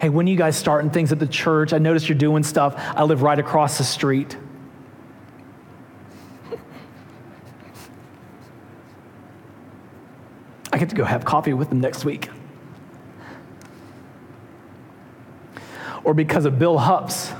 Hey, 0.00 0.08
when 0.08 0.26
are 0.26 0.30
you 0.30 0.36
guys 0.36 0.56
starting 0.56 0.90
things 0.90 1.12
at 1.12 1.18
the 1.18 1.26
church? 1.26 1.72
I 1.72 1.78
noticed 1.78 2.08
you're 2.08 2.18
doing 2.18 2.42
stuff. 2.42 2.74
I 2.76 3.04
live 3.04 3.22
right 3.22 3.38
across 3.38 3.78
the 3.78 3.84
street. 3.84 4.36
I 10.72 10.78
get 10.78 10.88
to 10.88 10.96
go 10.96 11.04
have 11.04 11.24
coffee 11.24 11.52
with 11.52 11.68
them 11.68 11.80
next 11.80 12.04
week. 12.04 12.28
Or 16.02 16.14
because 16.14 16.44
of 16.44 16.58
Bill 16.58 16.78
Hups, 16.78 17.32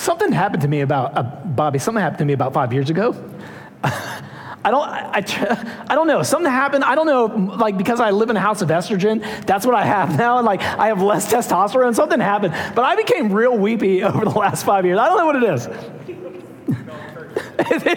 Something 0.00 0.32
happened 0.32 0.62
to 0.62 0.68
me 0.68 0.80
about, 0.80 1.14
uh, 1.14 1.22
Bobby, 1.22 1.78
something 1.78 2.00
happened 2.00 2.20
to 2.20 2.24
me 2.24 2.32
about 2.32 2.54
five 2.54 2.72
years 2.72 2.88
ago. 2.88 3.14
I 3.84 4.70
don't, 4.70 4.88
I, 4.88 5.84
I, 5.90 5.94
don't 5.94 6.06
know. 6.06 6.22
Something 6.22 6.50
happened. 6.50 6.84
I 6.84 6.94
don't 6.94 7.04
know, 7.04 7.26
like, 7.56 7.76
because 7.76 8.00
I 8.00 8.08
live 8.08 8.30
in 8.30 8.36
a 8.36 8.40
house 8.40 8.62
of 8.62 8.70
estrogen, 8.70 9.22
that's 9.44 9.66
what 9.66 9.74
I 9.74 9.84
have 9.84 10.16
now. 10.16 10.38
And, 10.38 10.46
like, 10.52 10.62
I 10.62 10.86
have 10.86 11.02
less 11.02 11.30
testosterone. 11.30 11.94
Something 11.94 12.18
happened. 12.18 12.54
But 12.74 12.86
I 12.86 12.96
became 12.96 13.30
real 13.30 13.58
weepy 13.58 14.02
over 14.02 14.24
the 14.24 14.30
last 14.30 14.64
five 14.64 14.86
years. 14.86 14.98
I 14.98 15.06
don't 15.06 15.18
know 15.18 15.26
what 15.26 15.36
it 15.36 15.44
is. 15.44 15.68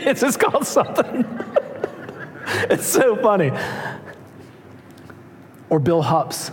it's 0.04 0.20
just 0.20 0.42
called 0.42 0.68
something. 0.68 1.26
it's 2.70 2.86
so 2.86 3.16
funny. 3.16 3.50
Or 5.70 5.80
Bill 5.80 6.02
Hups. 6.02 6.52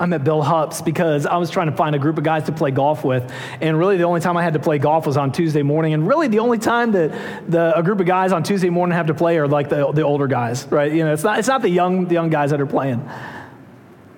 I 0.00 0.06
met 0.06 0.22
Bill 0.22 0.42
Hups 0.42 0.80
because 0.80 1.26
I 1.26 1.38
was 1.38 1.50
trying 1.50 1.68
to 1.68 1.76
find 1.76 1.96
a 1.96 1.98
group 1.98 2.18
of 2.18 2.24
guys 2.24 2.44
to 2.44 2.52
play 2.52 2.70
golf 2.70 3.04
with. 3.04 3.32
And 3.60 3.76
really, 3.76 3.96
the 3.96 4.04
only 4.04 4.20
time 4.20 4.36
I 4.36 4.44
had 4.44 4.52
to 4.52 4.60
play 4.60 4.78
golf 4.78 5.06
was 5.06 5.16
on 5.16 5.32
Tuesday 5.32 5.62
morning. 5.62 5.92
And 5.92 6.06
really, 6.06 6.28
the 6.28 6.38
only 6.38 6.58
time 6.58 6.92
that 6.92 7.50
the, 7.50 7.76
a 7.76 7.82
group 7.82 7.98
of 7.98 8.06
guys 8.06 8.30
on 8.30 8.44
Tuesday 8.44 8.70
morning 8.70 8.96
have 8.96 9.08
to 9.08 9.14
play 9.14 9.38
are 9.38 9.48
like 9.48 9.68
the, 9.68 9.90
the 9.90 10.02
older 10.02 10.28
guys, 10.28 10.66
right? 10.68 10.92
You 10.92 11.04
know, 11.04 11.12
it's 11.12 11.24
not, 11.24 11.40
it's 11.40 11.48
not 11.48 11.62
the, 11.62 11.68
young, 11.68 12.06
the 12.06 12.14
young 12.14 12.30
guys 12.30 12.50
that 12.50 12.60
are 12.60 12.66
playing. 12.66 13.08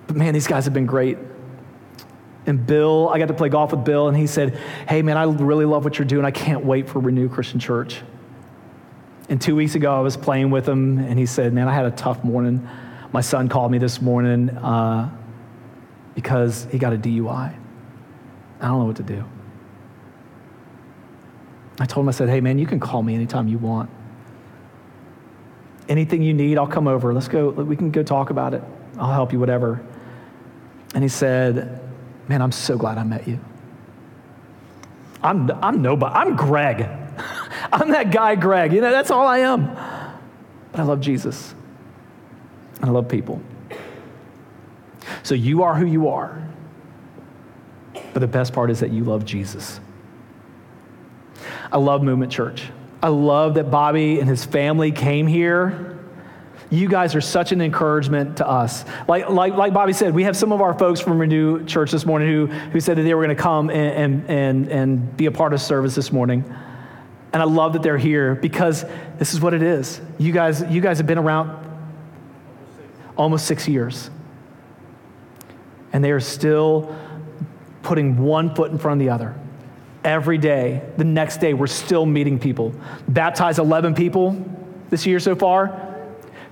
But 0.05 0.15
man, 0.15 0.35
these 0.35 0.45
guys 0.45 0.65
have 0.65 0.73
been 0.73 0.85
great. 0.85 1.17
And 2.45 2.65
Bill, 2.65 3.09
I 3.09 3.17
got 3.17 3.27
to 3.29 3.33
play 3.33 3.49
golf 3.49 3.71
with 3.71 3.83
Bill, 3.83 4.07
and 4.07 4.15
he 4.15 4.27
said, 4.27 4.59
Hey, 4.87 5.01
man, 5.01 5.17
I 5.17 5.23
really 5.23 5.65
love 5.65 5.83
what 5.83 5.97
you're 5.97 6.07
doing. 6.07 6.25
I 6.25 6.31
can't 6.31 6.63
wait 6.63 6.89
for 6.89 6.99
Renew 6.99 7.27
Christian 7.29 7.59
Church. 7.59 8.01
And 9.29 9.41
two 9.41 9.55
weeks 9.55 9.75
ago, 9.75 9.95
I 9.95 9.99
was 10.01 10.17
playing 10.17 10.51
with 10.51 10.67
him, 10.67 10.99
and 10.99 11.17
he 11.17 11.25
said, 11.25 11.53
Man, 11.53 11.67
I 11.67 11.73
had 11.73 11.85
a 11.85 11.91
tough 11.91 12.23
morning. 12.23 12.67
My 13.11 13.21
son 13.21 13.49
called 13.49 13.71
me 13.71 13.77
this 13.77 14.01
morning. 14.01 14.49
Uh, 14.49 15.09
because 16.15 16.67
he 16.71 16.77
got 16.77 16.93
a 16.93 16.97
DUI. 16.97 17.55
I 18.59 18.67
don't 18.67 18.79
know 18.79 18.85
what 18.85 18.97
to 18.97 19.03
do. 19.03 19.23
I 21.79 21.85
told 21.85 22.05
him, 22.05 22.09
I 22.09 22.11
said, 22.11 22.29
hey, 22.29 22.41
man, 22.41 22.59
you 22.59 22.67
can 22.67 22.79
call 22.79 23.01
me 23.01 23.15
anytime 23.15 23.47
you 23.47 23.57
want. 23.57 23.89
Anything 25.89 26.21
you 26.21 26.33
need, 26.33 26.57
I'll 26.57 26.67
come 26.67 26.87
over. 26.87 27.13
Let's 27.13 27.27
go, 27.27 27.49
we 27.49 27.75
can 27.75 27.91
go 27.91 28.03
talk 28.03 28.29
about 28.29 28.53
it. 28.53 28.63
I'll 28.99 29.11
help 29.11 29.33
you, 29.33 29.39
whatever. 29.39 29.83
And 30.93 31.03
he 31.03 31.09
said, 31.09 31.81
man, 32.27 32.41
I'm 32.41 32.51
so 32.51 32.77
glad 32.77 32.97
I 32.97 33.03
met 33.03 33.27
you. 33.27 33.39
I'm, 35.23 35.49
I'm 35.61 35.81
nobody. 35.81 36.13
I'm 36.13 36.35
Greg. 36.35 36.81
I'm 37.73 37.91
that 37.91 38.11
guy, 38.11 38.35
Greg. 38.35 38.73
You 38.73 38.81
know, 38.81 38.91
that's 38.91 39.11
all 39.11 39.27
I 39.27 39.39
am. 39.39 39.65
But 40.71 40.81
I 40.81 40.83
love 40.83 41.01
Jesus. 41.01 41.55
I 42.81 42.89
love 42.89 43.07
people. 43.07 43.41
So 45.23 45.35
you 45.35 45.63
are 45.63 45.75
who 45.75 45.85
you 45.85 46.09
are. 46.09 46.41
But 48.13 48.19
the 48.19 48.27
best 48.27 48.53
part 48.53 48.71
is 48.71 48.79
that 48.79 48.91
you 48.91 49.03
love 49.03 49.25
Jesus. 49.25 49.79
I 51.71 51.77
love 51.77 52.03
Movement 52.03 52.31
Church. 52.31 52.63
I 53.01 53.07
love 53.07 53.55
that 53.55 53.71
Bobby 53.71 54.19
and 54.19 54.29
his 54.29 54.45
family 54.45 54.91
came 54.91 55.27
here. 55.27 55.97
You 56.69 56.87
guys 56.87 57.15
are 57.15 57.21
such 57.21 57.51
an 57.51 57.59
encouragement 57.59 58.37
to 58.37 58.47
us. 58.47 58.85
Like, 59.07 59.29
like, 59.29 59.55
like 59.55 59.73
Bobby 59.73 59.91
said, 59.91 60.13
we 60.13 60.23
have 60.23 60.37
some 60.37 60.51
of 60.53 60.61
our 60.61 60.77
folks 60.77 61.01
from 61.01 61.19
Renew 61.19 61.65
Church 61.65 61.91
this 61.91 62.05
morning 62.05 62.29
who, 62.29 62.47
who 62.47 62.79
said 62.79 62.97
that 62.97 63.03
they 63.03 63.13
were 63.13 63.25
going 63.25 63.35
to 63.35 63.41
come 63.41 63.69
and, 63.69 64.25
and, 64.25 64.29
and, 64.29 64.67
and 64.69 65.17
be 65.17 65.25
a 65.25 65.31
part 65.31 65.53
of 65.53 65.59
service 65.59 65.95
this 65.95 66.11
morning. 66.11 66.45
And 67.33 67.41
I 67.41 67.45
love 67.45 67.73
that 67.73 67.83
they're 67.83 67.97
here 67.97 68.35
because 68.35 68.85
this 69.17 69.33
is 69.33 69.41
what 69.41 69.53
it 69.53 69.63
is. 69.63 69.99
You 70.17 70.31
guys, 70.31 70.63
you 70.69 70.81
guys 70.81 70.97
have 70.97 71.07
been 71.07 71.17
around 71.17 71.57
almost 73.17 73.47
six 73.47 73.67
years 73.67 74.09
and 75.93 76.03
they 76.03 76.11
are 76.11 76.19
still 76.19 76.95
putting 77.83 78.17
one 78.17 78.53
foot 78.55 78.71
in 78.71 78.77
front 78.77 79.01
of 79.01 79.05
the 79.05 79.11
other. 79.11 79.35
Every 80.03 80.37
day, 80.37 80.81
the 80.97 81.03
next 81.03 81.37
day, 81.37 81.53
we're 81.53 81.67
still 81.67 82.05
meeting 82.05 82.39
people. 82.39 82.73
Baptized 83.07 83.59
11 83.59 83.93
people 83.93 84.43
this 84.89 85.05
year 85.05 85.19
so 85.19 85.35
far, 85.35 85.91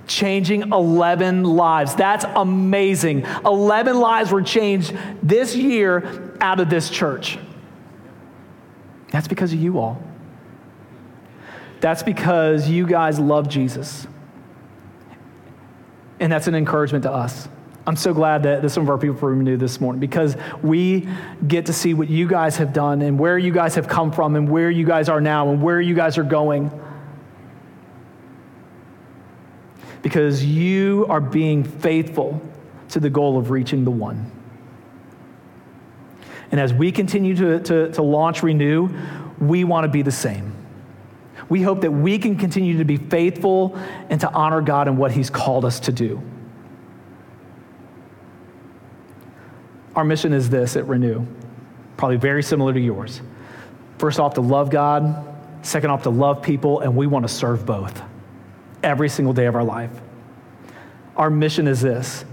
changing 0.06 0.72
11 0.72 1.44
lives. 1.44 1.94
That's 1.94 2.24
amazing. 2.36 3.24
11 3.44 3.98
lives 3.98 4.30
were 4.30 4.42
changed 4.42 4.96
this 5.22 5.56
year 5.56 6.36
out 6.40 6.60
of 6.60 6.70
this 6.70 6.90
church. 6.90 7.38
That's 9.10 9.28
because 9.28 9.52
of 9.52 9.60
you 9.60 9.78
all. 9.78 10.02
That's 11.80 12.02
because 12.02 12.68
you 12.68 12.86
guys 12.86 13.18
love 13.18 13.48
Jesus. 13.48 14.06
And 16.20 16.30
that's 16.30 16.46
an 16.46 16.54
encouragement 16.54 17.04
to 17.04 17.12
us. 17.12 17.48
I'm 17.86 17.96
so 17.96 18.12
glad 18.12 18.42
that, 18.42 18.68
some 18.70 18.82
of 18.82 18.90
our 18.90 18.98
people 18.98 19.16
from 19.16 19.38
Renew 19.38 19.56
this 19.56 19.80
morning 19.80 20.00
because 20.00 20.36
we 20.62 21.08
get 21.46 21.66
to 21.66 21.72
see 21.72 21.94
what 21.94 22.10
you 22.10 22.28
guys 22.28 22.58
have 22.58 22.72
done 22.72 23.00
and 23.00 23.18
where 23.18 23.38
you 23.38 23.52
guys 23.52 23.74
have 23.74 23.88
come 23.88 24.12
from 24.12 24.36
and 24.36 24.48
where 24.48 24.70
you 24.70 24.84
guys 24.84 25.08
are 25.08 25.20
now 25.20 25.50
and 25.50 25.62
where 25.62 25.80
you 25.80 25.94
guys 25.94 26.18
are 26.18 26.22
going. 26.22 26.70
Because 30.02 30.44
you 30.44 31.06
are 31.08 31.20
being 31.20 31.64
faithful 31.64 32.40
to 32.90 33.00
the 33.00 33.10
goal 33.10 33.38
of 33.38 33.50
reaching 33.50 33.84
the 33.84 33.90
one. 33.90 34.30
And 36.50 36.60
as 36.60 36.74
we 36.74 36.92
continue 36.92 37.34
to, 37.36 37.60
to, 37.60 37.92
to 37.92 38.02
launch 38.02 38.42
Renew, 38.42 38.90
we 39.40 39.64
want 39.64 39.84
to 39.84 39.88
be 39.88 40.02
the 40.02 40.12
same. 40.12 40.54
We 41.48 41.62
hope 41.62 41.80
that 41.80 41.90
we 41.90 42.18
can 42.18 42.36
continue 42.36 42.78
to 42.78 42.84
be 42.84 42.96
faithful 42.96 43.76
and 44.10 44.20
to 44.20 44.30
honor 44.32 44.60
God 44.60 44.86
in 44.86 44.96
what 44.96 45.12
He's 45.12 45.30
called 45.30 45.64
us 45.64 45.80
to 45.80 45.92
do. 45.92 46.22
Our 49.96 50.04
mission 50.04 50.32
is 50.32 50.48
this 50.50 50.76
at 50.76 50.86
Renew, 50.86 51.26
probably 51.96 52.16
very 52.16 52.42
similar 52.42 52.72
to 52.72 52.80
yours. 52.80 53.20
First 53.98 54.20
off, 54.20 54.34
to 54.34 54.40
love 54.40 54.70
God, 54.70 55.26
second 55.62 55.90
off, 55.90 56.04
to 56.04 56.10
love 56.10 56.42
people, 56.42 56.80
and 56.80 56.96
we 56.96 57.06
want 57.06 57.26
to 57.26 57.32
serve 57.32 57.66
both 57.66 58.00
every 58.82 59.08
single 59.08 59.34
day 59.34 59.46
of 59.46 59.54
our 59.54 59.64
life. 59.64 59.90
Our 61.16 61.30
mission 61.30 61.66
is 61.68 61.80
this 61.80 62.24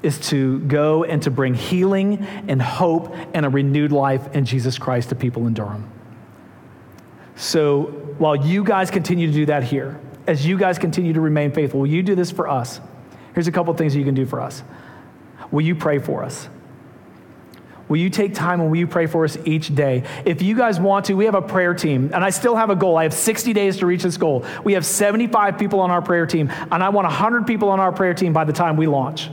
is 0.00 0.20
to 0.30 0.60
go 0.60 1.02
and 1.02 1.20
to 1.22 1.30
bring 1.30 1.54
healing 1.54 2.24
and 2.46 2.62
hope 2.62 3.12
and 3.34 3.44
a 3.44 3.48
renewed 3.48 3.90
life 3.90 4.32
in 4.32 4.44
Jesus 4.44 4.78
Christ 4.78 5.08
to 5.08 5.16
people 5.16 5.48
in 5.48 5.54
Durham. 5.54 5.90
So 7.34 7.86
while 8.18 8.36
you 8.36 8.62
guys 8.62 8.92
continue 8.92 9.26
to 9.26 9.32
do 9.32 9.46
that 9.46 9.64
here, 9.64 9.98
as 10.28 10.46
you 10.46 10.56
guys 10.56 10.78
continue 10.78 11.12
to 11.12 11.20
remain 11.20 11.50
faithful, 11.50 11.80
will 11.80 11.88
you 11.88 12.02
do 12.04 12.14
this 12.14 12.30
for 12.30 12.46
us? 12.46 12.80
Here's 13.34 13.48
a 13.48 13.52
couple 13.52 13.74
things 13.74 13.96
you 13.96 14.04
can 14.04 14.14
do 14.14 14.26
for 14.26 14.40
us. 14.40 14.62
Will 15.50 15.62
you 15.62 15.74
pray 15.74 15.98
for 15.98 16.22
us? 16.22 16.48
Will 17.88 17.96
you 17.96 18.10
take 18.10 18.34
time 18.34 18.60
and 18.60 18.70
will 18.70 18.76
you 18.76 18.86
pray 18.86 19.06
for 19.06 19.24
us 19.24 19.38
each 19.44 19.74
day? 19.74 20.02
If 20.24 20.42
you 20.42 20.54
guys 20.54 20.78
want 20.78 21.06
to, 21.06 21.14
we 21.14 21.24
have 21.24 21.34
a 21.34 21.42
prayer 21.42 21.74
team, 21.74 22.10
and 22.12 22.22
I 22.22 22.30
still 22.30 22.54
have 22.56 22.70
a 22.70 22.76
goal. 22.76 22.96
I 22.96 23.04
have 23.04 23.14
60 23.14 23.52
days 23.52 23.78
to 23.78 23.86
reach 23.86 24.02
this 24.02 24.16
goal. 24.16 24.44
We 24.64 24.74
have 24.74 24.84
75 24.84 25.58
people 25.58 25.80
on 25.80 25.90
our 25.90 26.02
prayer 26.02 26.26
team, 26.26 26.50
and 26.70 26.84
I 26.84 26.90
want 26.90 27.06
100 27.06 27.46
people 27.46 27.70
on 27.70 27.80
our 27.80 27.92
prayer 27.92 28.14
team 28.14 28.32
by 28.32 28.44
the 28.44 28.52
time 28.52 28.76
we 28.76 28.86
launch. 28.86 29.30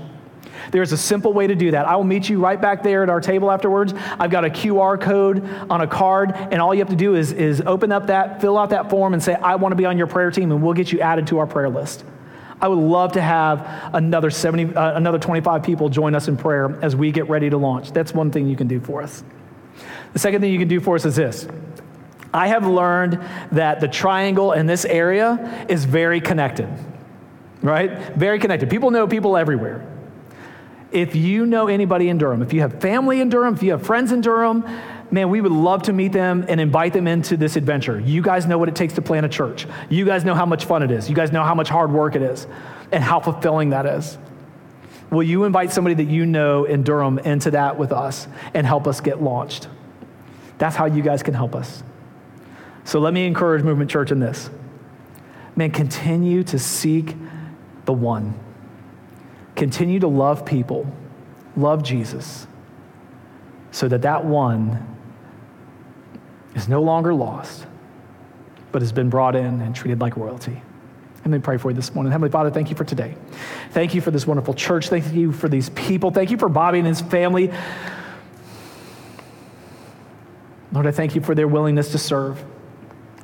There's 0.71 0.91
a 0.91 0.97
simple 0.97 1.33
way 1.33 1.47
to 1.47 1.55
do 1.55 1.71
that. 1.71 1.85
I 1.85 1.95
will 1.95 2.03
meet 2.03 2.27
you 2.29 2.39
right 2.39 2.59
back 2.59 2.81
there 2.81 3.03
at 3.03 3.09
our 3.09 3.21
table 3.21 3.51
afterwards. 3.51 3.93
I've 4.19 4.31
got 4.31 4.45
a 4.45 4.49
QR 4.49 4.99
code 4.99 5.47
on 5.69 5.81
a 5.81 5.87
card, 5.87 6.31
and 6.35 6.61
all 6.61 6.73
you 6.73 6.79
have 6.79 6.89
to 6.89 6.95
do 6.95 7.15
is, 7.15 7.31
is 7.31 7.61
open 7.65 7.91
up 7.91 8.07
that, 8.07 8.41
fill 8.41 8.57
out 8.57 8.69
that 8.71 8.89
form, 8.89 9.13
and 9.13 9.21
say, 9.21 9.35
I 9.35 9.55
want 9.55 9.73
to 9.73 9.75
be 9.75 9.85
on 9.85 9.97
your 9.97 10.07
prayer 10.07 10.31
team, 10.31 10.51
and 10.51 10.63
we'll 10.63 10.73
get 10.73 10.91
you 10.91 11.01
added 11.01 11.27
to 11.27 11.39
our 11.39 11.47
prayer 11.47 11.69
list. 11.69 12.03
I 12.65 12.67
would 12.67 12.79
love 12.79 13.11
to 13.11 13.21
have 13.21 13.91
another 13.93 14.31
70, 14.31 14.73
uh, 14.73 14.97
another 14.97 15.19
25 15.19 15.61
people 15.61 15.87
join 15.87 16.15
us 16.15 16.27
in 16.27 16.35
prayer 16.35 16.79
as 16.81 16.95
we 16.95 17.11
get 17.11 17.29
ready 17.29 17.47
to 17.51 17.57
launch. 17.57 17.91
That's 17.91 18.11
one 18.11 18.31
thing 18.31 18.47
you 18.47 18.55
can 18.55 18.67
do 18.67 18.79
for 18.79 19.03
us. 19.03 19.23
The 20.13 20.17
second 20.17 20.41
thing 20.41 20.51
you 20.51 20.57
can 20.57 20.67
do 20.67 20.79
for 20.79 20.95
us 20.95 21.05
is 21.05 21.15
this. 21.15 21.47
I 22.33 22.47
have 22.47 22.65
learned 22.65 23.19
that 23.51 23.81
the 23.81 23.87
triangle 23.87 24.53
in 24.53 24.65
this 24.65 24.83
area 24.83 25.67
is 25.69 25.85
very 25.85 26.19
connected, 26.19 26.67
right? 27.61 28.15
Very 28.15 28.39
connected. 28.39 28.67
People 28.71 28.89
know 28.89 29.05
people 29.05 29.37
everywhere 29.37 29.87
if 30.91 31.13
you 31.13 31.45
know 31.45 31.67
anybody 31.67 32.07
in 32.07 32.17
Durham, 32.17 32.41
if 32.41 32.53
you 32.53 32.61
have 32.61 32.79
family 32.79 33.19
in 33.19 33.27
Durham, 33.27 33.53
if 33.53 33.61
you 33.61 33.71
have 33.71 33.85
friends 33.85 34.13
in 34.13 34.21
Durham, 34.21 34.65
man, 35.11 35.29
we 35.29 35.41
would 35.41 35.51
love 35.51 35.83
to 35.83 35.93
meet 35.93 36.11
them 36.11 36.45
and 36.47 36.59
invite 36.59 36.93
them 36.93 37.07
into 37.07 37.37
this 37.37 37.55
adventure. 37.55 37.99
You 37.99 38.21
guys 38.21 38.45
know 38.45 38.57
what 38.57 38.69
it 38.69 38.75
takes 38.75 38.93
to 38.95 39.01
plant 39.01 39.25
a 39.25 39.29
church. 39.29 39.67
You 39.89 40.05
guys 40.05 40.25
know 40.25 40.33
how 40.33 40.45
much 40.45 40.65
fun 40.65 40.83
it 40.83 40.91
is. 40.91 41.09
You 41.09 41.15
guys 41.15 41.31
know 41.31 41.43
how 41.43 41.55
much 41.55 41.69
hard 41.69 41.91
work 41.91 42.15
it 42.15 42.21
is 42.21 42.47
and 42.91 43.03
how 43.03 43.19
fulfilling 43.19 43.69
that 43.69 43.85
is. 43.85 44.17
Will 45.11 45.23
you 45.23 45.43
invite 45.43 45.71
somebody 45.71 45.95
that 45.95 46.05
you 46.05 46.25
know 46.25 46.65
in 46.65 46.83
Durham 46.83 47.19
into 47.19 47.51
that 47.51 47.77
with 47.77 47.91
us 47.91 48.27
and 48.53 48.65
help 48.65 48.87
us 48.87 49.01
get 49.01 49.21
launched? 49.21 49.67
That's 50.57 50.75
how 50.75 50.85
you 50.85 51.03
guys 51.03 51.21
can 51.21 51.33
help 51.33 51.55
us. 51.55 51.83
So 52.83 52.99
let 52.99 53.13
me 53.13 53.25
encourage 53.25 53.63
Movement 53.63 53.89
Church 53.89 54.11
in 54.11 54.19
this. 54.19 54.49
Man, 55.55 55.71
continue 55.71 56.43
to 56.45 56.59
seek 56.59 57.15
the 57.85 57.93
one. 57.93 58.37
Continue 59.55 59.99
to 59.99 60.07
love 60.07 60.45
people, 60.45 60.91
love 61.55 61.81
Jesus, 61.81 62.45
so 63.71 63.87
that 63.87 64.01
that 64.01 64.25
one 64.25 64.94
is 66.55 66.67
no 66.67 66.81
longer 66.81 67.13
lost, 67.13 67.67
but 68.71 68.81
has 68.81 68.91
been 68.91 69.09
brought 69.09 69.35
in 69.35 69.61
and 69.61 69.75
treated 69.75 70.01
like 70.01 70.17
royalty. 70.17 70.61
Let 71.17 71.31
me 71.31 71.39
pray 71.39 71.57
for 71.57 71.71
you 71.71 71.75
this 71.75 71.93
morning. 71.93 72.11
Heavenly 72.11 72.31
Father, 72.31 72.51
thank 72.51 72.69
you 72.69 72.75
for 72.75 72.83
today. 72.83 73.15
Thank 73.71 73.95
you 73.95 74.01
for 74.01 74.11
this 74.11 74.27
wonderful 74.27 74.53
church. 74.53 74.89
Thank 74.89 75.13
you 75.13 75.31
for 75.31 75.49
these 75.49 75.69
people. 75.69 76.11
Thank 76.11 76.31
you 76.31 76.37
for 76.37 76.49
Bobby 76.49 76.79
and 76.79 76.87
his 76.87 77.01
family. 77.01 77.51
Lord, 80.71 80.85
I 80.87 80.91
thank 80.91 81.15
you 81.15 81.21
for 81.21 81.33
their 81.33 81.47
willingness 81.47 81.91
to 81.93 81.97
serve 81.97 82.43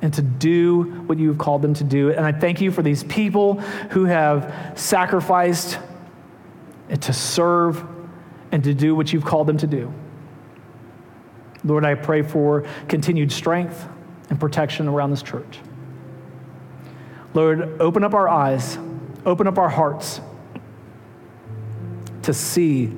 and 0.00 0.12
to 0.14 0.22
do 0.22 0.82
what 1.06 1.18
you 1.18 1.28
have 1.28 1.38
called 1.38 1.62
them 1.62 1.74
to 1.74 1.84
do. 1.84 2.10
And 2.10 2.26
I 2.26 2.32
thank 2.32 2.60
you 2.60 2.72
for 2.72 2.82
these 2.82 3.04
people 3.04 3.60
who 3.90 4.04
have 4.04 4.72
sacrificed 4.74 5.78
and 6.88 7.00
to 7.02 7.12
serve 7.12 7.84
and 8.50 8.64
to 8.64 8.74
do 8.74 8.96
what 8.96 9.12
you've 9.12 9.24
called 9.24 9.46
them 9.46 9.58
to 9.58 9.66
do. 9.66 9.92
Lord, 11.64 11.84
I 11.84 11.94
pray 11.94 12.22
for 12.22 12.66
continued 12.88 13.32
strength 13.32 13.86
and 14.30 14.38
protection 14.38 14.88
around 14.88 15.10
this 15.10 15.22
church. 15.22 15.60
Lord, 17.34 17.80
open 17.80 18.04
up 18.04 18.14
our 18.14 18.28
eyes, 18.28 18.78
open 19.24 19.46
up 19.46 19.58
our 19.58 19.68
hearts 19.68 20.20
to 22.22 22.34
see 22.34 22.92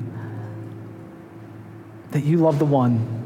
that 2.11 2.25
you 2.25 2.39
love 2.39 2.59
the 2.59 2.65
one. 2.65 3.23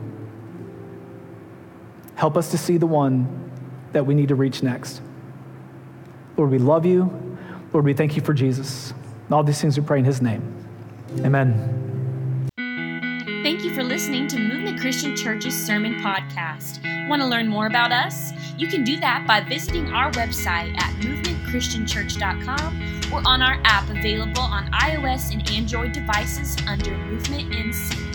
Help 2.15 2.37
us 2.37 2.51
to 2.51 2.59
see 2.59 2.79
the 2.79 2.87
one 2.87 3.51
that 3.93 4.07
we 4.07 4.15
need 4.15 4.29
to 4.29 4.35
reach 4.35 4.63
next. 4.63 5.01
Lord, 6.37 6.51
we 6.51 6.59
love 6.59 6.85
you. 6.87 7.39
Lord, 7.73 7.85
we 7.85 7.95
thank 7.95 8.17
you 8.17 8.23
for 8.23 8.35
Jesus. 8.35 8.95
all 9.31 9.43
these 9.43 9.61
things 9.61 9.79
we 9.79 9.85
pray 9.85 9.99
in 9.99 10.05
his 10.05 10.23
name. 10.23 10.43
Amen. 11.21 11.88
Christian 14.79 15.17
Church's 15.17 15.55
Sermon 15.55 15.97
Podcast. 15.97 16.81
Want 17.09 17.21
to 17.21 17.27
learn 17.27 17.49
more 17.49 17.67
about 17.67 17.91
us? 17.91 18.33
You 18.57 18.69
can 18.69 18.85
do 18.85 19.01
that 19.01 19.27
by 19.27 19.41
visiting 19.41 19.89
our 19.89 20.13
website 20.13 20.81
at 20.81 20.95
movementchristianchurch.com 20.97 23.13
or 23.13 23.21
on 23.27 23.43
our 23.43 23.61
app 23.65 23.91
available 23.91 24.43
on 24.43 24.71
iOS 24.73 25.33
and 25.33 25.51
Android 25.51 25.91
devices 25.93 26.57
under 26.67 26.97
Movement 26.97 27.51
NC. 27.51 28.08